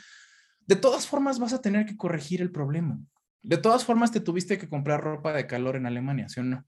De 0.61 0.77
todas 0.77 1.07
formas, 1.07 1.39
vas 1.39 1.53
a 1.53 1.61
tener 1.61 1.85
que 1.85 1.97
corregir 1.97 2.41
el 2.41 2.51
problema. 2.51 2.99
De 3.43 3.59
todas 3.59 3.85
formas, 3.85 4.11
te 4.11 4.21
tuviste 4.21 4.59
que 4.59 4.69
comprar 4.69 5.03
ropa 5.03 5.33
de 5.33 5.47
calor 5.47 5.77
en 5.77 5.87
Alemania, 5.87 6.29
¿sí 6.29 6.41
o 6.41 6.43
no? 6.43 6.65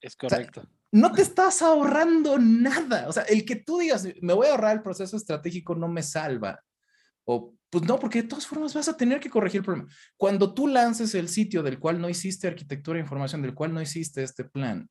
Es 0.00 0.16
correcto. 0.16 0.66
no 0.92 1.12
te 1.12 1.22
estás 1.22 1.60
ahorrando 1.62 2.38
nada. 2.38 3.08
O 3.08 3.12
sea, 3.12 3.24
el 3.24 3.44
que 3.44 3.56
tú 3.56 3.78
digas, 3.78 4.06
me 4.22 4.32
voy 4.32 4.46
a 4.46 4.52
ahorrar 4.52 4.76
el 4.76 4.82
proceso 4.82 5.16
estratégico 5.16 5.74
no 5.74 5.88
me 5.88 6.02
salva. 6.02 6.60
O, 7.24 7.54
pues 7.70 7.84
no, 7.84 7.98
porque 7.98 8.22
de 8.22 8.28
todas 8.28 8.46
formas 8.46 8.74
vas 8.74 8.88
a 8.88 8.96
tener 8.96 9.18
que 9.18 9.30
corregir 9.30 9.58
el 9.58 9.64
problema. 9.64 9.88
Cuando 10.16 10.54
tú 10.54 10.68
lances 10.68 11.14
el 11.14 11.28
sitio 11.28 11.62
del 11.62 11.78
cual 11.78 12.00
no 12.00 12.08
hiciste 12.08 12.46
arquitectura 12.46 12.96
de 12.96 13.02
información, 13.02 13.42
del 13.42 13.54
cual 13.54 13.74
no 13.74 13.82
hiciste 13.82 14.22
este 14.22 14.44
plan, 14.44 14.88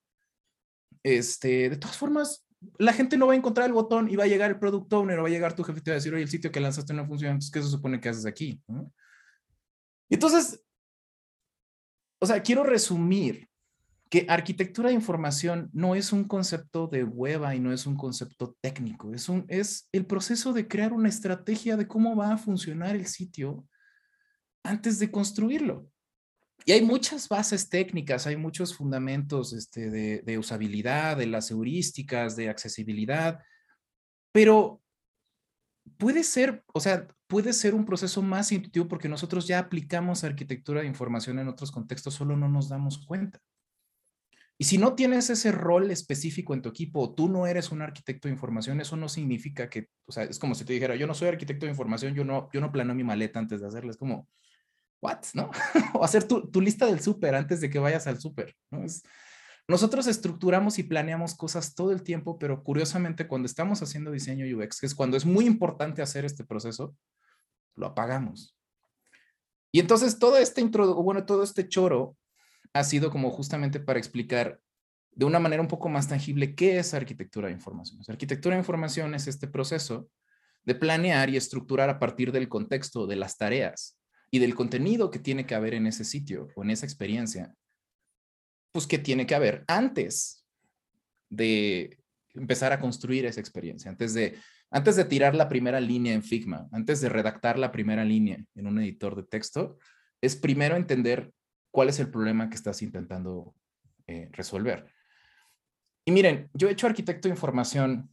este, 1.03 1.69
de 1.69 1.77
todas 1.77 1.97
formas, 1.97 2.45
la 2.77 2.93
gente 2.93 3.17
no 3.17 3.27
va 3.27 3.33
a 3.33 3.37
encontrar 3.37 3.67
el 3.67 3.73
botón 3.73 4.09
y 4.09 4.15
va 4.15 4.23
a 4.23 4.27
llegar 4.27 4.49
el 4.49 4.59
product 4.59 4.91
owner 4.93 5.19
o 5.19 5.23
va 5.23 5.27
a 5.27 5.31
llegar 5.31 5.55
tu 5.55 5.63
jefe 5.63 5.79
y 5.79 5.83
te 5.83 5.91
va 5.91 5.95
a 5.95 5.99
decir, 5.99 6.13
oye, 6.13 6.23
el 6.23 6.29
sitio 6.29 6.51
que 6.51 6.59
lanzaste 6.59 6.93
no 6.93 7.05
funciona, 7.05 7.31
entonces, 7.31 7.51
¿qué 7.51 7.61
se 7.61 7.69
supone 7.69 7.99
que 7.99 8.09
haces 8.09 8.25
aquí? 8.25 8.61
Entonces, 10.09 10.63
o 12.23 12.25
sea, 12.25 12.41
quiero 12.41 12.63
resumir 12.63 13.49
que 14.09 14.25
arquitectura 14.29 14.87
de 14.87 14.95
información 14.95 15.69
no 15.73 15.93
es 15.93 16.13
un 16.13 16.23
concepto 16.23 16.87
de 16.87 17.03
hueva 17.03 17.53
y 17.53 17.59
no 17.59 17.73
es 17.73 17.85
un 17.85 17.97
concepto 17.97 18.55
técnico, 18.61 19.13
es, 19.13 19.27
un, 19.27 19.43
es 19.49 19.89
el 19.91 20.05
proceso 20.05 20.53
de 20.53 20.65
crear 20.65 20.93
una 20.93 21.09
estrategia 21.09 21.75
de 21.75 21.85
cómo 21.85 22.15
va 22.15 22.31
a 22.31 22.37
funcionar 22.37 22.95
el 22.95 23.07
sitio 23.07 23.67
antes 24.63 24.99
de 24.99 25.11
construirlo. 25.11 25.85
Y 26.63 26.71
hay 26.71 26.81
muchas 26.81 27.27
bases 27.27 27.67
técnicas, 27.67 28.25
hay 28.25 28.37
muchos 28.37 28.73
fundamentos 28.73 29.51
este, 29.51 29.89
de, 29.89 30.21
de 30.21 30.37
usabilidad, 30.37 31.17
de 31.17 31.27
las 31.27 31.51
heurísticas, 31.51 32.37
de 32.37 32.47
accesibilidad, 32.47 33.43
pero 34.31 34.81
puede 35.97 36.23
ser, 36.23 36.63
o 36.73 36.79
sea, 36.79 37.05
puede 37.33 37.51
ser 37.51 37.73
un 37.73 37.83
proceso 37.83 38.21
más 38.21 38.51
intuitivo 38.51 38.87
porque 38.87 39.09
nosotros 39.09 39.47
ya 39.47 39.57
aplicamos 39.57 40.23
arquitectura 40.23 40.81
de 40.81 40.87
información 40.87 41.39
en 41.39 41.47
otros 41.47 41.71
contextos, 41.71 42.13
solo 42.13 42.37
no 42.37 42.47
nos 42.47 42.69
damos 42.69 42.99
cuenta. 43.07 43.39
Y 44.59 44.65
si 44.65 44.77
no 44.77 44.93
tienes 44.93 45.31
ese 45.31 45.51
rol 45.51 45.89
específico 45.89 46.53
en 46.53 46.61
tu 46.61 46.69
equipo, 46.69 47.15
tú 47.15 47.27
no 47.27 47.47
eres 47.47 47.71
un 47.71 47.81
arquitecto 47.81 48.27
de 48.27 48.33
información, 48.35 48.79
eso 48.81 48.97
no 48.97 49.09
significa 49.09 49.67
que, 49.67 49.87
o 50.05 50.11
sea, 50.11 50.25
es 50.25 50.37
como 50.37 50.53
si 50.53 50.63
te 50.63 50.73
dijera, 50.73 50.95
yo 50.95 51.07
no 51.07 51.15
soy 51.15 51.27
arquitecto 51.27 51.65
de 51.65 51.71
información, 51.71 52.13
yo 52.13 52.23
no, 52.23 52.49
yo 52.53 52.61
no 52.61 52.71
planeo 52.71 52.93
mi 52.93 53.03
maleta 53.03 53.39
antes 53.39 53.61
de 53.61 53.67
hacerla, 53.67 53.89
es 53.89 53.97
como, 53.97 54.29
what, 55.01 55.23
¿no? 55.33 55.49
o 55.95 56.03
hacer 56.03 56.25
tu, 56.25 56.61
lista 56.61 56.85
del 56.85 56.99
súper 56.99 57.33
antes 57.33 57.61
de 57.61 57.71
que 57.71 57.79
vayas 57.79 58.05
al 58.05 58.19
súper, 58.19 58.55
nosotros 59.67 60.07
estructuramos 60.07 60.77
y 60.77 60.83
planeamos 60.83 61.35
cosas 61.35 61.73
todo 61.73 61.91
el 61.91 62.03
tiempo, 62.03 62.37
pero 62.37 62.63
curiosamente 62.63 63.27
cuando 63.27 63.45
estamos 63.45 63.81
haciendo 63.81 64.11
diseño 64.11 64.45
UX, 64.57 64.81
que 64.81 64.85
es 64.85 64.93
cuando 64.93 65.15
es 65.15 65.25
muy 65.25 65.45
importante 65.45 66.01
hacer 66.01 66.25
este 66.25 66.43
proceso, 66.43 66.95
lo 67.75 67.87
apagamos. 67.87 68.55
Y 69.71 69.79
entonces 69.79 70.19
todo 70.19 70.37
este 70.37 70.63
bueno, 70.63 71.25
todo 71.25 71.43
este 71.43 71.67
choro 71.67 72.15
ha 72.73 72.83
sido 72.83 73.09
como 73.09 73.31
justamente 73.31 73.79
para 73.79 73.99
explicar 73.99 74.59
de 75.11 75.25
una 75.25 75.39
manera 75.39 75.61
un 75.61 75.67
poco 75.67 75.89
más 75.89 76.07
tangible 76.07 76.55
qué 76.55 76.79
es 76.79 76.93
arquitectura 76.93 77.47
de 77.47 77.53
información. 77.53 78.01
arquitectura 78.07 78.55
de 78.55 78.61
información 78.61 79.13
es 79.15 79.27
este 79.27 79.47
proceso 79.47 80.09
de 80.63 80.75
planear 80.75 81.29
y 81.29 81.37
estructurar 81.37 81.89
a 81.89 81.99
partir 81.99 82.31
del 82.31 82.49
contexto, 82.49 83.05
de 83.05 83.15
las 83.15 83.37
tareas 83.37 83.97
y 84.31 84.39
del 84.39 84.55
contenido 84.55 85.11
que 85.11 85.19
tiene 85.19 85.45
que 85.45 85.55
haber 85.55 85.73
en 85.73 85.87
ese 85.87 86.03
sitio 86.03 86.47
o 86.55 86.63
en 86.63 86.71
esa 86.71 86.85
experiencia, 86.85 87.53
pues 88.71 88.87
que 88.87 88.97
tiene 88.97 89.27
que 89.27 89.35
haber 89.35 89.63
antes 89.67 90.45
de 91.29 91.99
empezar 92.33 92.73
a 92.73 92.79
construir 92.79 93.25
esa 93.25 93.39
experiencia, 93.39 93.91
antes 93.91 94.13
de 94.13 94.37
antes 94.73 94.95
de 94.95 95.05
tirar 95.05 95.35
la 95.35 95.47
primera 95.47 95.79
línea 95.79 96.13
en 96.13 96.23
Figma, 96.23 96.67
antes 96.71 96.99
de 96.99 97.07
redactar 97.07 97.59
la 97.59 97.71
primera 97.71 98.03
línea 98.03 98.43
en 98.55 98.65
un 98.65 98.79
editor 98.79 99.15
de 99.15 99.21
texto, 99.21 99.77
es 100.19 100.35
primero 100.35 100.75
entender 100.75 101.31
cuál 101.69 101.89
es 101.89 101.99
el 101.99 102.09
problema 102.09 102.49
que 102.49 102.55
estás 102.55 102.81
intentando 102.81 103.53
eh, 104.07 104.29
resolver. 104.31 104.87
Y 106.05 106.11
miren, 106.11 106.49
yo 106.55 106.67
he 106.67 106.71
hecho 106.71 106.87
arquitecto 106.87 107.27
de 107.27 107.35
información. 107.35 108.09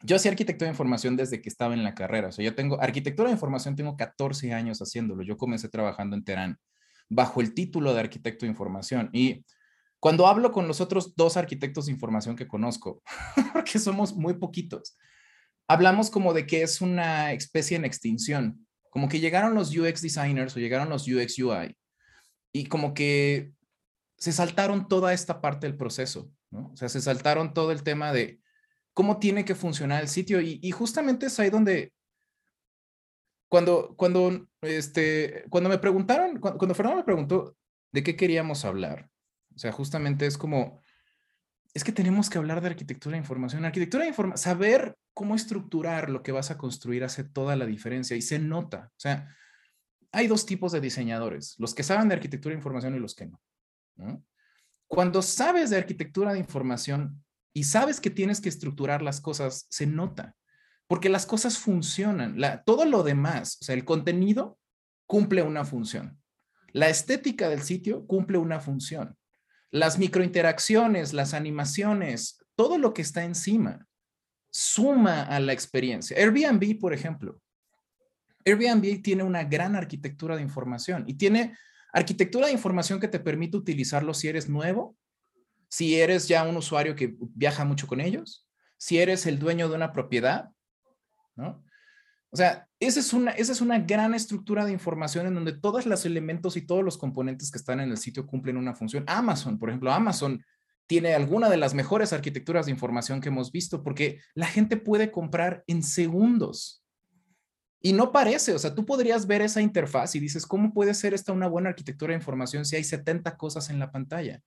Yo 0.00 0.14
hacía 0.14 0.30
arquitecto 0.30 0.64
de 0.64 0.70
información 0.70 1.16
desde 1.16 1.42
que 1.42 1.48
estaba 1.48 1.74
en 1.74 1.82
la 1.82 1.96
carrera. 1.96 2.28
O 2.28 2.32
sea, 2.32 2.44
yo 2.44 2.54
tengo 2.54 2.80
arquitectura 2.80 3.28
de 3.28 3.34
información, 3.34 3.74
tengo 3.74 3.96
14 3.96 4.52
años 4.54 4.78
haciéndolo. 4.78 5.24
Yo 5.24 5.36
comencé 5.36 5.68
trabajando 5.68 6.14
en 6.14 6.22
Terán 6.22 6.58
bajo 7.08 7.40
el 7.40 7.52
título 7.52 7.94
de 7.94 8.00
arquitecto 8.00 8.46
de 8.46 8.50
información. 8.50 9.10
Y 9.12 9.44
cuando 9.98 10.28
hablo 10.28 10.52
con 10.52 10.68
los 10.68 10.80
otros 10.80 11.16
dos 11.16 11.36
arquitectos 11.36 11.86
de 11.86 11.92
información 11.92 12.36
que 12.36 12.46
conozco, 12.46 13.02
porque 13.52 13.80
somos 13.80 14.14
muy 14.14 14.34
poquitos, 14.34 14.96
hablamos 15.68 16.10
como 16.10 16.32
de 16.32 16.46
que 16.46 16.62
es 16.62 16.80
una 16.80 17.32
especie 17.32 17.76
en 17.76 17.84
extinción, 17.84 18.66
como 18.90 19.08
que 19.08 19.20
llegaron 19.20 19.54
los 19.54 19.76
UX 19.76 20.00
designers 20.00 20.56
o 20.56 20.60
llegaron 20.60 20.88
los 20.88 21.06
UX 21.06 21.38
UI 21.38 21.76
y 22.52 22.66
como 22.66 22.94
que 22.94 23.52
se 24.16 24.32
saltaron 24.32 24.88
toda 24.88 25.12
esta 25.12 25.40
parte 25.40 25.66
del 25.66 25.76
proceso, 25.76 26.32
¿no? 26.50 26.70
O 26.72 26.76
sea, 26.76 26.88
se 26.88 27.00
saltaron 27.00 27.54
todo 27.54 27.70
el 27.70 27.82
tema 27.82 28.12
de 28.12 28.40
cómo 28.94 29.18
tiene 29.18 29.44
que 29.44 29.54
funcionar 29.54 30.02
el 30.02 30.08
sitio 30.08 30.40
y, 30.40 30.70
justamente 30.72 31.26
es 31.26 31.38
ahí 31.38 31.50
donde 31.50 31.92
cuando, 33.48 33.94
cuando, 33.96 34.48
este, 34.62 35.44
cuando 35.50 35.70
me 35.70 35.78
preguntaron, 35.78 36.40
cuando 36.40 36.74
Fernando 36.74 36.98
me 36.98 37.04
preguntó 37.04 37.56
de 37.92 38.02
qué 38.02 38.16
queríamos 38.16 38.64
hablar, 38.64 39.08
o 39.54 39.58
sea, 39.58 39.70
justamente 39.70 40.26
es 40.26 40.36
como, 40.36 40.82
es 41.78 41.84
que 41.84 41.92
tenemos 41.92 42.28
que 42.28 42.38
hablar 42.38 42.60
de 42.60 42.66
arquitectura 42.66 43.12
de 43.12 43.20
información. 43.20 43.64
Arquitectura 43.64 44.02
de 44.02 44.08
información, 44.08 44.38
saber 44.38 44.96
cómo 45.14 45.36
estructurar 45.36 46.10
lo 46.10 46.24
que 46.24 46.32
vas 46.32 46.50
a 46.50 46.58
construir 46.58 47.04
hace 47.04 47.22
toda 47.22 47.54
la 47.54 47.66
diferencia 47.66 48.16
y 48.16 48.20
se 48.20 48.40
nota. 48.40 48.90
O 48.90 49.00
sea, 49.00 49.32
hay 50.10 50.26
dos 50.26 50.44
tipos 50.44 50.72
de 50.72 50.80
diseñadores, 50.80 51.54
los 51.58 51.76
que 51.76 51.84
saben 51.84 52.08
de 52.08 52.16
arquitectura 52.16 52.52
de 52.52 52.58
información 52.58 52.96
y 52.96 52.98
los 52.98 53.14
que 53.14 53.26
no. 53.26 53.40
Cuando 54.88 55.22
sabes 55.22 55.70
de 55.70 55.76
arquitectura 55.76 56.32
de 56.32 56.40
información 56.40 57.24
y 57.52 57.62
sabes 57.62 58.00
que 58.00 58.10
tienes 58.10 58.40
que 58.40 58.48
estructurar 58.48 59.00
las 59.00 59.20
cosas, 59.20 59.68
se 59.70 59.86
nota, 59.86 60.34
porque 60.88 61.08
las 61.08 61.26
cosas 61.26 61.58
funcionan. 61.58 62.36
todo 62.66 62.86
lo 62.86 63.04
demás, 63.04 63.56
o 63.60 63.64
sea, 63.66 63.76
el 63.76 63.84
contenido 63.84 64.58
cumple 65.06 65.42
una 65.42 65.64
función. 65.64 66.20
La 66.72 66.88
estética 66.88 67.48
del 67.48 67.62
sitio 67.62 68.04
cumple 68.04 68.38
una 68.38 68.58
función. 68.58 69.16
Las 69.70 69.98
microinteracciones, 69.98 71.12
las 71.12 71.34
animaciones, 71.34 72.44
todo 72.54 72.78
lo 72.78 72.94
que 72.94 73.02
está 73.02 73.24
encima 73.24 73.86
suma 74.50 75.22
a 75.22 75.40
la 75.40 75.52
experiencia. 75.52 76.16
Airbnb, 76.16 76.78
por 76.80 76.94
ejemplo. 76.94 77.40
Airbnb 78.44 79.02
tiene 79.02 79.22
una 79.22 79.44
gran 79.44 79.76
arquitectura 79.76 80.36
de 80.36 80.42
información 80.42 81.04
y 81.06 81.14
tiene 81.14 81.56
arquitectura 81.92 82.46
de 82.46 82.52
información 82.52 82.98
que 82.98 83.08
te 83.08 83.20
permite 83.20 83.56
utilizarlo 83.56 84.14
si 84.14 84.28
eres 84.28 84.48
nuevo, 84.48 84.96
si 85.68 86.00
eres 86.00 86.28
ya 86.28 86.44
un 86.44 86.56
usuario 86.56 86.94
que 86.94 87.16
viaja 87.34 87.64
mucho 87.64 87.86
con 87.86 88.00
ellos, 88.00 88.48
si 88.78 88.98
eres 88.98 89.26
el 89.26 89.38
dueño 89.38 89.68
de 89.68 89.76
una 89.76 89.92
propiedad, 89.92 90.50
¿no? 91.36 91.62
O 92.30 92.36
sea, 92.36 92.68
esa 92.78 93.00
es, 93.00 93.12
una, 93.12 93.30
esa 93.32 93.52
es 93.52 93.60
una 93.60 93.78
gran 93.78 94.14
estructura 94.14 94.64
de 94.66 94.72
información 94.72 95.26
en 95.26 95.34
donde 95.34 95.52
todos 95.52 95.86
los 95.86 96.04
elementos 96.04 96.56
y 96.56 96.62
todos 96.62 96.84
los 96.84 96.98
componentes 96.98 97.50
que 97.50 97.58
están 97.58 97.80
en 97.80 97.90
el 97.90 97.96
sitio 97.96 98.26
cumplen 98.26 98.56
una 98.56 98.74
función. 98.74 99.04
Amazon, 99.06 99.58
por 99.58 99.70
ejemplo, 99.70 99.90
Amazon 99.90 100.44
tiene 100.86 101.14
alguna 101.14 101.48
de 101.48 101.56
las 101.56 101.74
mejores 101.74 102.12
arquitecturas 102.12 102.66
de 102.66 102.72
información 102.72 103.20
que 103.20 103.28
hemos 103.28 103.50
visto 103.50 103.82
porque 103.82 104.20
la 104.34 104.46
gente 104.46 104.76
puede 104.76 105.10
comprar 105.10 105.64
en 105.66 105.82
segundos. 105.82 106.82
Y 107.80 107.92
no 107.92 108.10
parece, 108.10 108.54
o 108.54 108.58
sea, 108.58 108.74
tú 108.74 108.84
podrías 108.84 109.26
ver 109.26 109.40
esa 109.40 109.62
interfaz 109.62 110.14
y 110.14 110.20
dices, 110.20 110.46
¿cómo 110.46 110.72
puede 110.72 110.94
ser 110.94 111.14
esta 111.14 111.32
una 111.32 111.46
buena 111.46 111.68
arquitectura 111.68 112.12
de 112.12 112.18
información 112.18 112.64
si 112.64 112.76
hay 112.76 112.84
70 112.84 113.36
cosas 113.36 113.70
en 113.70 113.78
la 113.78 113.92
pantalla? 113.92 114.42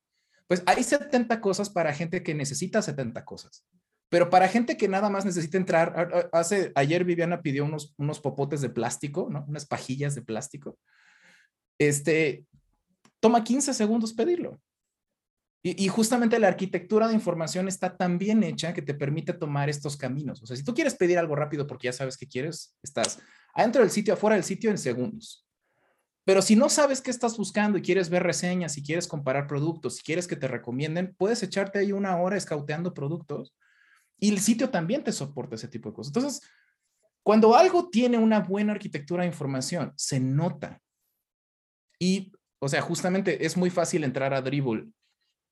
Pues 0.48 0.64
hay 0.66 0.84
70 0.84 1.40
cosas 1.40 1.70
para 1.70 1.94
gente 1.94 2.24
que 2.24 2.36
necesita 2.36 2.82
70 2.82 3.24
cosas. 3.24 3.66
Pero 4.12 4.30
para 4.30 4.50
gente 4.50 4.76
que 4.76 4.90
nada 4.90 5.10
más 5.10 5.24
necesita 5.24 5.58
entrar, 5.58 6.28
hace, 6.34 6.74
ayer 6.76 7.06
Viviana 7.06 7.42
pidió 7.42 7.64
unos, 7.64 7.96
unos 7.98 8.20
popotes 8.20 8.60
de 8.60 8.70
plástico, 8.70 9.30
¿no? 9.32 9.46
Unas 9.48 9.66
pajillas 9.66 10.16
de 10.16 10.22
plástico. 10.22 10.78
Este, 11.80 12.44
toma 13.22 13.42
15 13.42 13.74
segundos 13.74 14.12
pedirlo. 14.12 14.60
Y, 15.64 15.88
justamente 15.88 16.40
la 16.40 16.50
arquitectura 16.50 17.08
de 17.08 17.14
información 17.14 17.70
está 17.70 17.96
tan 17.96 18.18
bien 18.18 18.44
hecha 18.44 18.74
que 18.74 18.82
te 18.82 18.96
permite 18.96 19.32
tomar 19.32 19.70
estos 19.70 19.96
caminos. 19.96 20.42
O 20.42 20.46
sea, 20.46 20.58
si 20.58 20.64
tú 20.64 20.74
quieres 20.74 20.96
pedir 20.96 21.18
algo 21.18 21.36
rápido 21.36 21.66
porque 21.66 21.86
ya 21.86 21.94
sabes 21.94 22.18
qué 22.18 22.28
quieres, 22.28 22.76
estás 22.84 23.20
adentro 23.54 23.82
del 23.82 23.92
sitio, 23.92 24.16
afuera 24.16 24.36
del 24.36 24.44
sitio 24.44 24.72
en 24.72 24.78
segundos. 24.78 25.48
Pero 26.26 26.42
si 26.42 26.58
no 26.58 26.68
sabes 26.68 27.00
qué 27.00 27.12
estás 27.12 27.38
buscando 27.38 27.78
y 27.78 27.82
quieres 27.82 28.10
ver 28.10 28.24
reseñas, 28.24 28.74
si 28.74 28.84
quieres 28.84 29.08
comparar 29.08 29.48
productos, 29.48 29.98
si 29.98 30.04
quieres 30.04 30.28
que 30.28 30.36
te 30.36 30.50
recomienden, 30.50 31.16
puedes 31.16 31.44
echarte 31.44 31.80
ahí 31.80 31.94
una 31.94 32.18
hora 32.18 32.36
escauteando 32.36 32.94
productos 32.94 33.54
y 34.22 34.30
el 34.30 34.40
sitio 34.40 34.70
también 34.70 35.04
te 35.04 35.12
soporta 35.12 35.56
ese 35.56 35.68
tipo 35.68 35.90
de 35.90 35.96
cosas. 35.96 36.16
Entonces, 36.16 36.42
cuando 37.24 37.56
algo 37.56 37.90
tiene 37.90 38.20
una 38.20 38.40
buena 38.40 38.74
arquitectura 38.74 39.24
de 39.24 39.30
información, 39.30 39.94
se 39.96 40.20
nota. 40.20 40.80
Y, 42.00 42.32
o 42.60 42.70
sea, 42.70 42.82
justamente 42.82 43.46
es 43.46 43.58
muy 43.58 43.72
fácil 43.72 44.04
entrar 44.04 44.34
a 44.34 44.42
Dribble 44.42 44.88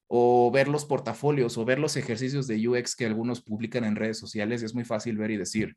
o 0.07 0.51
ver 0.51 0.67
los 0.67 0.85
portafolios 0.85 1.57
o 1.57 1.65
ver 1.65 1.79
los 1.79 1.97
ejercicios 1.97 2.45
de 2.45 2.67
UX 2.67 2.95
que 2.95 3.07
algunos 3.07 3.41
publican 3.41 3.85
en 3.85 3.95
redes 3.95 4.19
sociales. 4.19 4.61
es 4.61 4.75
muy 4.75 4.83
fácil 4.83 5.17
ver 5.17 5.31
y 5.31 5.37
decir, 5.37 5.75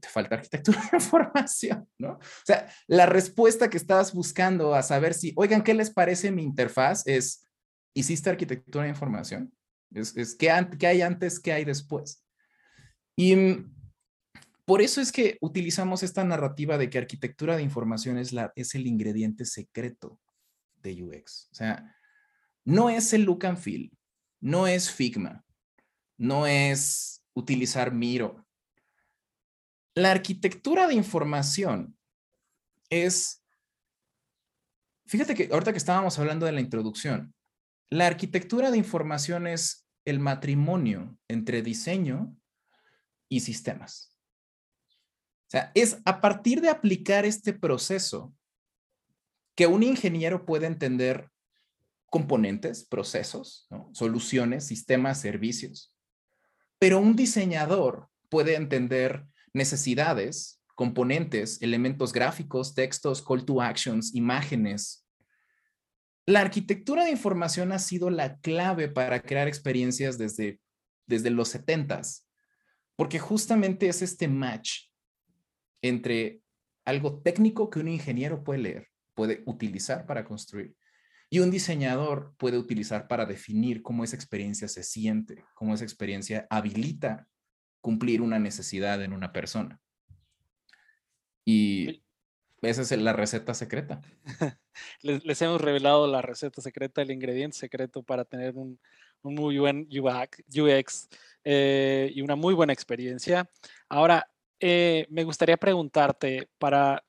te 0.00 0.08
falta 0.08 0.34
arquitectura 0.34 0.80
de 0.90 0.96
información, 0.96 1.88
¿no? 1.98 2.14
O 2.14 2.44
sea, 2.44 2.68
la 2.88 3.06
respuesta 3.06 3.70
que 3.70 3.76
estabas 3.76 4.12
buscando 4.12 4.74
a 4.74 4.82
saber 4.82 5.14
si, 5.14 5.32
oigan, 5.36 5.62
¿qué 5.62 5.74
les 5.74 5.90
parece 5.90 6.32
mi 6.32 6.42
interfaz? 6.42 7.06
Es, 7.06 7.48
¿hiciste 7.94 8.30
arquitectura 8.30 8.84
de 8.84 8.90
información? 8.90 9.52
Es, 9.94 10.34
¿qué, 10.34 10.50
hay 10.50 11.02
antes, 11.02 11.38
qué 11.40 11.52
hay 11.52 11.64
después? 11.64 12.24
Y 13.16 13.36
mm, 13.36 13.72
por 14.64 14.82
eso 14.82 15.00
es 15.00 15.12
que 15.12 15.38
utilizamos 15.40 16.02
esta 16.02 16.24
narrativa 16.24 16.76
de 16.76 16.90
que 16.90 16.98
arquitectura 16.98 17.56
de 17.56 17.62
información 17.62 18.18
es, 18.18 18.32
la, 18.32 18.52
es 18.56 18.74
el 18.74 18.86
ingrediente 18.86 19.44
secreto 19.44 20.20
de 20.82 21.02
UX. 21.02 21.48
O 21.52 21.54
sea, 21.54 21.96
no 22.64 22.90
es 22.90 23.12
el 23.12 23.22
look 23.22 23.46
and 23.46 23.58
feel, 23.58 23.92
no 24.40 24.66
es 24.66 24.90
Figma, 24.90 25.44
no 26.16 26.46
es 26.46 27.22
utilizar 27.34 27.92
Miro. 27.92 28.46
La 29.94 30.10
arquitectura 30.10 30.88
de 30.88 30.94
información 30.94 31.96
es, 32.90 33.44
fíjate 35.06 35.34
que 35.34 35.48
ahorita 35.52 35.72
que 35.72 35.78
estábamos 35.78 36.18
hablando 36.18 36.46
de 36.46 36.52
la 36.52 36.60
introducción, 36.60 37.32
la 37.90 38.06
arquitectura 38.06 38.70
de 38.70 38.78
información 38.78 39.46
es 39.46 39.83
el 40.04 40.18
matrimonio 40.18 41.16
entre 41.28 41.62
diseño 41.62 42.36
y 43.28 43.40
sistemas. 43.40 44.16
O 45.46 45.50
sea, 45.50 45.72
es 45.74 45.98
a 46.04 46.20
partir 46.20 46.60
de 46.60 46.70
aplicar 46.70 47.24
este 47.24 47.52
proceso 47.52 48.34
que 49.54 49.66
un 49.66 49.82
ingeniero 49.82 50.44
puede 50.46 50.66
entender 50.66 51.30
componentes, 52.10 52.84
procesos, 52.84 53.68
soluciones, 53.92 54.66
sistemas, 54.66 55.20
servicios. 55.20 55.94
Pero 56.78 56.98
un 56.98 57.16
diseñador 57.16 58.08
puede 58.28 58.54
entender 58.56 59.24
necesidades, 59.52 60.60
componentes, 60.74 61.62
elementos 61.62 62.12
gráficos, 62.12 62.74
textos, 62.74 63.22
call 63.22 63.44
to 63.44 63.62
actions, 63.62 64.14
imágenes, 64.14 65.03
la 66.26 66.40
arquitectura 66.40 67.04
de 67.04 67.10
información 67.10 67.72
ha 67.72 67.78
sido 67.78 68.10
la 68.10 68.38
clave 68.38 68.88
para 68.88 69.20
crear 69.20 69.48
experiencias 69.48 70.18
desde, 70.18 70.60
desde 71.06 71.30
los 71.30 71.48
70 71.48 72.00
porque 72.96 73.18
justamente 73.18 73.88
es 73.88 74.02
este 74.02 74.28
match 74.28 74.88
entre 75.82 76.40
algo 76.84 77.20
técnico 77.20 77.68
que 77.70 77.80
un 77.80 77.88
ingeniero 77.88 78.44
puede 78.44 78.60
leer, 78.60 78.88
puede 79.14 79.42
utilizar 79.46 80.06
para 80.06 80.24
construir, 80.24 80.76
y 81.30 81.40
un 81.40 81.50
diseñador 81.50 82.34
puede 82.36 82.58
utilizar 82.58 83.08
para 83.08 83.26
definir 83.26 83.82
cómo 83.82 84.04
esa 84.04 84.16
experiencia 84.16 84.68
se 84.68 84.84
siente, 84.84 85.44
cómo 85.54 85.74
esa 85.74 85.84
experiencia 85.84 86.46
habilita 86.48 87.26
cumplir 87.80 88.22
una 88.22 88.38
necesidad 88.38 89.02
en 89.02 89.12
una 89.12 89.32
persona. 89.32 89.80
Y 91.44 92.03
esa 92.64 92.82
es 92.82 92.90
la 92.92 93.12
receta 93.12 93.54
secreta. 93.54 94.00
les, 95.02 95.42
hemos 95.42 95.60
revelado 95.60 96.06
la 96.06 96.22
receta 96.22 96.60
secreta, 96.60 97.02
el 97.02 97.10
ingrediente 97.10 97.56
secreto 97.56 98.02
para 98.02 98.24
tener 98.24 98.56
un, 98.56 98.78
muy 99.22 99.58
buen 99.58 99.88
UX, 99.88 101.08
eh, 101.44 102.10
y 102.14 102.20
una 102.22 102.36
muy 102.36 102.54
buena 102.54 102.72
experiencia. 102.72 103.48
Ahora, 103.88 104.28
eh, 104.60 105.06
me 105.10 105.24
gustaría 105.24 105.56
preguntarte 105.56 106.48
para... 106.58 107.02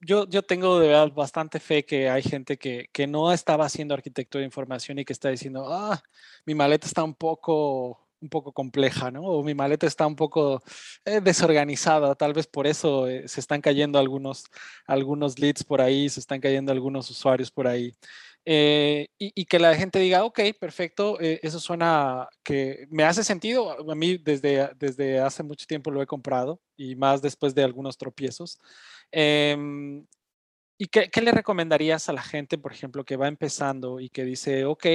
yo, 0.00 0.28
yo 0.28 0.42
tengo 0.42 0.78
de 0.78 0.88
verdad 0.88 1.12
bastante 1.12 1.60
fe 1.60 1.84
que 1.84 2.08
hay 2.08 2.22
gente 2.22 2.56
que, 2.56 2.88
que 2.92 3.06
no 3.06 3.32
estaba 3.32 3.66
haciendo 3.66 3.94
arquitectura 3.94 4.40
de 4.40 4.46
información 4.46 4.98
y 4.98 5.04
que 5.04 5.12
está 5.12 5.28
diciendo, 5.28 5.66
ah, 5.68 6.00
mi 6.44 6.54
maleta 6.54 6.86
está 6.86 7.02
un 7.04 7.14
poco 7.14 8.05
un 8.20 8.28
poco 8.28 8.52
compleja, 8.52 9.10
¿no? 9.10 9.22
O 9.22 9.42
mi 9.42 9.54
maleta 9.54 9.86
está 9.86 10.06
un 10.06 10.16
poco 10.16 10.62
eh, 11.04 11.20
desorganizada, 11.20 12.14
tal 12.14 12.32
vez 12.32 12.46
por 12.46 12.66
eso 12.66 13.08
eh, 13.08 13.28
se 13.28 13.40
están 13.40 13.60
cayendo 13.60 13.98
algunos, 13.98 14.44
algunos 14.86 15.38
leads 15.38 15.64
por 15.64 15.80
ahí, 15.80 16.08
se 16.08 16.20
están 16.20 16.40
cayendo 16.40 16.72
algunos 16.72 17.10
usuarios 17.10 17.50
por 17.50 17.66
ahí. 17.66 17.94
Eh, 18.48 19.08
y, 19.18 19.44
que 19.46 19.58
la 19.58 19.74
gente 19.74 19.98
diga, 19.98 20.24
ok, 20.24 20.40
perfecto, 20.60 21.18
eso 21.18 21.58
suena 21.58 22.28
que 22.44 22.86
me 22.90 23.02
hace 23.02 23.24
sentido. 23.24 23.76
A 23.90 23.94
mí 23.96 24.18
desde, 24.18 24.70
desde 24.76 25.18
hace 25.18 25.42
mucho 25.42 25.66
tiempo 25.66 25.90
lo 25.90 26.00
he 26.00 26.06
comprado 26.06 26.60
y 26.76 26.94
más 26.94 27.20
después 27.22 27.56
de 27.56 27.64
algunos 27.64 27.98
tropiezos. 27.98 28.60
Em, 29.10 30.06
¿Y 30.78 30.86
qué, 30.86 31.10
qué, 31.10 31.22
le 31.22 31.32
recomendarías 31.32 32.08
a 32.08 32.12
la 32.12 32.22
gente, 32.22 32.58
por 32.58 32.72
ejemplo, 32.72 33.04
que 33.04 33.16
va 33.16 33.28
empezando 33.28 33.98
y 33.98 34.10
que 34.10 34.24
dice, 34.24 34.64
ok, 34.64 34.86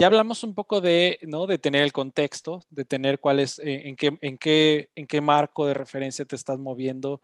ya 0.00 0.06
hablamos 0.06 0.42
un 0.44 0.54
poco 0.54 0.80
de, 0.80 1.18
¿no? 1.24 1.46
de 1.46 1.58
tener 1.58 1.82
el 1.82 1.92
contexto, 1.92 2.64
de 2.70 2.86
tener 2.86 3.20
cuál 3.20 3.38
es, 3.38 3.58
eh, 3.58 3.86
en, 3.86 3.96
qué, 3.96 4.16
en, 4.22 4.38
qué, 4.38 4.88
en 4.94 5.06
qué 5.06 5.20
marco 5.20 5.66
de 5.66 5.74
referencia 5.74 6.24
te 6.24 6.36
estás 6.36 6.58
moviendo, 6.58 7.20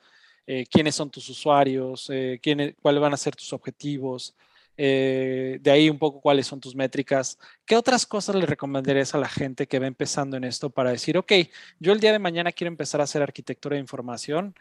eh, 0.46 0.66
quiénes 0.70 0.94
son 0.94 1.10
tus 1.10 1.26
usuarios, 1.30 2.10
eh, 2.12 2.38
cuáles 2.82 3.00
van 3.00 3.14
a 3.14 3.16
ser 3.16 3.34
tus 3.34 3.54
objetivos, 3.54 4.36
de 4.76 5.70
ahí 5.70 5.88
un 5.88 5.98
poco 5.98 6.20
cuáles 6.20 6.46
son 6.46 6.60
tus 6.60 6.76
métricas. 6.76 7.38
¿Qué 7.64 7.76
otras 7.76 8.04
cosas 8.04 8.34
le 8.34 8.44
recomendarías 8.44 9.14
a 9.14 9.18
la 9.18 9.28
gente 9.28 9.66
que 9.66 9.78
va 9.78 9.86
empezando 9.86 10.36
en 10.36 10.44
esto 10.44 10.68
para 10.68 10.90
decir, 10.90 11.16
ok, 11.16 11.32
yo 11.80 11.94
el 11.94 12.00
día 12.00 12.12
de 12.12 12.18
mañana 12.18 12.52
quiero 12.52 12.68
empezar 12.68 13.00
a 13.00 13.04
hacer 13.04 13.22
arquitectura 13.22 13.76
de 13.76 13.80
información, 13.80 14.54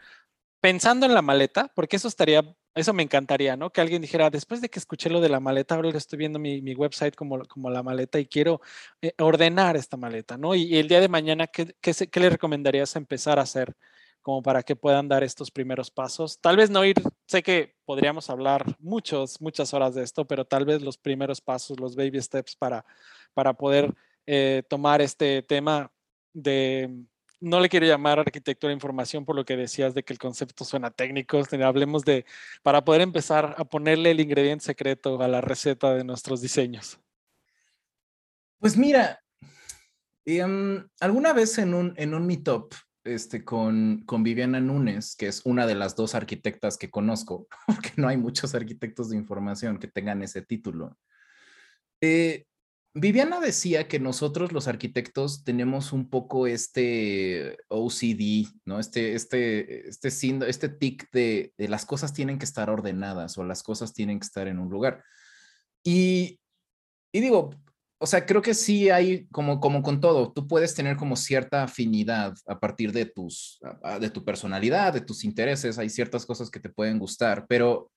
pensando 0.66 1.06
en 1.06 1.14
la 1.14 1.22
maleta, 1.22 1.70
porque 1.76 1.94
eso 1.94 2.08
estaría, 2.08 2.42
eso 2.74 2.92
me 2.92 3.04
encantaría, 3.04 3.56
¿no? 3.56 3.70
Que 3.70 3.80
alguien 3.80 4.02
dijera, 4.02 4.30
después 4.30 4.60
de 4.60 4.68
que 4.68 4.80
escuché 4.80 5.08
lo 5.08 5.20
de 5.20 5.28
la 5.28 5.38
maleta, 5.38 5.76
ahora 5.76 5.90
le 5.90 5.96
estoy 5.96 6.18
viendo 6.18 6.40
mi, 6.40 6.74
website 6.74 7.14
como, 7.14 7.44
como 7.44 7.70
la 7.70 7.84
maleta 7.84 8.18
y 8.18 8.26
quiero 8.26 8.60
eh, 9.00 9.12
ordenar 9.18 9.76
esta 9.76 9.96
maleta, 9.96 10.36
¿no? 10.36 10.56
Y, 10.56 10.76
el 10.76 10.88
día 10.88 11.00
de 11.00 11.08
mañana, 11.08 11.46
¿qué, 11.46 11.76
qué, 11.80 11.92
qué 11.94 12.18
le 12.18 12.30
recomendarías 12.30 12.96
empezar 12.96 13.38
a 13.38 13.42
hacer? 13.42 13.76
como 14.22 14.42
para 14.42 14.64
que 14.64 14.74
puedan 14.74 15.06
dar 15.06 15.22
estos 15.22 15.52
primeros 15.52 15.88
pasos. 15.88 16.40
Tal 16.40 16.56
vez 16.56 16.68
no 16.68 16.84
ir, 16.84 16.96
sé 17.28 17.44
que 17.44 17.76
podríamos 17.84 18.28
hablar 18.28 18.64
muchos, 18.80 19.40
muchas 19.40 19.72
horas 19.72 19.94
de 19.94 20.02
esto, 20.02 20.24
pero 20.24 20.44
tal 20.44 20.64
vez 20.64 20.82
los 20.82 20.98
primeros 20.98 21.40
pasos, 21.40 21.78
los 21.78 21.94
baby 21.94 22.20
steps 22.20 22.56
para, 22.56 22.84
para 23.34 23.52
poder 23.52 23.94
eh, 24.26 24.64
tomar 24.68 25.00
este 25.00 25.42
tema 25.42 25.92
de, 26.32 27.06
no 27.40 27.60
le 27.60 27.68
quiero 27.68 27.86
llamar 27.86 28.18
arquitectura 28.18 28.70
de 28.70 28.74
información 28.74 29.24
por 29.24 29.36
lo 29.36 29.44
que 29.44 29.56
decías 29.56 29.94
de 29.94 30.02
que 30.02 30.12
el 30.12 30.18
concepto 30.18 30.64
suena 30.64 30.90
técnico, 30.90 31.42
hablemos 31.64 32.04
de, 32.04 32.24
para 32.62 32.84
poder 32.84 33.02
empezar 33.02 33.54
a 33.58 33.64
ponerle 33.64 34.10
el 34.10 34.20
ingrediente 34.20 34.64
secreto 34.64 35.20
a 35.20 35.28
la 35.28 35.40
receta 35.40 35.94
de 35.94 36.04
nuestros 36.04 36.40
diseños. 36.40 36.98
Pues 38.58 38.76
mira, 38.76 39.22
em, 40.24 40.88
alguna 41.00 41.32
vez 41.32 41.58
en 41.58 41.74
un, 41.74 41.94
en 41.96 42.14
un 42.14 42.26
meetup 42.26 42.74
este, 43.04 43.44
con, 43.44 44.02
con 44.06 44.22
Viviana 44.22 44.60
Núñez, 44.60 45.14
que 45.14 45.28
es 45.28 45.42
una 45.44 45.66
de 45.66 45.74
las 45.74 45.94
dos 45.94 46.14
arquitectas 46.14 46.76
que 46.78 46.90
conozco, 46.90 47.46
porque 47.66 47.92
no 47.96 48.08
hay 48.08 48.16
muchos 48.16 48.54
arquitectos 48.54 49.10
de 49.10 49.16
información 49.16 49.78
que 49.78 49.88
tengan 49.88 50.22
ese 50.22 50.42
título. 50.42 50.96
Eh, 52.00 52.46
Viviana 52.98 53.40
decía 53.40 53.88
que 53.88 54.00
nosotros 54.00 54.52
los 54.52 54.68
arquitectos 54.68 55.44
tenemos 55.44 55.92
un 55.92 56.08
poco 56.08 56.46
este 56.46 57.58
OCD, 57.68 58.46
¿no? 58.64 58.80
Este, 58.80 59.14
este, 59.14 59.86
este, 59.86 60.08
este 60.48 60.68
tic 60.70 61.10
de, 61.12 61.52
de, 61.58 61.68
las 61.68 61.84
cosas 61.84 62.14
tienen 62.14 62.38
que 62.38 62.46
estar 62.46 62.70
ordenadas 62.70 63.36
o 63.36 63.44
las 63.44 63.62
cosas 63.62 63.92
tienen 63.92 64.18
que 64.18 64.24
estar 64.24 64.48
en 64.48 64.58
un 64.58 64.70
lugar. 64.70 65.04
Y, 65.84 66.40
y 67.12 67.20
digo, 67.20 67.50
o 67.98 68.06
sea, 68.06 68.24
creo 68.24 68.40
que 68.40 68.54
sí 68.54 68.88
hay, 68.88 69.26
como, 69.26 69.60
como 69.60 69.82
con 69.82 70.00
todo, 70.00 70.32
tú 70.32 70.48
puedes 70.48 70.74
tener 70.74 70.96
como 70.96 71.16
cierta 71.16 71.64
afinidad 71.64 72.34
a 72.46 72.58
partir 72.58 72.92
de, 72.92 73.04
tus, 73.04 73.60
de 74.00 74.08
tu 74.08 74.24
personalidad, 74.24 74.94
de 74.94 75.02
tus 75.02 75.22
intereses, 75.22 75.78
hay 75.78 75.90
ciertas 75.90 76.24
cosas 76.24 76.50
que 76.50 76.60
te 76.60 76.70
pueden 76.70 76.98
gustar, 76.98 77.44
pero 77.46 77.90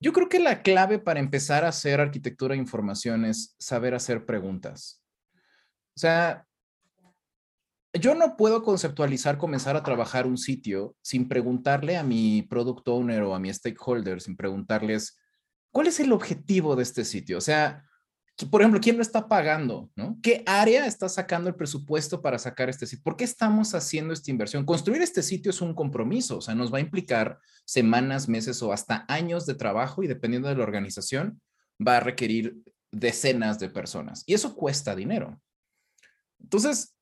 yo 0.00 0.12
creo 0.12 0.28
que 0.28 0.38
la 0.38 0.62
clave 0.62 0.98
para 0.98 1.20
empezar 1.20 1.64
a 1.64 1.68
hacer 1.68 2.00
arquitectura 2.00 2.54
de 2.54 2.60
información 2.60 3.24
es 3.24 3.54
saber 3.58 3.94
hacer 3.94 4.26
preguntas. 4.26 5.02
O 5.96 6.00
sea, 6.00 6.46
yo 7.94 8.14
no 8.14 8.36
puedo 8.36 8.62
conceptualizar 8.62 9.38
comenzar 9.38 9.76
a 9.76 9.82
trabajar 9.82 10.26
un 10.26 10.36
sitio 10.36 10.94
sin 11.00 11.28
preguntarle 11.28 11.96
a 11.96 12.02
mi 12.02 12.42
product 12.42 12.86
owner 12.88 13.22
o 13.22 13.34
a 13.34 13.40
mi 13.40 13.52
stakeholder, 13.52 14.20
sin 14.20 14.36
preguntarles, 14.36 15.18
¿cuál 15.72 15.86
es 15.86 15.98
el 16.00 16.12
objetivo 16.12 16.76
de 16.76 16.82
este 16.82 17.04
sitio? 17.04 17.38
O 17.38 17.40
sea, 17.40 17.84
por 18.50 18.60
ejemplo, 18.60 18.80
¿quién 18.80 18.96
lo 18.96 19.02
está 19.02 19.28
pagando? 19.28 19.90
¿Qué 20.22 20.42
área 20.44 20.86
está 20.86 21.08
sacando 21.08 21.48
el 21.48 21.54
presupuesto 21.54 22.20
para 22.20 22.38
sacar 22.38 22.68
este 22.68 22.86
sitio? 22.86 23.02
¿Por 23.02 23.16
qué 23.16 23.24
estamos 23.24 23.74
haciendo 23.74 24.12
esta 24.12 24.30
inversión? 24.30 24.66
Construir 24.66 25.00
este 25.00 25.22
sitio 25.22 25.50
es 25.50 25.62
un 25.62 25.74
compromiso, 25.74 26.38
o 26.38 26.40
sea, 26.42 26.54
nos 26.54 26.72
va 26.72 26.78
a 26.78 26.82
implicar 26.82 27.38
semanas, 27.64 28.28
meses 28.28 28.62
o 28.62 28.72
hasta 28.72 29.06
años 29.08 29.46
de 29.46 29.54
trabajo 29.54 30.02
y 30.02 30.06
dependiendo 30.06 30.48
de 30.48 30.56
la 30.56 30.64
organización, 30.64 31.40
va 31.84 31.96
a 31.96 32.00
requerir 32.00 32.58
decenas 32.92 33.58
de 33.58 33.70
personas 33.70 34.22
y 34.26 34.34
eso 34.34 34.54
cuesta 34.54 34.94
dinero. 34.94 35.40
Entonces, 36.38 36.94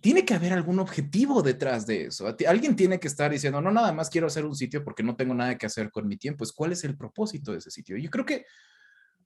tiene 0.00 0.24
que 0.24 0.34
haber 0.34 0.54
algún 0.54 0.78
objetivo 0.78 1.42
detrás 1.42 1.86
de 1.86 2.06
eso. 2.06 2.34
Alguien 2.48 2.74
tiene 2.76 2.98
que 2.98 3.08
estar 3.08 3.30
diciendo, 3.30 3.60
no, 3.60 3.70
nada 3.70 3.92
más 3.92 4.08
quiero 4.08 4.26
hacer 4.26 4.46
un 4.46 4.56
sitio 4.56 4.82
porque 4.82 5.02
no 5.02 5.16
tengo 5.16 5.34
nada 5.34 5.56
que 5.58 5.66
hacer 5.66 5.90
con 5.90 6.08
mi 6.08 6.16
tiempo. 6.16 6.38
Pues, 6.38 6.52
¿cuál 6.52 6.72
es 6.72 6.82
el 6.84 6.96
propósito 6.96 7.52
de 7.52 7.58
ese 7.58 7.70
sitio? 7.70 7.96
Yo 7.98 8.10
creo 8.10 8.24
que 8.24 8.46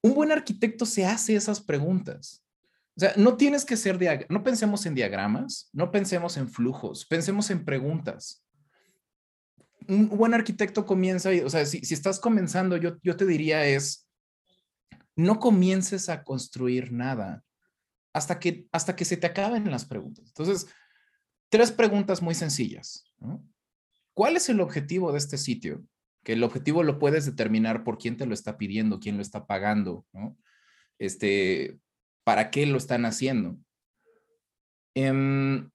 un 0.06 0.14
buen 0.14 0.30
arquitecto 0.30 0.86
se 0.86 1.04
hace 1.04 1.34
esas 1.34 1.60
preguntas. 1.60 2.44
O 2.96 3.00
sea, 3.00 3.12
no 3.16 3.36
tienes 3.36 3.64
que 3.64 3.76
ser, 3.76 3.98
no 4.30 4.42
pensemos 4.42 4.86
en 4.86 4.94
diagramas, 4.94 5.68
no 5.72 5.90
pensemos 5.90 6.36
en 6.36 6.48
flujos, 6.48 7.04
pensemos 7.04 7.50
en 7.50 7.64
preguntas. 7.64 8.44
Un 9.88 10.08
buen 10.08 10.32
arquitecto 10.32 10.86
comienza, 10.86 11.30
o 11.44 11.50
sea, 11.50 11.66
si, 11.66 11.78
estás 11.92 12.18
comenzando, 12.18 12.76
yo, 12.76 12.96
yo 13.02 13.16
te 13.16 13.26
diría 13.26 13.66
es, 13.66 14.08
no 15.14 15.38
comiences 15.38 16.08
a 16.08 16.22
construir 16.24 16.92
nada 16.92 17.44
hasta 18.12 18.38
que, 18.38 18.66
hasta 18.72 18.96
que 18.96 19.04
se 19.04 19.16
te 19.16 19.26
acaben 19.26 19.70
las 19.70 19.84
preguntas. 19.84 20.24
Entonces, 20.28 20.66
tres 21.50 21.70
preguntas 21.70 22.22
muy 22.22 22.34
sencillas. 22.34 23.04
¿Cuál 24.14 24.36
es 24.36 24.48
el 24.48 24.60
objetivo 24.60 25.12
de 25.12 25.18
este 25.18 25.36
sitio? 25.36 25.84
Que 26.26 26.32
el 26.32 26.42
objetivo 26.42 26.82
lo 26.82 26.98
puedes 26.98 27.24
determinar 27.24 27.84
por 27.84 27.98
quién 27.98 28.16
te 28.16 28.26
lo 28.26 28.34
está 28.34 28.58
pidiendo, 28.58 28.98
quién 28.98 29.14
lo 29.14 29.22
está 29.22 29.46
pagando, 29.46 30.04
¿no? 30.12 30.36
Este, 30.98 31.78
para 32.24 32.50
qué 32.50 32.66
lo 32.66 32.78
están 32.78 33.04
haciendo. 33.04 33.56
Em, 34.96 35.70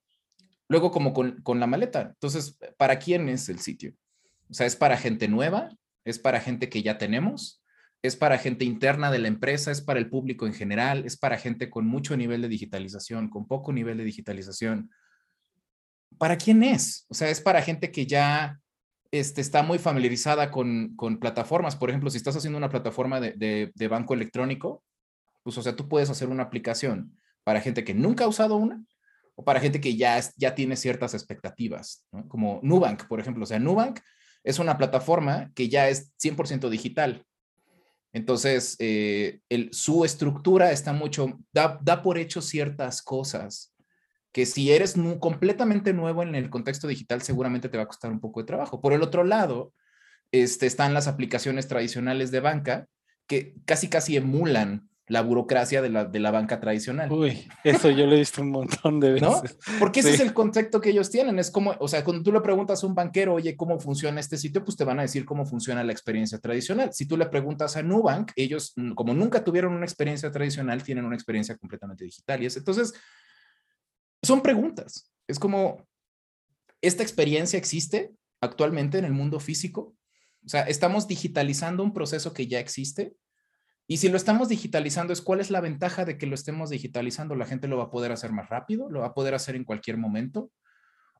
luego, 0.67 0.91
como 0.91 1.13
con, 1.13 1.41
con 1.41 1.61
la 1.61 1.67
maleta, 1.67 2.01
entonces, 2.01 2.59
¿para 2.75 2.99
quién 2.99 3.29
es 3.29 3.47
el 3.47 3.59
sitio? 3.59 3.93
O 4.49 4.53
sea, 4.53 4.67
¿es 4.67 4.75
para 4.75 4.97
gente 4.97 5.29
nueva? 5.29 5.69
¿Es 6.03 6.19
para 6.19 6.41
gente 6.41 6.67
que 6.67 6.83
ya 6.83 6.97
tenemos? 6.97 7.63
¿Es 8.01 8.17
para 8.17 8.37
gente 8.37 8.65
interna 8.65 9.09
de 9.09 9.19
la 9.19 9.29
empresa? 9.29 9.71
¿Es 9.71 9.79
para 9.79 10.01
el 10.01 10.09
público 10.09 10.45
en 10.47 10.53
general? 10.53 11.05
¿Es 11.05 11.15
para 11.15 11.37
gente 11.37 11.69
con 11.69 11.87
mucho 11.87 12.17
nivel 12.17 12.41
de 12.41 12.49
digitalización, 12.49 13.29
con 13.29 13.47
poco 13.47 13.71
nivel 13.71 13.99
de 13.99 14.03
digitalización? 14.03 14.91
¿Para 16.17 16.35
quién 16.35 16.61
es? 16.61 17.05
O 17.07 17.13
sea, 17.13 17.29
¿es 17.29 17.39
para 17.39 17.61
gente 17.61 17.89
que 17.89 18.05
ya 18.05 18.60
este, 19.11 19.41
está 19.41 19.61
muy 19.61 19.77
familiarizada 19.77 20.51
con, 20.51 20.95
plataformas. 21.19 21.75
Por 21.75 21.89
ejemplo, 21.89 22.09
si 22.09 22.17
estás 22.17 22.35
haciendo 22.35 22.57
una 22.57 22.69
plataforma 22.69 23.19
de, 23.19 23.87
banco 23.89 24.13
electrónico, 24.13 24.83
pues, 25.43 25.57
o 25.57 25.61
sea, 25.61 25.75
tú 25.75 25.87
puedes 25.87 26.09
hacer 26.09 26.29
una 26.29 26.43
aplicación 26.43 27.17
para 27.43 27.61
gente 27.61 27.83
que 27.83 27.93
nunca 27.93 28.23
ha 28.23 28.27
usado 28.27 28.55
una 28.55 28.83
o 29.35 29.43
para 29.43 29.59
gente 29.59 29.81
que 29.81 29.95
ya, 29.95 30.21
tiene 30.55 30.75
ciertas 30.75 31.13
expectativas, 31.13 32.05
como 32.27 32.59
Nubank, 32.63 33.07
por 33.07 33.19
ejemplo. 33.19 33.43
O 33.43 33.47
sea, 33.47 33.59
Nubank 33.59 33.99
es 34.43 34.59
una 34.59 34.77
plataforma 34.77 35.51
que 35.53 35.69
ya 35.69 35.89
es 35.89 36.11
100% 36.17 36.69
digital. 36.69 37.25
Entonces, 38.13 38.75
eh, 38.79 39.39
su 39.71 40.03
estructura 40.05 40.71
está 40.71 40.93
mucho, 40.93 41.39
da 41.51 42.01
por 42.01 42.17
hecho 42.17 42.41
ciertas 42.41 43.01
cosas 43.01 43.71
que 44.31 44.45
si 44.45 44.71
eres 44.71 44.95
completamente 45.19 45.93
nuevo 45.93 46.23
en 46.23 46.35
el 46.35 46.49
contexto 46.49 46.87
digital, 46.87 47.21
seguramente 47.21 47.69
te 47.69 47.77
va 47.77 47.83
a 47.83 47.87
costar 47.87 48.11
un 48.11 48.19
poco 48.19 48.41
de 48.41 48.47
trabajo. 48.47 48.81
Por 48.81 48.93
el 48.93 49.01
otro 49.01 49.23
lado, 49.23 49.73
este, 50.31 50.65
están 50.65 50.93
las 50.93 51.07
aplicaciones 51.07 51.67
tradicionales 51.67 52.31
de 52.31 52.39
banca 52.39 52.87
que 53.27 53.55
casi 53.65 53.89
casi 53.89 54.17
emulan 54.17 54.89
la 55.07 55.21
burocracia 55.21 55.81
de 55.81 55.89
la, 55.89 56.05
de 56.05 56.19
la 56.19 56.31
banca 56.31 56.61
tradicional. 56.61 57.11
Uy, 57.11 57.45
eso 57.65 57.89
yo 57.89 58.05
lo 58.05 58.15
he 58.15 58.19
visto 58.19 58.41
un 58.41 58.51
montón 58.51 59.01
de 59.01 59.11
veces. 59.11 59.27
¿No? 59.27 59.41
Porque 59.77 59.99
ese 59.99 60.13
es 60.13 60.19
el 60.21 60.33
concepto 60.33 60.79
que 60.79 60.91
ellos 60.91 61.09
tienen. 61.09 61.37
Es 61.37 61.51
como, 61.51 61.75
o 61.79 61.87
sea, 61.89 62.05
cuando 62.05 62.23
tú 62.23 62.31
le 62.31 62.39
preguntas 62.39 62.81
a 62.81 62.87
un 62.87 62.95
banquero, 62.95 63.33
oye, 63.33 63.57
¿cómo 63.57 63.77
funciona 63.77 64.21
este 64.21 64.37
sitio? 64.37 64.63
Pues 64.63 64.77
te 64.77 64.85
van 64.85 64.99
a 64.99 65.01
decir 65.01 65.25
cómo 65.25 65.45
funciona 65.45 65.83
la 65.83 65.91
experiencia 65.91 66.39
tradicional. 66.39 66.93
Si 66.93 67.07
tú 67.07 67.17
le 67.17 67.25
preguntas 67.25 67.75
a 67.75 67.83
Nubank, 67.83 68.31
ellos, 68.37 68.73
como 68.95 69.13
nunca 69.13 69.43
tuvieron 69.43 69.73
una 69.73 69.85
experiencia 69.85 70.31
tradicional, 70.31 70.81
tienen 70.81 71.03
una 71.03 71.15
experiencia 71.15 71.57
completamente 71.57 72.05
digital. 72.05 72.41
Y 72.43 72.45
es, 72.45 72.55
entonces, 72.55 72.93
son 74.23 74.41
preguntas. 74.41 75.11
Es 75.27 75.39
como, 75.39 75.85
¿esta 76.81 77.03
experiencia 77.03 77.57
existe 77.57 78.11
actualmente 78.41 78.97
en 78.97 79.05
el 79.05 79.13
mundo 79.13 79.39
físico? 79.39 79.95
O 80.45 80.49
sea, 80.49 80.63
estamos 80.63 81.07
digitalizando 81.07 81.83
un 81.83 81.93
proceso 81.93 82.33
que 82.33 82.47
ya 82.47 82.59
existe. 82.59 83.13
Y 83.87 83.97
si 83.97 84.09
lo 84.09 84.17
estamos 84.17 84.49
digitalizando, 84.49 85.13
es 85.13 85.21
cuál 85.21 85.39
es 85.39 85.51
la 85.51 85.61
ventaja 85.61 86.05
de 86.05 86.17
que 86.17 86.25
lo 86.25 86.35
estemos 86.35 86.69
digitalizando. 86.69 87.35
La 87.35 87.45
gente 87.45 87.67
lo 87.67 87.77
va 87.77 87.85
a 87.85 87.91
poder 87.91 88.11
hacer 88.11 88.31
más 88.31 88.49
rápido, 88.49 88.89
lo 88.89 89.01
va 89.01 89.07
a 89.07 89.13
poder 89.13 89.35
hacer 89.35 89.55
en 89.55 89.65
cualquier 89.65 89.97
momento. 89.97 90.51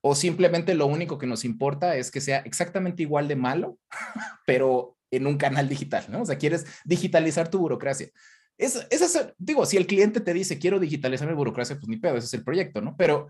O 0.00 0.14
simplemente 0.16 0.74
lo 0.74 0.86
único 0.86 1.18
que 1.18 1.28
nos 1.28 1.44
importa 1.44 1.96
es 1.96 2.10
que 2.10 2.20
sea 2.20 2.38
exactamente 2.38 3.02
igual 3.02 3.28
de 3.28 3.36
malo, 3.36 3.78
pero 4.46 4.96
en 5.10 5.26
un 5.26 5.36
canal 5.36 5.68
digital, 5.68 6.06
¿no? 6.08 6.22
O 6.22 6.26
sea, 6.26 6.38
quieres 6.38 6.66
digitalizar 6.84 7.48
tu 7.48 7.58
burocracia. 7.58 8.08
Es, 8.62 8.86
es, 8.90 9.34
digo, 9.38 9.66
si 9.66 9.76
el 9.76 9.88
cliente 9.88 10.20
te 10.20 10.32
dice, 10.32 10.58
quiero 10.58 10.78
digitalizar 10.78 11.26
mi 11.26 11.34
burocracia, 11.34 11.76
pues 11.76 11.88
ni 11.88 11.96
pedo, 11.96 12.16
ese 12.16 12.26
es 12.26 12.34
el 12.34 12.44
proyecto, 12.44 12.80
¿no? 12.80 12.96
Pero 12.96 13.28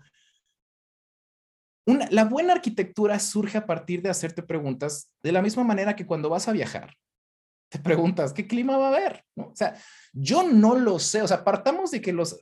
una, 1.87 2.07
la 2.11 2.25
buena 2.25 2.53
arquitectura 2.53 3.19
surge 3.19 3.57
a 3.57 3.65
partir 3.65 4.03
de 4.03 4.11
hacerte 4.11 4.43
preguntas 4.43 5.11
de 5.23 5.31
la 5.31 5.41
misma 5.41 5.63
manera 5.63 5.95
que 5.95 6.05
cuando 6.05 6.29
vas 6.29 6.47
a 6.47 6.51
viajar, 6.51 6.93
te 7.71 7.79
preguntas, 7.79 8.31
¿qué 8.31 8.45
clima 8.45 8.77
va 8.77 8.85
a 8.85 8.95
haber? 8.95 9.25
¿No? 9.35 9.45
O 9.45 9.55
sea, 9.55 9.75
yo 10.13 10.43
no 10.43 10.75
lo 10.75 10.99
sé, 10.99 11.23
o 11.23 11.27
sea, 11.27 11.43
partamos 11.43 11.89
de 11.89 12.01
que 12.01 12.13
los... 12.13 12.39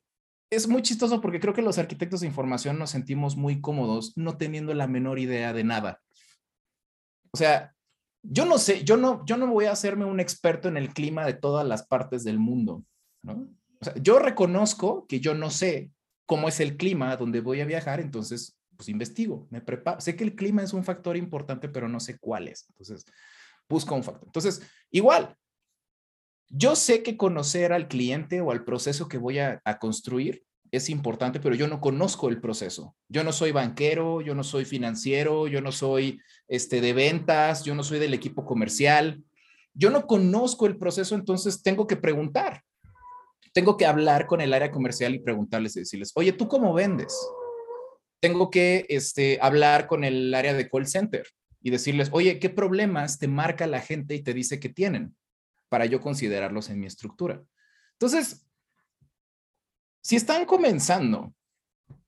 Es 0.51 0.67
muy 0.67 0.81
chistoso 0.81 1.21
porque 1.21 1.39
creo 1.39 1.53
que 1.53 1.61
los 1.61 1.77
arquitectos 1.77 2.19
de 2.19 2.27
información 2.27 2.77
nos 2.77 2.89
sentimos 2.89 3.37
muy 3.37 3.61
cómodos 3.61 4.11
no 4.17 4.35
teniendo 4.35 4.73
la 4.73 4.85
menor 4.85 5.17
idea 5.17 5.53
de 5.53 5.63
nada. 5.63 6.01
O 7.33 7.37
sea, 7.37 7.73
yo 8.23 8.45
no 8.45 8.57
sé, 8.57 8.83
yo 8.83 8.97
no, 8.97 9.25
yo 9.25 9.37
no 9.37 9.47
voy 9.47 9.65
a 9.65 9.71
hacerme 9.71 10.05
un 10.05 10.19
experto 10.19 10.67
en 10.67 10.77
el 10.77 10.93
clima 10.93 11.25
de 11.25 11.33
todas 11.33 11.65
las 11.65 11.87
partes 11.87 12.23
del 12.23 12.39
mundo, 12.39 12.83
¿no? 13.23 13.49
Yo 13.99 14.19
reconozco 14.19 15.07
que 15.07 15.19
yo 15.19 15.33
no 15.33 15.49
sé 15.49 15.91
cómo 16.27 16.47
es 16.47 16.59
el 16.59 16.77
clima 16.77 17.17
donde 17.17 17.41
voy 17.41 17.61
a 17.61 17.65
viajar, 17.65 17.99
entonces, 17.99 18.57
pues 18.77 18.89
investigo, 18.89 19.47
me 19.49 19.59
preparo. 19.59 19.99
Sé 19.99 20.15
que 20.15 20.23
el 20.23 20.35
clima 20.35 20.61
es 20.61 20.71
un 20.73 20.83
factor 20.83 21.17
importante, 21.17 21.67
pero 21.67 21.89
no 21.89 21.99
sé 21.99 22.19
cuál 22.19 22.47
es. 22.47 22.67
Entonces, 22.69 23.05
busco 23.67 23.95
un 23.95 24.03
factor. 24.03 24.27
Entonces, 24.27 24.61
igual, 24.91 25.35
yo 26.47 26.75
sé 26.75 27.01
que 27.01 27.17
conocer 27.17 27.73
al 27.73 27.87
cliente 27.87 28.39
o 28.39 28.51
al 28.51 28.63
proceso 28.63 29.07
que 29.07 29.17
voy 29.17 29.39
a 29.39 29.61
construir 29.79 30.45
es 30.71 30.89
importante, 30.89 31.41
pero 31.41 31.53
yo 31.53 31.67
no 31.67 31.81
conozco 31.81 32.29
el 32.29 32.39
proceso. 32.39 32.95
Yo 33.09 33.25
no 33.25 33.33
soy 33.33 33.51
banquero, 33.51 34.21
yo 34.21 34.33
no 34.33 34.43
soy 34.43 34.63
financiero, 34.63 35.47
yo 35.47 35.61
no 35.61 35.73
soy 35.73 36.21
este, 36.47 36.79
de 36.79 36.93
ventas, 36.93 37.65
yo 37.65 37.75
no 37.75 37.83
soy 37.83 37.99
del 37.99 38.13
equipo 38.13 38.45
comercial. 38.45 39.21
Yo 39.73 39.89
no 39.89 40.07
conozco 40.07 40.65
el 40.65 40.77
proceso, 40.77 41.15
entonces 41.15 41.61
tengo 41.61 41.87
que 41.87 41.97
preguntar. 41.97 42.63
Tengo 43.53 43.75
que 43.75 43.85
hablar 43.85 44.27
con 44.27 44.39
el 44.39 44.53
área 44.53 44.71
comercial 44.71 45.13
y 45.13 45.19
preguntarles 45.19 45.75
y 45.75 45.81
decirles, 45.81 46.13
oye, 46.15 46.31
¿tú 46.31 46.47
cómo 46.47 46.73
vendes? 46.73 47.13
Tengo 48.21 48.49
que 48.49 48.85
este, 48.87 49.39
hablar 49.41 49.87
con 49.87 50.05
el 50.05 50.33
área 50.33 50.53
de 50.53 50.69
call 50.69 50.87
center 50.87 51.27
y 51.61 51.69
decirles, 51.69 52.09
oye, 52.13 52.39
¿qué 52.39 52.49
problemas 52.49 53.19
te 53.19 53.27
marca 53.27 53.67
la 53.67 53.81
gente 53.81 54.15
y 54.15 54.23
te 54.23 54.33
dice 54.33 54.59
que 54.61 54.69
tienen 54.69 55.15
para 55.67 55.85
yo 55.85 55.99
considerarlos 55.99 56.69
en 56.69 56.79
mi 56.79 56.87
estructura? 56.87 57.43
Entonces, 57.93 58.47
si 60.01 60.15
están 60.15 60.45
comenzando, 60.45 61.33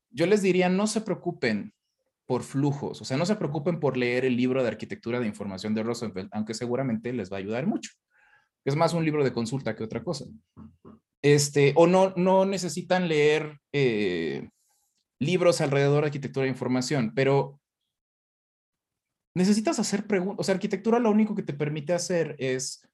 yo 0.10 0.26
les 0.26 0.42
diría, 0.42 0.70
no 0.70 0.88
se 0.88 1.02
preocupen 1.02 1.74
por 2.26 2.44
flujos, 2.44 3.02
o 3.02 3.06
sea, 3.06 3.18
no 3.18 3.26
se 3.26 3.36
preocupen 3.36 3.80
por 3.80 3.98
leer 3.98 4.26
el 4.26 4.38
libro 4.38 4.62
de 4.64 4.70
arquitectura 4.70 5.20
de 5.20 5.28
información 5.28 5.74
de 5.76 5.84
Rosenfeld, 5.84 6.30
aunque 6.32 6.54
seguramente 6.54 7.14
les 7.14 7.32
va 7.32 7.38
a 7.38 7.40
ayudar 7.40 7.68
mucho. 7.68 7.92
Es 8.66 8.76
más 8.76 8.94
un 8.94 9.04
libro 9.04 9.24
de 9.24 9.34
consulta 9.34 9.76
que 9.76 9.84
otra 9.84 10.04
cosa. 10.04 10.26
Este, 11.22 11.74
o 11.76 11.86
no, 11.86 12.14
no 12.16 12.46
necesitan 12.46 13.08
leer 13.08 13.60
eh, 13.74 14.50
libros 15.20 15.62
alrededor 15.62 16.02
de 16.02 16.08
arquitectura 16.08 16.46
de 16.46 16.52
información, 16.52 17.14
pero 17.14 17.60
necesitas 19.36 19.80
hacer 19.80 20.08
preguntas. 20.08 20.40
O 20.40 20.44
sea, 20.44 20.56
arquitectura 20.56 21.00
lo 21.00 21.12
único 21.12 21.36
que 21.36 21.44
te 21.44 21.54
permite 21.54 21.94
hacer 21.94 22.36
es 22.40 22.88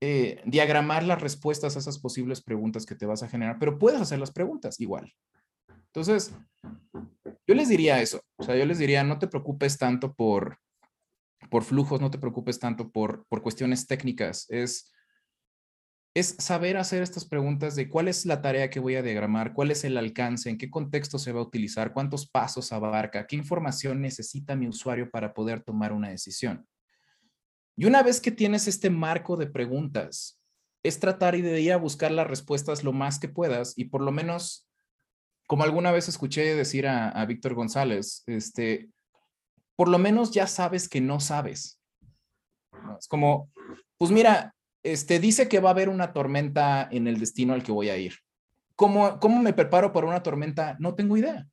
eh, 0.00 0.40
diagramar 0.44 1.02
las 1.02 1.20
respuestas 1.20 1.74
a 1.74 1.80
esas 1.80 1.98
posibles 1.98 2.40
preguntas 2.40 2.86
que 2.86 2.94
te 2.94 3.06
vas 3.06 3.22
a 3.22 3.28
generar, 3.28 3.58
pero 3.58 3.78
puedes 3.78 4.00
hacer 4.00 4.18
las 4.18 4.30
preguntas 4.30 4.78
igual. 4.80 5.12
Entonces, 5.86 6.32
yo 7.46 7.54
les 7.54 7.68
diría 7.68 8.00
eso, 8.00 8.20
o 8.36 8.44
sea, 8.44 8.56
yo 8.56 8.64
les 8.64 8.78
diría, 8.78 9.02
no 9.02 9.18
te 9.18 9.26
preocupes 9.26 9.76
tanto 9.76 10.14
por, 10.14 10.58
por 11.50 11.64
flujos, 11.64 12.00
no 12.00 12.10
te 12.10 12.18
preocupes 12.18 12.60
tanto 12.60 12.90
por, 12.90 13.26
por 13.28 13.42
cuestiones 13.42 13.86
técnicas, 13.86 14.46
es, 14.50 14.92
es 16.14 16.36
saber 16.38 16.76
hacer 16.76 17.02
estas 17.02 17.24
preguntas 17.24 17.74
de 17.74 17.88
cuál 17.88 18.06
es 18.06 18.24
la 18.24 18.40
tarea 18.40 18.70
que 18.70 18.80
voy 18.80 18.94
a 18.94 19.02
diagramar, 19.02 19.52
cuál 19.52 19.72
es 19.72 19.82
el 19.82 19.96
alcance, 19.96 20.48
en 20.48 20.58
qué 20.58 20.70
contexto 20.70 21.18
se 21.18 21.32
va 21.32 21.40
a 21.40 21.44
utilizar, 21.44 21.92
cuántos 21.92 22.28
pasos 22.30 22.70
abarca, 22.72 23.26
qué 23.26 23.34
información 23.34 24.00
necesita 24.00 24.54
mi 24.54 24.68
usuario 24.68 25.10
para 25.10 25.34
poder 25.34 25.62
tomar 25.62 25.92
una 25.92 26.10
decisión. 26.10 26.66
Y 27.78 27.84
una 27.84 28.02
vez 28.02 28.20
que 28.20 28.32
tienes 28.32 28.66
este 28.66 28.90
marco 28.90 29.36
de 29.36 29.46
preguntas, 29.46 30.40
es 30.82 30.98
tratar 30.98 31.36
y 31.36 31.42
de 31.42 31.60
ir 31.60 31.72
a 31.72 31.76
buscar 31.76 32.10
las 32.10 32.26
respuestas 32.26 32.82
lo 32.82 32.92
más 32.92 33.20
que 33.20 33.28
puedas 33.28 33.74
y 33.76 33.84
por 33.84 34.02
lo 34.02 34.10
menos, 34.10 34.66
como 35.46 35.62
alguna 35.62 35.92
vez 35.92 36.08
escuché 36.08 36.56
decir 36.56 36.88
a, 36.88 37.24
Víctor 37.26 37.54
González, 37.54 38.24
este, 38.26 38.88
por 39.76 39.88
lo 39.88 39.98
menos 39.98 40.32
ya 40.32 40.48
sabes 40.48 40.88
que 40.88 41.00
no 41.00 41.20
sabes. 41.20 41.80
Es 42.98 43.06
como, 43.06 43.48
pues 43.96 44.10
mira, 44.10 44.56
este, 44.82 45.20
dice 45.20 45.48
que 45.48 45.60
va 45.60 45.70
a 45.70 45.72
haber 45.72 45.88
una 45.88 46.12
tormenta 46.12 46.88
en 46.90 47.06
el 47.06 47.20
destino 47.20 47.54
al 47.54 47.62
que 47.62 47.70
voy 47.70 47.90
a 47.90 47.96
ir. 47.96 48.14
¿Cómo, 48.74 49.20
¿Cómo 49.20 49.40
me 49.40 49.52
preparo 49.52 49.92
para 49.92 50.08
una 50.08 50.24
tormenta? 50.24 50.76
No 50.80 50.96
tengo 50.96 51.16
idea. 51.16 51.46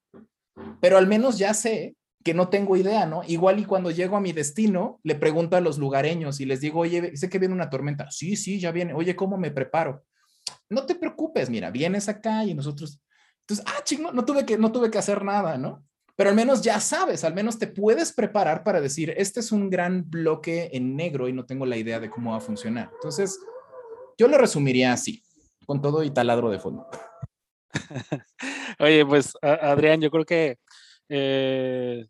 Pero 0.82 0.98
al 0.98 1.06
menos 1.06 1.38
ya 1.38 1.54
sé 1.54 1.96
que 2.26 2.34
no 2.34 2.50
tengo 2.50 2.76
idea, 2.76 3.06
¿no? 3.06 3.22
Igual 3.28 3.60
y 3.60 3.66
cuando 3.66 3.92
llego 3.92 4.18
a 4.18 4.20
mi 4.20 4.34
destino, 4.34 5.00
le 5.04 5.14
pregunto 5.14 5.58
a 5.58 5.62
los 5.62 5.78
lugareños 5.78 6.40
y 6.40 6.46
les 6.46 6.60
digo, 6.60 6.80
oye, 6.80 7.16
sé 7.16 7.30
que 7.30 7.38
viene 7.38 7.54
una 7.54 7.70
tormenta. 7.70 8.10
Sí, 8.10 8.36
sí, 8.36 8.60
ya 8.60 8.72
viene. 8.72 8.96
Oye, 8.96 9.16
¿cómo 9.16 9.38
me 9.38 9.52
preparo? 9.52 10.04
No 10.68 10.88
te 10.88 10.96
preocupes, 10.96 11.52
mira, 11.52 11.70
vienes 11.70 12.10
acá 12.10 12.44
y 12.44 12.56
nosotros. 12.56 13.00
Entonces, 13.42 13.64
ah, 13.68 13.84
chingo, 13.84 14.12
no 14.12 14.26
tuve 14.26 14.44
que, 14.44 14.58
no 14.58 14.72
tuve 14.72 14.90
que 14.90 14.98
hacer 14.98 15.24
nada, 15.24 15.60
¿no? 15.60 15.86
Pero 16.16 16.32
al 16.32 16.36
menos 16.36 16.64
ya 16.64 16.80
sabes, 16.80 17.24
al 17.24 17.36
menos 17.36 17.60
te 17.60 17.68
puedes 17.68 18.12
preparar 18.12 18.64
para 18.64 18.82
decir, 18.82 19.14
este 19.16 19.40
es 19.42 19.52
un 19.52 19.70
gran 19.70 20.10
bloque 20.10 20.72
en 20.74 20.96
negro 20.96 21.30
y 21.30 21.34
no 21.34 21.46
tengo 21.46 21.68
la 21.68 21.78
idea 21.78 22.00
de 22.00 22.10
cómo 22.10 22.32
va 22.32 22.38
a 22.38 22.42
funcionar. 22.42 22.90
Entonces, 22.96 23.40
yo 24.18 24.28
lo 24.28 24.40
resumiría 24.40 24.94
así, 24.94 25.22
con 25.68 25.80
todo 25.80 26.02
y 26.04 26.10
taladro 26.10 26.50
de 26.50 26.58
fondo. 26.58 26.88
Oye, 28.80 29.06
pues 29.06 29.34
Adrián, 29.44 30.02
yo 30.02 30.10
creo 30.10 30.26
que 30.26 30.58
eh, 31.08 32.08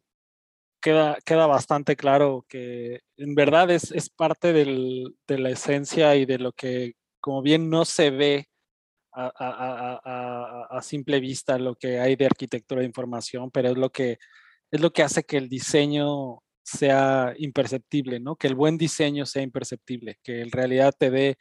queda, 0.85 1.47
bastante 1.47 1.95
claro 1.95 2.45
que 2.47 3.01
en 3.17 3.33
verdad 3.33 3.71
es, 3.71 3.91
es 3.91 4.09
parte 4.09 4.53
de 4.53 5.37
la 5.39 5.49
esencia 5.49 6.15
y 6.15 6.25
de 6.25 6.37
lo 6.37 6.51
que, 6.51 6.93
como 7.19 7.41
bien 7.41 7.69
no 7.69 7.85
se 7.85 8.11
ve 8.11 8.49
a, 9.11 10.79
simple 10.81 11.19
vista 11.19 11.57
lo 11.57 11.75
que 11.75 11.99
hay 11.99 12.15
de 12.15 12.25
arquitectura 12.25 12.81
de 12.81 12.87
información, 12.87 13.49
pero 13.49 13.69
es 13.69 13.77
lo 13.77 13.89
que, 13.89 14.17
es 14.71 14.81
lo 14.81 14.91
que 14.91 15.03
hace 15.03 15.23
que 15.23 15.37
el 15.37 15.49
diseño 15.49 16.43
sea 16.63 17.33
imperceptible, 17.37 18.19
¿no? 18.19 18.35
Que 18.35 18.47
el 18.47 18.55
buen 18.55 18.77
diseño 18.77 19.25
sea 19.25 19.41
imperceptible, 19.41 20.17
que 20.23 20.41
en 20.41 20.51
realidad 20.51 20.93
te 20.97 21.09
dé 21.09 21.37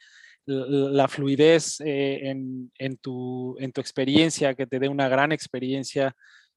la 0.47 1.07
fluidez 1.07 1.81
eh, 1.81 2.29
en, 2.29 2.71
en, 2.77 2.97
tu, 2.97 3.57
en 3.59 3.71
tu 3.71 3.81
experiencia, 3.81 4.53
que 4.53 4.67
te 4.67 4.79
dé 4.79 4.87
una 4.87 5.09
gran 5.09 5.31
experiencia 5.31 6.15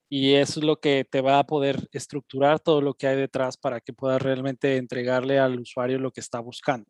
y 0.09 0.34
eso 0.34 0.61
es 0.61 0.66
lo 0.66 0.80
que 0.80 1.06
te 1.09 1.20
va 1.20 1.38
a 1.38 1.46
poder 1.46 1.88
estructurar 1.92 2.61
todo 2.61 2.80
lo 2.80 2.94
que 2.94 3.06
hay 3.06 3.16
detrás 3.16 3.56
para 3.56 3.80
que 3.80 3.92
puedas 3.92 4.22
realmente 4.22 4.76
entregarle 4.76 5.38
al 5.38 5.61
usuario 5.61 5.98
lo 5.98 6.12
que 6.12 6.20
está 6.20 6.40
buscando. 6.40 6.86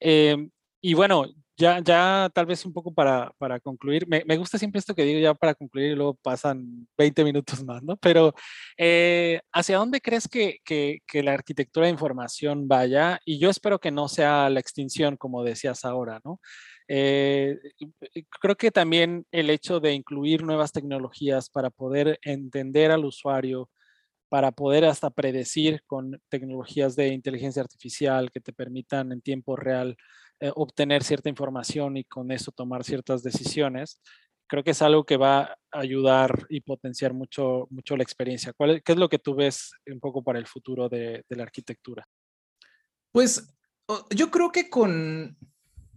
Em, 0.00 0.50
y 0.80 0.94
bueno, 0.94 1.26
ya, 1.60 1.78
ya 1.80 2.30
tal 2.34 2.46
vez 2.46 2.64
un 2.64 2.72
poco 2.72 2.92
para, 2.92 3.32
para 3.38 3.60
concluir, 3.60 4.08
me, 4.08 4.24
me, 4.24 4.38
gusta 4.38 4.58
siempre 4.58 4.78
esto 4.78 4.94
que 4.94 5.04
digo 5.04 5.20
ya 5.20 5.34
para 5.34 5.54
concluir 5.54 5.92
y 5.92 5.94
luego 5.94 6.14
pasan 6.14 6.88
20 6.96 7.22
minutos 7.22 7.62
más, 7.64 7.82
¿no? 7.82 7.96
Pero 7.98 8.34
eh, 8.78 9.40
¿hacia 9.52 9.76
dónde 9.76 10.00
crees 10.00 10.26
que, 10.26 10.58
que, 10.64 11.22
la 11.22 11.34
arquitectura 11.34 11.86
de 11.86 11.92
información 11.92 12.66
vaya? 12.66 13.20
Y 13.26 13.38
yo 13.38 13.50
espero 13.50 13.78
que 13.78 13.90
no 13.90 14.08
sea 14.08 14.48
la 14.48 14.60
extinción, 14.60 15.16
como 15.16 15.44
decías 15.44 15.84
ahora, 15.84 16.20
¿no? 16.24 16.40
Eh, 16.88 17.58
creo 18.40 18.56
que 18.56 18.70
también 18.70 19.26
el 19.30 19.50
hecho 19.50 19.80
de 19.80 19.92
incluir 19.92 20.42
nuevas 20.42 20.72
tecnologías 20.72 21.50
para 21.50 21.70
poder 21.70 22.18
entender 22.22 22.90
al 22.90 23.04
usuario, 23.04 23.70
para 24.30 24.50
poder 24.50 24.86
hasta 24.86 25.10
predecir 25.10 25.82
con 25.86 26.20
tecnologías 26.30 26.96
de 26.96 27.08
inteligencia 27.08 27.62
artificial 27.62 28.30
que 28.30 28.40
te 28.40 28.52
permitan 28.52 29.12
en 29.12 29.20
tiempo 29.20 29.56
real 29.56 29.96
eh, 30.40 30.50
obtener 30.54 31.02
cierta 31.02 31.28
información 31.28 31.96
y 31.96 32.04
con 32.04 32.30
eso 32.32 32.52
tomar 32.52 32.84
ciertas 32.84 33.22
decisiones, 33.22 34.00
creo 34.46 34.64
que 34.64 34.72
es 34.72 34.82
algo 34.82 35.04
que 35.04 35.16
va 35.16 35.42
a 35.42 35.56
ayudar 35.70 36.46
y 36.48 36.60
potenciar 36.60 37.12
mucho, 37.12 37.66
mucho 37.70 37.96
la 37.96 38.02
experiencia. 38.02 38.52
¿Cuál, 38.52 38.82
¿Qué 38.82 38.92
es 38.92 38.98
lo 38.98 39.08
que 39.08 39.18
tú 39.18 39.34
ves 39.34 39.70
un 39.86 40.00
poco 40.00 40.22
para 40.22 40.38
el 40.38 40.46
futuro 40.46 40.88
de, 40.88 41.24
de 41.28 41.36
la 41.36 41.44
arquitectura? 41.44 42.06
Pues 43.12 43.54
yo 44.10 44.30
creo 44.30 44.52
que 44.52 44.68
con, 44.68 45.36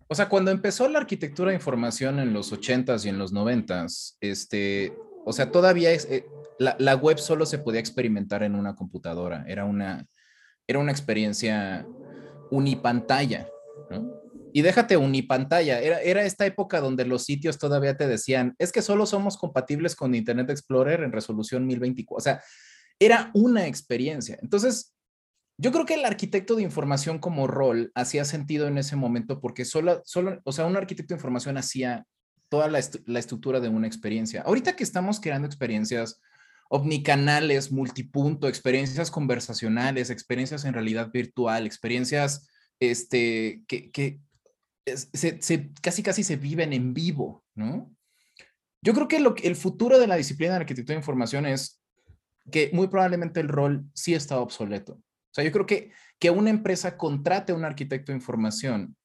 o 0.07 0.15
sea, 0.15 0.29
cuando 0.29 0.51
empezó 0.51 0.87
la 0.89 0.99
arquitectura 0.99 1.49
de 1.49 1.55
información 1.55 2.19
en 2.19 2.33
los 2.33 2.51
80s 2.53 3.05
y 3.05 3.09
en 3.09 3.17
los 3.17 3.33
90s, 3.33 4.17
este, 4.21 4.95
o 5.25 5.33
sea, 5.33 5.51
todavía 5.51 5.91
es, 5.91 6.05
eh, 6.05 6.25
la, 6.59 6.95
web 6.95 7.17
solo 7.17 7.45
se 7.45 7.59
podía 7.59 7.79
experimentar 7.79 8.43
en 8.43 8.55
una 8.55 8.75
computadora, 8.75 9.43
era 9.47 9.65
una, 9.65 10.05
era 10.67 10.79
una 10.79 10.91
experiencia 10.91 11.87
unipantalla, 12.51 13.47
¿no? 13.89 14.22
Y 14.53 14.61
déjate 14.61 14.97
unipantalla, 14.97 15.81
era, 15.81 15.99
era 16.01 16.23
esta 16.23 16.45
época 16.45 16.79
donde 16.79 17.05
los 17.05 17.23
sitios 17.23 17.57
todavía 17.57 17.97
te 17.97 18.07
decían, 18.07 18.55
es 18.59 18.71
que 18.71 18.83
solo 18.83 19.07
somos 19.07 19.35
compatibles 19.35 19.95
con 19.95 20.13
Internet 20.13 20.51
Explorer 20.51 21.01
en 21.01 21.11
resolución 21.11 21.65
1024, 21.65 22.15
o 22.15 22.21
sea, 22.21 22.43
era 22.99 23.31
una 23.33 23.65
experiencia. 23.65 24.37
Entonces, 24.43 24.93
yo 25.57 25.71
creo 25.71 25.87
que 25.87 25.95
el 25.95 26.05
arquitecto 26.05 26.55
de 26.55 26.61
información 26.61 27.17
como 27.17 27.47
rol 27.47 27.91
hacía 27.95 28.25
sentido 28.25 28.67
en 28.67 28.77
ese 28.77 28.95
momento 28.95 29.41
porque 29.41 29.65
solo, 29.65 30.03
solo 30.05 30.39
o 30.43 30.51
sea, 30.51 30.65
un 30.65 30.77
arquitecto 30.77 31.15
de 31.15 31.17
información 31.17 31.57
hacía 31.57 32.05
toda 32.49 32.67
la, 32.67 32.79
la 33.05 33.19
estructura 33.19 33.59
de 33.59 33.69
una 33.69 33.87
experiencia. 33.87 34.43
Ahorita 34.43 34.75
que 34.75 34.83
estamos 34.83 35.19
creando 35.19 35.47
experiencias 35.47 36.21
omnicanales, 36.69 37.71
multipunto, 37.71 38.47
experiencias 38.47 39.09
conversacionales, 39.09 40.11
experiencias 40.11 40.63
en 40.65 40.73
realidad 40.73 41.11
virtual, 41.11 41.65
experiencias 41.65 42.47
este, 42.79 43.63
que, 43.67 43.91
que 43.91 44.19
se, 44.85 45.71
casi 45.81 46.03
casi 46.03 46.23
se 46.23 46.35
viven 46.35 46.73
en 46.73 46.93
vivo, 46.93 47.43
¿no? 47.55 47.93
Yo 48.81 48.93
creo 48.93 49.07
que 49.07 49.19
lo, 49.19 49.35
el 49.41 49.55
futuro 49.55 49.97
de 49.97 50.07
la 50.07 50.15
disciplina 50.15 50.53
de 50.53 50.59
arquitectura 50.59 50.95
de 50.95 51.01
información 51.01 51.45
es 51.45 51.81
que 52.51 52.69
muy 52.73 52.87
probablemente 52.87 53.39
el 53.39 53.47
rol 53.47 53.85
sí 53.93 54.13
está 54.13 54.39
obsoleto. 54.39 54.93
O 54.93 55.35
sea, 55.35 55.43
yo 55.43 55.51
creo 55.51 55.65
que 55.65 55.91
que 56.23 56.29
una 56.29 56.49
empresa 56.49 56.95
contrate 56.95 57.51
a 57.51 57.55
un 57.55 57.65
arquitecto 57.65 58.13
de 58.13 58.17
información 58.17 58.95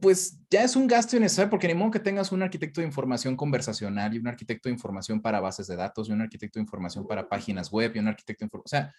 pues 0.00 0.38
ya 0.50 0.64
es 0.64 0.76
un 0.76 0.86
gasto 0.86 1.16
innecesario 1.16 1.48
porque 1.48 1.66
ni 1.66 1.72
modo 1.72 1.92
que 1.92 1.98
tengas 1.98 2.30
un 2.30 2.42
arquitecto 2.42 2.82
de 2.82 2.86
información 2.86 3.36
conversacional 3.36 4.14
y 4.14 4.18
un 4.18 4.28
arquitecto 4.28 4.68
de 4.68 4.74
información 4.74 5.22
para 5.22 5.40
bases 5.40 5.66
de 5.66 5.76
datos 5.76 6.08
y 6.08 6.12
un 6.12 6.20
arquitecto 6.20 6.58
de 6.58 6.64
información 6.64 7.06
para 7.06 7.26
páginas 7.26 7.70
web 7.70 7.92
y 7.94 7.98
un 8.00 8.08
arquitecto 8.08 8.44
de 8.44 8.46
información. 8.48 8.64
O 8.66 8.68
sea, 8.68 8.94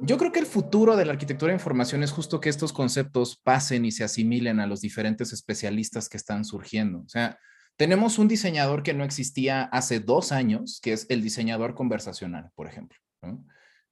yo 0.00 0.16
creo 0.16 0.32
que 0.32 0.40
el 0.40 0.46
futuro 0.46 0.96
de 0.96 1.04
la 1.04 1.12
arquitectura 1.12 1.50
de 1.50 1.56
información 1.56 2.02
es 2.02 2.12
justo 2.12 2.40
que 2.40 2.48
estos 2.48 2.72
conceptos 2.72 3.40
pasen 3.42 3.84
y 3.84 3.92
se 3.92 4.04
asimilen 4.04 4.60
a 4.60 4.66
los 4.66 4.80
diferentes 4.80 5.32
especialistas 5.32 6.08
que 6.08 6.16
están 6.16 6.44
surgiendo. 6.44 7.00
O 7.00 7.08
sea, 7.08 7.38
tenemos 7.76 8.18
un 8.18 8.28
diseñador 8.28 8.82
que 8.82 8.94
no 8.94 9.04
existía 9.04 9.64
hace 9.64 10.00
dos 10.00 10.32
años, 10.32 10.80
que 10.82 10.92
es 10.92 11.06
el 11.08 11.22
diseñador 11.22 11.74
conversacional, 11.74 12.50
por 12.54 12.66
ejemplo, 12.66 12.98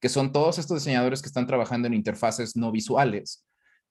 que 0.00 0.08
son 0.08 0.32
todos 0.32 0.58
estos 0.58 0.78
diseñadores 0.78 1.22
que 1.22 1.28
están 1.28 1.46
trabajando 1.46 1.86
en 1.86 1.94
interfaces 1.94 2.56
no 2.56 2.70
visuales 2.70 3.46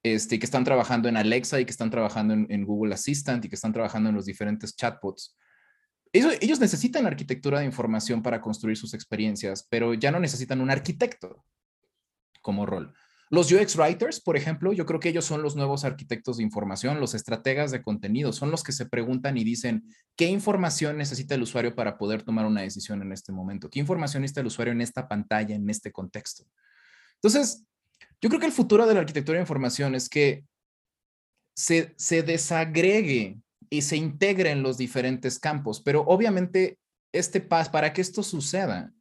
este, 0.05 0.37
que 0.37 0.45
están 0.45 0.63
trabajando 0.63 1.09
en 1.09 1.17
Alexa 1.17 1.59
y 1.59 1.65
que 1.65 1.71
están 1.71 1.89
trabajando 1.89 2.35
en, 2.35 2.63
Google 2.63 2.93
Assistant 2.93 3.43
y 3.43 3.49
que 3.49 3.55
están 3.55 3.73
trabajando 3.73 4.09
en 4.09 4.15
los 4.15 4.25
diferentes 4.25 4.75
chatbots. 4.75 5.35
Ellos, 6.15 6.37
ellos 6.39 6.61
necesitan 6.61 7.05
arquitectura 7.05 7.59
de 7.59 7.65
información 7.65 8.23
para 8.23 8.39
construir 8.39 8.77
sus 8.77 8.93
experiencias, 8.93 9.67
pero 9.69 9.93
ya 9.93 10.11
no 10.11 10.19
necesitan 10.21 10.61
un 10.61 10.71
arquitecto 10.71 11.43
como 12.41 12.65
rol. 12.65 12.93
Los 13.29 13.51
UX 13.51 13.75
writers, 13.75 14.21
por 14.21 14.37
ejemplo, 14.37 14.71
yo 14.71 14.85
creo 14.85 15.01
que 15.01 15.09
ellos 15.09 15.25
son 15.25 15.41
los 15.41 15.57
nuevos 15.57 15.83
arquitectos 15.83 16.37
de 16.37 16.43
información, 16.43 17.01
los 17.01 17.15
estrategas 17.15 17.71
de 17.71 17.81
contenido, 17.81 18.31
son 18.31 18.49
los 18.49 18.63
que 18.63 18.71
se 18.71 18.85
preguntan 18.85 19.35
y 19.37 19.43
dicen, 19.43 19.93
¿qué 20.15 20.27
información 20.27 20.97
necesita 20.97 21.35
el 21.35 21.41
usuario 21.41 21.75
para 21.75 21.97
poder 21.97 22.23
tomar 22.23 22.45
una 22.45 22.61
decisión 22.61 23.01
en 23.01 23.11
este 23.11 23.33
momento? 23.33 23.69
¿Qué 23.69 23.81
información 23.81 24.21
necesita 24.21 24.39
el 24.39 24.47
usuario 24.47 24.71
en 24.71 24.79
esta 24.79 25.09
pantalla, 25.09 25.53
en 25.53 25.69
este 25.69 25.91
contexto? 25.91 26.45
Entonces, 27.15 27.65
yo 28.21 28.29
creo 28.29 28.39
que 28.39 28.45
el 28.45 28.53
futuro 28.53 28.87
de 28.87 28.93
la 28.93 29.01
arquitectura 29.01 29.37
de 29.37 29.43
información 29.43 29.95
es 29.95 30.07
que 30.07 30.45
se, 31.53 31.93
se 31.97 32.23
desagregue 32.23 33.41
y 33.69 33.81
se 33.81 33.97
integre 33.97 34.51
en 34.51 34.63
los 34.63 34.77
diferentes 34.77 35.39
campos, 35.39 35.81
pero 35.81 36.01
obviamente 36.01 36.77
este 37.11 37.39
para 37.41 37.93
que 37.93 38.01
esto 38.01 38.23
suceda, 38.23 38.93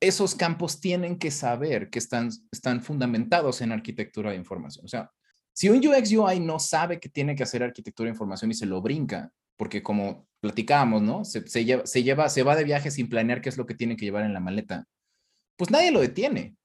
esos 0.00 0.34
campos 0.34 0.80
tienen 0.80 1.18
que 1.18 1.30
saber 1.30 1.90
que 1.90 1.98
están, 1.98 2.30
están 2.52 2.82
fundamentados 2.82 3.60
en 3.60 3.72
arquitectura 3.72 4.30
de 4.30 4.36
información. 4.36 4.84
O 4.84 4.88
sea, 4.88 5.10
si 5.52 5.68
un 5.68 5.78
UX 5.78 6.12
UI 6.12 6.38
no 6.38 6.58
sabe 6.58 7.00
que 7.00 7.08
tiene 7.08 7.34
que 7.34 7.42
hacer 7.42 7.62
arquitectura 7.62 8.06
de 8.06 8.12
información 8.12 8.50
y 8.50 8.54
se 8.54 8.66
lo 8.66 8.82
brinca, 8.82 9.32
porque 9.56 9.82
como 9.82 10.28
platicábamos, 10.40 11.02
¿no? 11.02 11.24
Se, 11.24 11.46
se, 11.48 11.64
lleva, 11.64 11.86
se, 11.86 12.02
lleva, 12.02 12.28
se 12.28 12.42
va 12.42 12.54
de 12.54 12.64
viaje 12.64 12.90
sin 12.90 13.08
planear 13.08 13.40
qué 13.40 13.48
es 13.48 13.56
lo 13.56 13.64
que 13.66 13.74
tiene 13.74 13.96
que 13.96 14.04
llevar 14.04 14.24
en 14.24 14.34
la 14.34 14.40
maleta, 14.40 14.86
pues 15.56 15.70
nadie 15.70 15.90
lo 15.90 16.00
detiene 16.00 16.56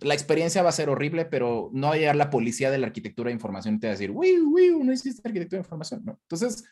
la 0.00 0.14
experiencia 0.14 0.62
va 0.62 0.68
a 0.68 0.72
ser 0.72 0.90
horrible, 0.90 1.24
pero 1.24 1.70
no 1.72 1.88
va 1.88 1.94
a 1.94 1.96
llegar 1.96 2.16
la 2.16 2.30
policía 2.30 2.70
de 2.70 2.78
la 2.78 2.86
arquitectura 2.86 3.28
de 3.28 3.34
información 3.34 3.74
y 3.74 3.80
te 3.80 3.86
va 3.88 3.92
a 3.92 3.94
decir, 3.96 4.10
uy, 4.10 4.38
uy, 4.38 4.70
no 4.84 4.92
hiciste 4.92 5.26
arquitectura 5.26 5.58
de 5.58 5.64
información, 5.64 6.02
¿no? 6.04 6.18
Entonces, 6.22 6.64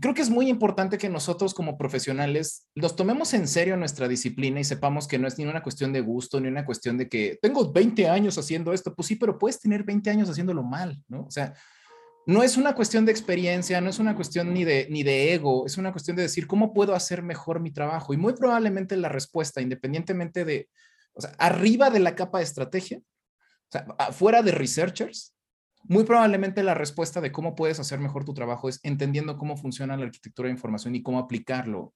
creo 0.00 0.14
que 0.14 0.22
es 0.22 0.30
muy 0.30 0.48
importante 0.48 0.98
que 0.98 1.08
nosotros 1.08 1.54
como 1.54 1.76
profesionales 1.78 2.66
nos 2.74 2.96
tomemos 2.96 3.34
en 3.34 3.48
serio 3.48 3.76
nuestra 3.76 4.08
disciplina 4.08 4.60
y 4.60 4.64
sepamos 4.64 5.08
que 5.08 5.18
no 5.18 5.28
es 5.28 5.38
ni 5.38 5.44
una 5.44 5.62
cuestión 5.62 5.92
de 5.92 6.00
gusto, 6.00 6.40
ni 6.40 6.48
una 6.48 6.64
cuestión 6.64 6.98
de 6.98 7.08
que 7.08 7.38
tengo 7.40 7.72
20 7.72 8.08
años 8.08 8.38
haciendo 8.38 8.72
esto. 8.72 8.94
Pues 8.94 9.08
sí, 9.08 9.16
pero 9.16 9.38
puedes 9.38 9.60
tener 9.60 9.84
20 9.84 10.10
años 10.10 10.30
haciéndolo 10.30 10.62
mal, 10.62 11.02
¿no? 11.08 11.22
O 11.22 11.30
sea, 11.30 11.54
no 12.26 12.42
es 12.42 12.56
una 12.56 12.74
cuestión 12.74 13.06
de 13.06 13.12
experiencia, 13.12 13.80
no 13.80 13.88
es 13.88 13.98
una 13.98 14.14
cuestión 14.14 14.52
ni 14.52 14.64
de, 14.64 14.86
ni 14.90 15.02
de 15.02 15.32
ego, 15.32 15.64
es 15.66 15.78
una 15.78 15.92
cuestión 15.92 16.16
de 16.16 16.24
decir, 16.24 16.46
¿cómo 16.46 16.74
puedo 16.74 16.94
hacer 16.94 17.22
mejor 17.22 17.60
mi 17.60 17.70
trabajo? 17.70 18.12
Y 18.12 18.18
muy 18.18 18.34
probablemente 18.34 18.96
la 18.96 19.08
respuesta, 19.08 19.62
independientemente 19.62 20.44
de 20.44 20.68
o 21.14 21.20
sea, 21.20 21.30
arriba 21.38 21.90
de 21.90 22.00
la 22.00 22.14
capa 22.14 22.38
de 22.38 22.44
estrategia, 22.44 22.98
o 22.98 23.70
sea, 23.70 23.86
fuera 24.12 24.42
de 24.42 24.52
researchers, 24.52 25.34
muy 25.84 26.04
probablemente 26.04 26.62
la 26.62 26.74
respuesta 26.74 27.20
de 27.20 27.32
cómo 27.32 27.54
puedes 27.54 27.80
hacer 27.80 27.98
mejor 27.98 28.24
tu 28.24 28.34
trabajo 28.34 28.68
es 28.68 28.80
entendiendo 28.82 29.38
cómo 29.38 29.56
funciona 29.56 29.96
la 29.96 30.04
arquitectura 30.04 30.48
de 30.48 30.54
información 30.54 30.94
y 30.94 31.02
cómo 31.02 31.18
aplicarlo 31.18 31.94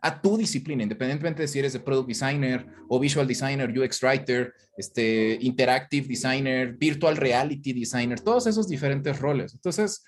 a 0.00 0.20
tu 0.20 0.36
disciplina, 0.36 0.82
independientemente 0.82 1.42
de 1.42 1.48
si 1.48 1.58
eres 1.58 1.72
de 1.72 1.80
product 1.80 2.08
designer 2.08 2.66
o 2.88 3.00
visual 3.00 3.26
designer, 3.26 3.70
UX 3.70 4.02
writer, 4.02 4.52
este, 4.76 5.38
interactive 5.40 6.06
designer, 6.06 6.74
virtual 6.74 7.16
reality 7.16 7.72
designer, 7.72 8.20
todos 8.20 8.46
esos 8.46 8.68
diferentes 8.68 9.18
roles. 9.18 9.54
Entonces, 9.54 10.04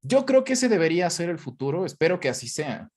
yo 0.00 0.24
creo 0.24 0.42
que 0.42 0.54
ese 0.54 0.70
debería 0.70 1.10
ser 1.10 1.28
el 1.28 1.38
futuro, 1.38 1.84
espero 1.84 2.18
que 2.18 2.30
así 2.30 2.48
sea, 2.48 2.88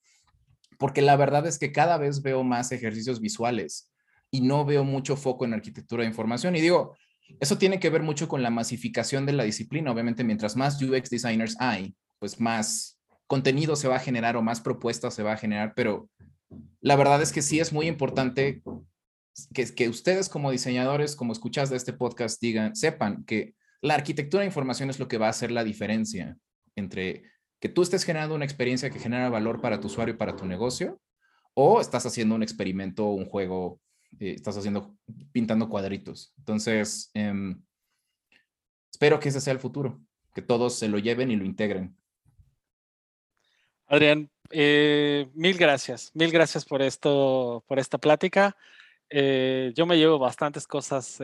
porque 0.78 1.02
la 1.02 1.16
verdad 1.16 1.46
es 1.46 1.58
que 1.58 1.72
cada 1.72 1.98
vez 1.98 2.22
veo 2.22 2.42
más 2.42 2.72
ejercicios 2.72 3.20
visuales 3.20 3.90
y 4.30 4.40
no 4.40 4.64
veo 4.64 4.82
mucho 4.82 5.14
foco 5.14 5.44
en 5.44 5.52
arquitectura 5.52 6.02
de 6.02 6.08
información. 6.08 6.56
Y 6.56 6.62
digo, 6.62 6.96
eso 7.40 7.58
tiene 7.58 7.80
que 7.80 7.90
ver 7.90 8.02
mucho 8.02 8.28
con 8.28 8.42
la 8.42 8.50
masificación 8.50 9.26
de 9.26 9.32
la 9.32 9.44
disciplina. 9.44 9.90
Obviamente, 9.90 10.24
mientras 10.24 10.56
más 10.56 10.80
UX 10.80 11.10
designers 11.10 11.56
hay, 11.60 11.94
pues 12.18 12.40
más 12.40 12.98
contenido 13.26 13.76
se 13.76 13.88
va 13.88 13.96
a 13.96 14.00
generar 14.00 14.36
o 14.36 14.42
más 14.42 14.60
propuestas 14.60 15.14
se 15.14 15.22
va 15.22 15.32
a 15.32 15.36
generar, 15.36 15.74
pero 15.74 16.08
la 16.80 16.96
verdad 16.96 17.20
es 17.22 17.32
que 17.32 17.42
sí 17.42 17.58
es 17.58 17.72
muy 17.72 17.88
importante 17.88 18.62
que, 19.52 19.74
que 19.74 19.88
ustedes 19.88 20.28
como 20.28 20.50
diseñadores, 20.50 21.16
como 21.16 21.32
escuchas 21.32 21.68
de 21.68 21.76
este 21.76 21.92
podcast, 21.92 22.40
digan, 22.40 22.76
sepan 22.76 23.24
que 23.24 23.54
la 23.82 23.94
arquitectura 23.94 24.42
de 24.42 24.46
información 24.46 24.90
es 24.90 24.98
lo 24.98 25.08
que 25.08 25.18
va 25.18 25.26
a 25.26 25.30
hacer 25.30 25.50
la 25.50 25.64
diferencia 25.64 26.36
entre 26.76 27.24
que 27.60 27.68
tú 27.68 27.82
estés 27.82 28.04
generando 28.04 28.34
una 28.34 28.44
experiencia 28.44 28.90
que 28.90 28.98
genera 28.98 29.28
valor 29.28 29.60
para 29.60 29.80
tu 29.80 29.88
usuario 29.88 30.14
y 30.14 30.18
para 30.18 30.36
tu 30.36 30.46
negocio, 30.46 31.00
o 31.54 31.80
estás 31.80 32.04
haciendo 32.06 32.34
un 32.34 32.42
experimento 32.42 33.06
un 33.06 33.26
juego 33.26 33.80
eh, 34.20 34.32
estás 34.32 34.56
haciendo, 34.56 34.96
pintando 35.32 35.68
cuadritos. 35.68 36.32
Entonces, 36.38 37.10
em, 37.14 37.62
espero 38.90 39.20
que 39.20 39.28
ese 39.28 39.40
sea 39.40 39.52
el 39.52 39.58
futuro, 39.58 40.00
que 40.34 40.42
todos 40.42 40.78
se 40.78 40.88
lo 40.88 40.98
lleven 40.98 41.30
y 41.30 41.36
lo 41.36 41.44
integren. 41.44 41.96
Adrián, 43.86 44.30
eh, 44.50 45.28
mil 45.34 45.56
gracias, 45.56 46.10
mil 46.14 46.30
gracias 46.30 46.64
por 46.64 46.82
esto, 46.82 47.64
por 47.68 47.78
esta 47.78 47.98
plática. 47.98 48.56
Eh, 49.08 49.72
yo 49.76 49.86
me 49.86 49.96
llevo 49.96 50.18
bastantes 50.18 50.66
cosas 50.66 51.20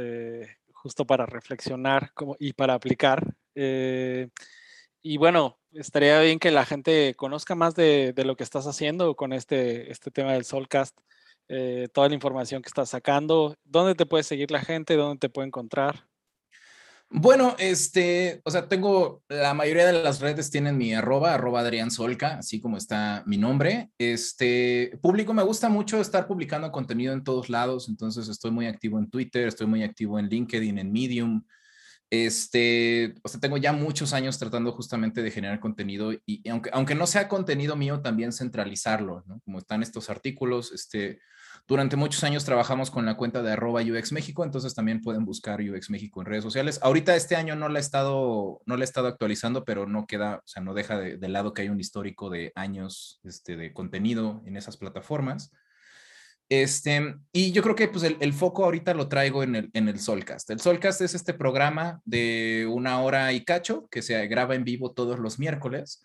justo 0.73 1.05
para 1.05 1.27
reflexionar 1.27 2.13
y 2.39 2.53
para 2.53 2.75
aplicar. 2.75 3.35
y 5.05 5.17
bueno, 5.17 5.59
estaría 5.73 6.21
bien 6.21 6.39
que 6.39 6.51
la 6.51 6.65
gente 6.65 7.15
conozca 7.17 7.55
más 7.55 7.75
de, 7.75 8.13
de, 8.13 8.25
lo 8.25 8.37
que 8.37 8.45
estás 8.45 8.67
haciendo 8.67 9.17
con 9.17 9.33
este, 9.33 9.91
este 9.91 10.11
tema 10.11 10.33
del 10.33 10.45
Solcast. 10.45 10.97
Eh, 11.55 11.89
toda 11.93 12.09
la 12.09 12.15
información 12.15 12.63
que 12.63 12.69
estás 12.69 12.89
sacando. 12.89 13.57
¿Dónde 13.63 13.95
te 13.95 14.07
puede 14.07 14.25
seguir 14.25 14.51
la 14.51 14.63
gente? 14.63 14.97
¿Dónde 14.97 15.19
te 15.19 15.29
puede 15.29 15.49
encontrar? 15.49 16.07
Bueno, 17.11 17.57
este, 17.59 18.41
o 18.43 18.51
sea, 18.51 18.69
tengo, 18.69 19.23
la 19.29 19.53
mayoría 19.53 19.85
de 19.85 20.03
las 20.03 20.21
redes 20.21 20.51
tienen 20.51 20.79
mi 20.79 20.95
arroba, 20.95 21.35
arroba 21.35 21.61
Adrián 21.61 21.91
Solca, 21.91 22.39
así 22.39 22.59
como 22.59 22.79
está 22.79 23.23
mi 23.27 23.37
nombre. 23.37 23.91
Este, 23.99 24.99
público, 25.03 25.35
me 25.35 25.43
gusta 25.43 25.69
mucho 25.69 26.01
estar 26.01 26.27
publicando 26.27 26.73
contenido 26.73 27.13
en 27.13 27.23
todos 27.23 27.51
lados, 27.51 27.91
entonces 27.91 28.29
estoy 28.29 28.51
muy 28.51 28.67
activo 28.67 28.99
en 28.99 29.11
Twitter, 29.11 29.47
estoy 29.47 29.67
muy 29.67 29.83
activo 29.83 30.19
en 30.19 30.31
LinkedIn, 30.31 30.79
en 30.79 30.91
Medium. 30.91 31.45
Este, 32.13 33.15
o 33.23 33.29
sea, 33.31 33.41
tengo 33.41 33.57
ya 33.57 33.73
muchos 33.73 34.13
años 34.13 34.39
tratando 34.39 34.73
justamente 34.73 35.23
de 35.23 35.31
generar 35.31 35.61
contenido 35.61 36.13
y, 36.27 36.47
aunque, 36.51 36.69
aunque 36.75 36.95
no 36.95 37.07
sea 37.07 37.27
contenido 37.27 37.75
mío, 37.75 38.03
también 38.03 38.33
centralizarlo, 38.33 39.25
¿no? 39.27 39.41
Como 39.47 39.61
están 39.61 39.83
estos 39.83 40.11
artículos, 40.11 40.73
este, 40.73 41.21
durante 41.67 41.97
muchos 41.97 42.23
años 42.23 42.45
trabajamos 42.45 42.91
con 42.91 43.07
la 43.07 43.17
cuenta 43.17 43.41
de 43.41 43.53
arroba 43.53 43.81
UX 43.81 44.13
México, 44.13 44.45
entonces 44.45 44.75
también 44.75 45.01
pueden 45.01 45.25
buscar 45.25 45.63
UX 45.63 45.89
México 45.89 46.21
en 46.21 46.27
redes 46.27 46.45
sociales. 46.45 46.81
Ahorita 46.83 47.17
este 47.17 47.35
año 47.35 47.57
no 47.57 47.71
la 47.71 47.79
he 47.79 47.81
estado, 47.81 48.61
no 48.67 48.77
la 48.77 48.83
he 48.83 48.85
estado 48.85 49.09
actualizando, 49.09 49.65
pero 49.65 49.87
no 49.87 50.07
queda, 50.07 50.43
o 50.45 50.47
sea, 50.47 50.63
no 50.63 50.75
deja 50.75 50.99
de, 50.99 51.29
lado 51.31 51.55
que 51.55 51.63
hay 51.63 51.71
un 51.71 51.81
histórico 51.81 52.29
de 52.29 52.53
años 52.55 53.21
este, 53.25 53.57
de 53.57 53.73
contenido 53.73 54.43
en 54.45 54.59
esas 54.59 54.77
plataformas. 54.77 55.51
Este, 56.55 57.17
y 57.33 57.51
yo 57.53 57.63
creo 57.63 57.75
que 57.75 57.89
pues, 57.89 58.05
el, 58.05 58.33
foco 58.35 58.67
ahorita 58.67 58.93
lo 58.93 59.09
traigo 59.09 59.43
en 59.43 59.55
el, 59.55 59.71
en 59.73 59.89
el 59.89 59.99
Solcast. 59.99 60.51
El 60.51 60.61
Solcast 60.61 61.01
es 61.01 61.15
este 61.15 61.33
programa 61.33 62.03
de 62.05 62.69
una 62.71 63.01
hora 63.01 63.33
y 63.33 63.43
cacho 63.43 63.89
que 63.91 64.03
se 64.03 64.27
graba 64.27 64.55
en 64.55 64.63
vivo 64.63 64.93
todos 64.93 65.19
los 65.19 65.39
miércoles 65.39 66.05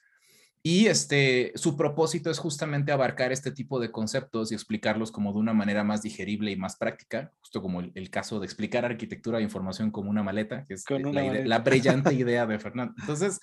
y 0.64 0.86
este, 0.86 1.52
su 1.56 1.76
propósito 1.76 2.32
es 2.32 2.39
justamente 2.39 2.93
abarcar 2.93 3.34
este 3.34 3.52
tipo 3.52 3.78
de 3.78 3.91
conceptos 3.91 4.54
y 4.54 4.56
explicarlos 4.56 5.12
como 5.12 5.34
de 5.34 5.39
una 5.39 5.52
manera 5.52 5.84
más 5.84 6.02
digerible 6.02 6.50
y 6.50 6.56
más 6.56 6.78
práctica, 6.78 7.34
justo 7.41 7.62
como 7.62 7.82
el, 7.82 8.10
caso 8.10 8.39
de 8.39 8.45
explicar 8.45 8.86
arquitectura 8.86 9.39
de 9.39 9.43
información 9.43 9.91
como 9.91 10.10
una 10.10 10.24
maleta, 10.24 10.64
que 10.64 10.76
es 10.76 10.86
la, 10.89 11.60
brillante 11.60 12.14
idea 12.14 12.45
de 12.45 12.58
Fernando. 12.58 12.93
Entonces, 13.02 13.41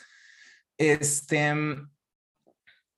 este, 0.79 1.53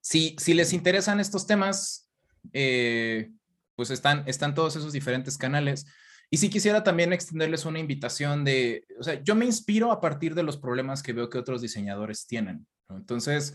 si, 0.01 0.37
si 0.39 0.55
les 0.55 0.73
interesan 0.73 1.19
estos 1.19 1.45
temas, 1.45 2.09
eh, 2.53 3.33
pues 3.77 3.91
están, 3.91 4.25
están 4.27 4.55
todos 4.55 4.75
esos 4.77 4.93
diferentes 4.93 5.39
canales. 5.39 5.87
Y 6.31 6.39
si 6.39 6.51
quisiera 6.51 6.83
también 6.83 7.13
extenderles 7.13 7.65
una 7.65 7.79
invitación 7.79 8.45
de, 8.45 8.85
o 8.99 9.03
sea, 9.05 9.23
yo 9.23 9.37
me 9.37 9.45
inspiro 9.45 9.93
a 9.93 10.01
partir 10.01 10.35
de 10.35 10.43
los 10.43 10.57
problemas 10.57 11.03
que 11.03 11.13
veo 11.13 11.31
que 11.31 11.39
otros 11.39 11.63
diseñadores 11.63 12.27
tienen. 12.27 12.67
Entonces, 12.89 13.55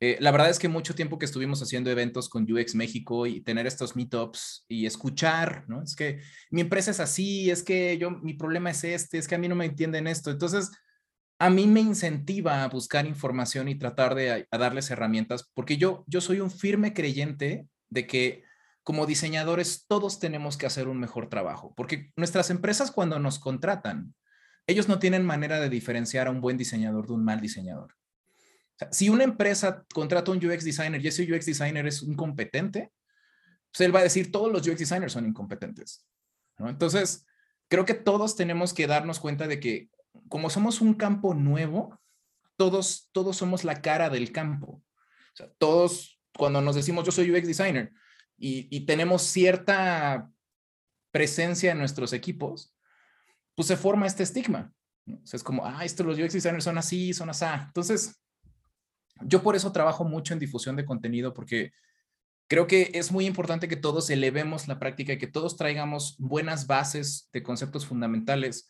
eh, 0.00 0.16
la 0.20 0.30
verdad 0.30 0.50
es 0.50 0.58
que 0.58 0.68
mucho 0.68 0.94
tiempo 0.94 1.18
que 1.18 1.26
estuvimos 1.26 1.62
haciendo 1.62 1.90
eventos 1.90 2.28
con 2.28 2.50
UX 2.50 2.74
México 2.74 3.26
y 3.26 3.42
tener 3.42 3.66
estos 3.66 3.96
meetups 3.96 4.64
y 4.68 4.86
escuchar, 4.86 5.64
¿no? 5.68 5.82
Es 5.82 5.94
que 5.94 6.20
mi 6.50 6.62
empresa 6.62 6.90
es 6.90 7.00
así, 7.00 7.50
es 7.50 7.62
que 7.62 7.96
yo, 7.98 8.10
mi 8.10 8.34
problema 8.34 8.70
es 8.70 8.84
este, 8.84 9.18
es 9.18 9.28
que 9.28 9.34
a 9.34 9.38
mí 9.38 9.48
no 9.48 9.54
me 9.54 9.66
entienden 9.66 10.06
esto. 10.06 10.30
Entonces, 10.30 10.70
a 11.38 11.50
mí 11.50 11.66
me 11.66 11.80
incentiva 11.80 12.64
a 12.64 12.68
buscar 12.68 13.06
información 13.06 13.68
y 13.68 13.78
tratar 13.78 14.14
de 14.14 14.46
darles 14.50 14.90
herramientas, 14.90 15.50
porque 15.54 15.76
yo, 15.78 16.04
yo 16.06 16.20
soy 16.20 16.40
un 16.40 16.50
firme 16.50 16.92
creyente 16.92 17.66
de 17.88 18.06
que 18.06 18.44
como 18.82 19.06
diseñadores 19.06 19.86
todos 19.86 20.18
tenemos 20.18 20.56
que 20.56 20.66
hacer 20.66 20.88
un 20.88 20.98
mejor 20.98 21.28
trabajo, 21.28 21.74
porque 21.76 22.12
nuestras 22.16 22.50
empresas 22.50 22.90
cuando 22.90 23.18
nos 23.18 23.38
contratan, 23.38 24.14
ellos 24.66 24.88
no 24.88 24.98
tienen 24.98 25.24
manera 25.24 25.60
de 25.60 25.68
diferenciar 25.68 26.26
a 26.26 26.30
un 26.30 26.40
buen 26.40 26.56
diseñador 26.56 27.06
de 27.06 27.14
un 27.14 27.24
mal 27.24 27.40
diseñador. 27.40 27.96
si 28.90 29.10
una 29.10 29.24
empresa 29.24 29.84
contrata 29.92 30.30
un 30.30 30.38
UX 30.38 30.64
designer 30.64 31.04
y 31.04 31.08
ese 31.08 31.30
UX 31.30 31.44
designer 31.44 31.86
es 31.86 32.02
incompetente, 32.02 32.90
pues 33.70 33.82
él 33.82 33.94
va 33.94 34.00
a 34.00 34.04
decir 34.04 34.32
todos 34.32 34.50
los 34.50 34.66
UX 34.66 34.78
designers 34.78 35.12
son 35.12 35.26
incompetentes. 35.26 36.06
Entonces, 36.58 37.26
creo 37.68 37.84
que 37.84 37.94
todos 37.94 38.36
tenemos 38.36 38.74
que 38.74 38.86
darnos 38.86 39.20
cuenta 39.20 39.46
de 39.46 39.60
que 39.60 39.90
como 40.28 40.50
somos 40.50 40.80
un 40.80 40.94
campo 40.94 41.34
nuevo, 41.34 42.00
todos, 42.56 43.08
todos 43.12 43.36
somos 43.36 43.64
la 43.64 43.80
cara 43.80 44.10
del 44.10 44.32
campo. 44.32 44.82
todos, 45.58 46.20
cuando 46.36 46.60
nos 46.60 46.74
decimos 46.74 47.04
yo 47.04 47.12
soy 47.12 47.30
UX 47.30 47.46
designer, 47.46 47.92
y, 48.40 48.80
tenemos 48.86 49.22
cierta 49.22 50.30
presencia 51.10 51.72
en 51.72 51.78
nuestros 51.78 52.14
equipos, 52.14 52.74
pues 53.54 53.68
se 53.68 53.76
forma 53.76 54.06
este 54.06 54.22
estigma. 54.22 54.72
es 55.06 55.42
como, 55.42 55.66
ah, 55.66 55.84
estos 55.84 56.06
los 56.06 56.18
UX 56.18 56.32
designers 56.32 56.64
son 56.64 56.78
así, 56.78 57.12
son 57.12 57.28
así. 57.28 57.44
Entonces, 57.66 58.18
yo 59.20 59.42
por 59.42 59.56
eso 59.56 59.72
trabajo 59.72 60.04
mucho 60.04 60.32
en 60.32 60.40
difusión 60.40 60.74
de 60.76 60.86
contenido, 60.86 61.34
porque 61.34 61.72
creo 62.48 62.66
que 62.66 62.90
es 62.94 63.12
muy 63.12 63.26
importante 63.26 63.68
que 63.68 63.76
todos 63.76 64.08
elevemos 64.08 64.66
la 64.68 64.78
práctica 64.78 65.12
y 65.12 65.18
que 65.18 65.26
todos 65.26 65.56
traigamos 65.56 66.16
buenas 66.18 66.66
bases 66.66 67.28
de 67.32 67.42
conceptos 67.42 67.86
fundamentales 67.86 68.68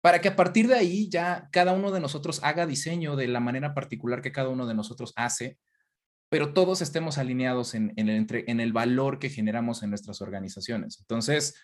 para 0.00 0.20
que 0.20 0.28
a 0.28 0.36
partir 0.36 0.68
de 0.68 0.74
ahí 0.74 1.08
ya 1.08 1.48
cada 1.52 1.72
uno 1.72 1.90
de 1.90 2.00
nosotros 2.00 2.40
haga 2.42 2.66
diseño 2.66 3.16
de 3.16 3.28
la 3.28 3.40
manera 3.40 3.74
particular 3.74 4.22
que 4.22 4.32
cada 4.32 4.48
uno 4.48 4.66
de 4.66 4.74
nosotros 4.74 5.12
hace 5.16 5.58
pero 6.32 6.54
todos 6.54 6.80
estemos 6.80 7.18
alineados 7.18 7.74
en, 7.74 7.92
el, 7.94 8.72
valor 8.72 9.18
que 9.18 9.28
generamos 9.28 9.82
en 9.82 9.90
nuestras 9.90 10.22
organizaciones. 10.22 10.98
Entonces, 11.00 11.54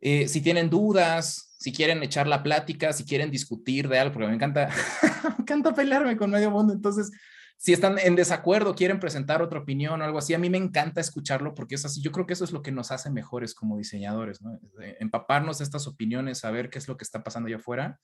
eh, 0.00 0.26
si 0.26 0.40
tienen 0.40 0.70
dudas, 0.70 1.54
si 1.58 1.70
quieren 1.70 2.02
echar 2.02 2.26
la 2.26 2.42
plática, 2.42 2.94
si 2.94 3.04
quieren 3.04 3.30
discutir 3.30 3.90
de 3.90 3.98
algo, 3.98 4.14
porque 4.14 4.28
me 4.28 4.34
encanta, 4.36 4.70
me 5.36 5.42
encanta 5.42 5.74
pelearme 5.74 6.16
con 6.16 6.30
medio 6.30 6.50
mundo, 6.50 6.72
entonces, 6.72 7.10
si 7.58 7.74
están 7.74 7.98
en 7.98 8.16
desacuerdo, 8.16 8.74
quieren 8.74 9.00
presentar 9.00 9.42
otra 9.42 9.60
opinión 9.60 10.00
o 10.00 10.04
algo 10.06 10.16
así, 10.16 10.32
a 10.32 10.38
mí 10.38 10.48
me 10.48 10.56
encanta 10.56 11.02
escucharlo 11.02 11.54
porque 11.54 11.74
es 11.74 11.84
así, 11.84 12.00
yo 12.00 12.10
creo 12.10 12.26
que 12.26 12.32
eso 12.32 12.44
es 12.44 12.52
lo 12.52 12.62
que 12.62 12.72
nos 12.72 12.92
hace 12.92 13.10
mejores 13.10 13.54
como 13.54 13.76
diseñadores, 13.76 14.40
¿no? 14.40 14.58
Empaparnos 14.98 15.58
de 15.58 15.64
estas 15.64 15.86
opiniones, 15.86 16.38
saber 16.38 16.70
qué 16.70 16.78
es 16.78 16.88
lo 16.88 16.96
que 16.96 17.04
está 17.04 17.22
pasando 17.22 17.48
allá 17.48 17.58
afuera 17.58 18.00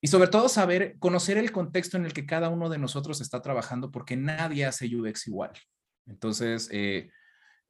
y 0.00 0.08
sobre 0.08 0.28
todo 0.28 0.48
saber, 0.48 0.96
conocer 0.98 1.38
el 1.38 1.52
contexto 1.52 1.96
en 1.96 2.04
el 2.04 2.12
que 2.12 2.26
cada 2.26 2.48
uno 2.48 2.68
de 2.68 2.78
nosotros 2.78 3.20
está 3.20 3.40
trabajando, 3.42 3.90
porque 3.90 4.16
nadie 4.16 4.64
hace 4.64 4.94
UX 4.94 5.26
igual. 5.26 5.52
Entonces, 6.06 6.68
eh, 6.70 7.10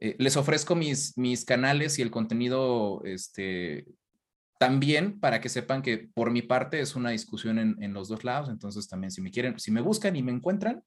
eh, 0.00 0.16
les 0.18 0.36
ofrezco 0.36 0.74
mis, 0.74 1.16
mis 1.16 1.44
canales 1.44 1.98
y 1.98 2.02
el 2.02 2.10
contenido 2.10 3.02
este, 3.04 3.86
también 4.58 5.18
para 5.20 5.40
que 5.40 5.48
sepan 5.48 5.82
que 5.82 6.10
por 6.12 6.30
mi 6.30 6.42
parte 6.42 6.80
es 6.80 6.96
una 6.96 7.10
discusión 7.10 7.58
en, 7.58 7.82
en, 7.82 7.94
los 7.94 8.08
dos 8.08 8.24
lados. 8.24 8.48
Entonces, 8.50 8.88
también 8.88 9.10
si 9.10 9.22
me 9.22 9.30
quieren, 9.30 9.58
si 9.58 9.70
me 9.70 9.80
buscan 9.80 10.16
y 10.16 10.22
me 10.22 10.32
encuentran, 10.32 10.82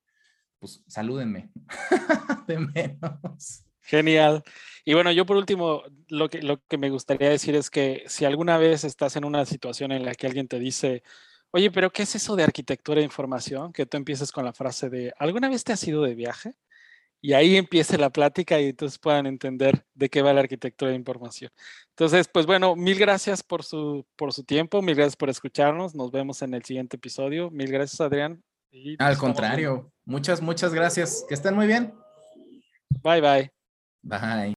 pues 0.60 0.84
salúdenme. 0.88 1.50
de 2.48 2.60
menos. 2.60 3.66
Genial. 3.82 4.44
Y 4.86 4.94
bueno, 4.94 5.12
yo 5.12 5.26
por 5.26 5.38
último, 5.38 5.82
lo 6.10 6.30
que, 6.30 6.44
lo 6.44 6.62
que 6.66 6.78
me 6.78 6.92
gustaría 6.92 7.30
decir 7.30 7.56
es 7.56 7.72
que 7.72 8.04
si 8.08 8.26
alguna 8.26 8.58
vez 8.58 8.84
estás 8.84 9.16
en 9.16 9.26
una 9.26 9.46
situación 9.46 9.92
en 9.92 10.06
la 10.06 10.14
que 10.14 10.28
alguien 10.28 10.48
te 10.48 10.60
dice, 10.60 11.02
Oye, 11.52 11.72
pero 11.72 11.92
¿qué 11.92 12.04
es 12.04 12.16
eso 12.16 12.36
de 12.36 12.44
arquitectura 12.44 13.00
de 13.00 13.06
información? 13.06 13.74
Que 13.74 13.86
tú 13.86 13.98
empieces 13.98 14.32
con 14.32 14.46
la 14.46 14.54
frase 14.54 14.90
de, 14.90 15.14
¿alguna 15.18 15.50
vez 15.50 15.64
te 15.64 15.74
has 15.74 15.88
ido 15.88 16.04
de 16.04 16.16
viaje? 16.16 16.54
Y 17.22 17.34
ahí 17.34 17.58
empiece 17.58 17.98
la 17.98 18.12
plática 18.12 18.60
y 18.62 18.70
entonces 18.70 18.98
puedan 18.98 19.26
entender 19.26 19.86
de 19.94 20.10
qué 20.10 20.22
va 20.22 20.32
la 20.32 20.40
arquitectura 20.40 20.92
de 20.92 20.98
información. 20.98 21.52
Entonces, 21.90 22.30
pues 22.32 22.46
bueno, 22.46 22.76
mil 22.76 22.98
gracias 22.98 23.44
por 23.44 23.64
su, 23.64 24.06
por 24.16 24.32
su 24.32 24.44
tiempo, 24.44 24.82
mil 24.82 24.96
gracias 24.96 25.18
por 25.18 25.30
escucharnos. 25.30 25.96
Nos 25.96 26.12
vemos 26.12 26.42
en 26.44 26.54
el 26.54 26.64
siguiente 26.64 26.96
episodio. 26.96 27.52
Mil 27.52 27.72
gracias, 27.72 28.00
Adrián. 28.00 28.42
Al 29.00 29.18
contrario, 29.18 29.92
muchas, 30.06 30.42
muchas 30.42 30.74
gracias. 30.74 31.26
Que 31.28 31.34
estén 31.34 31.56
muy 31.56 31.68
bien. 31.68 31.94
Bye, 33.04 33.22
bye. 33.22 33.52
Bye. 34.02 34.54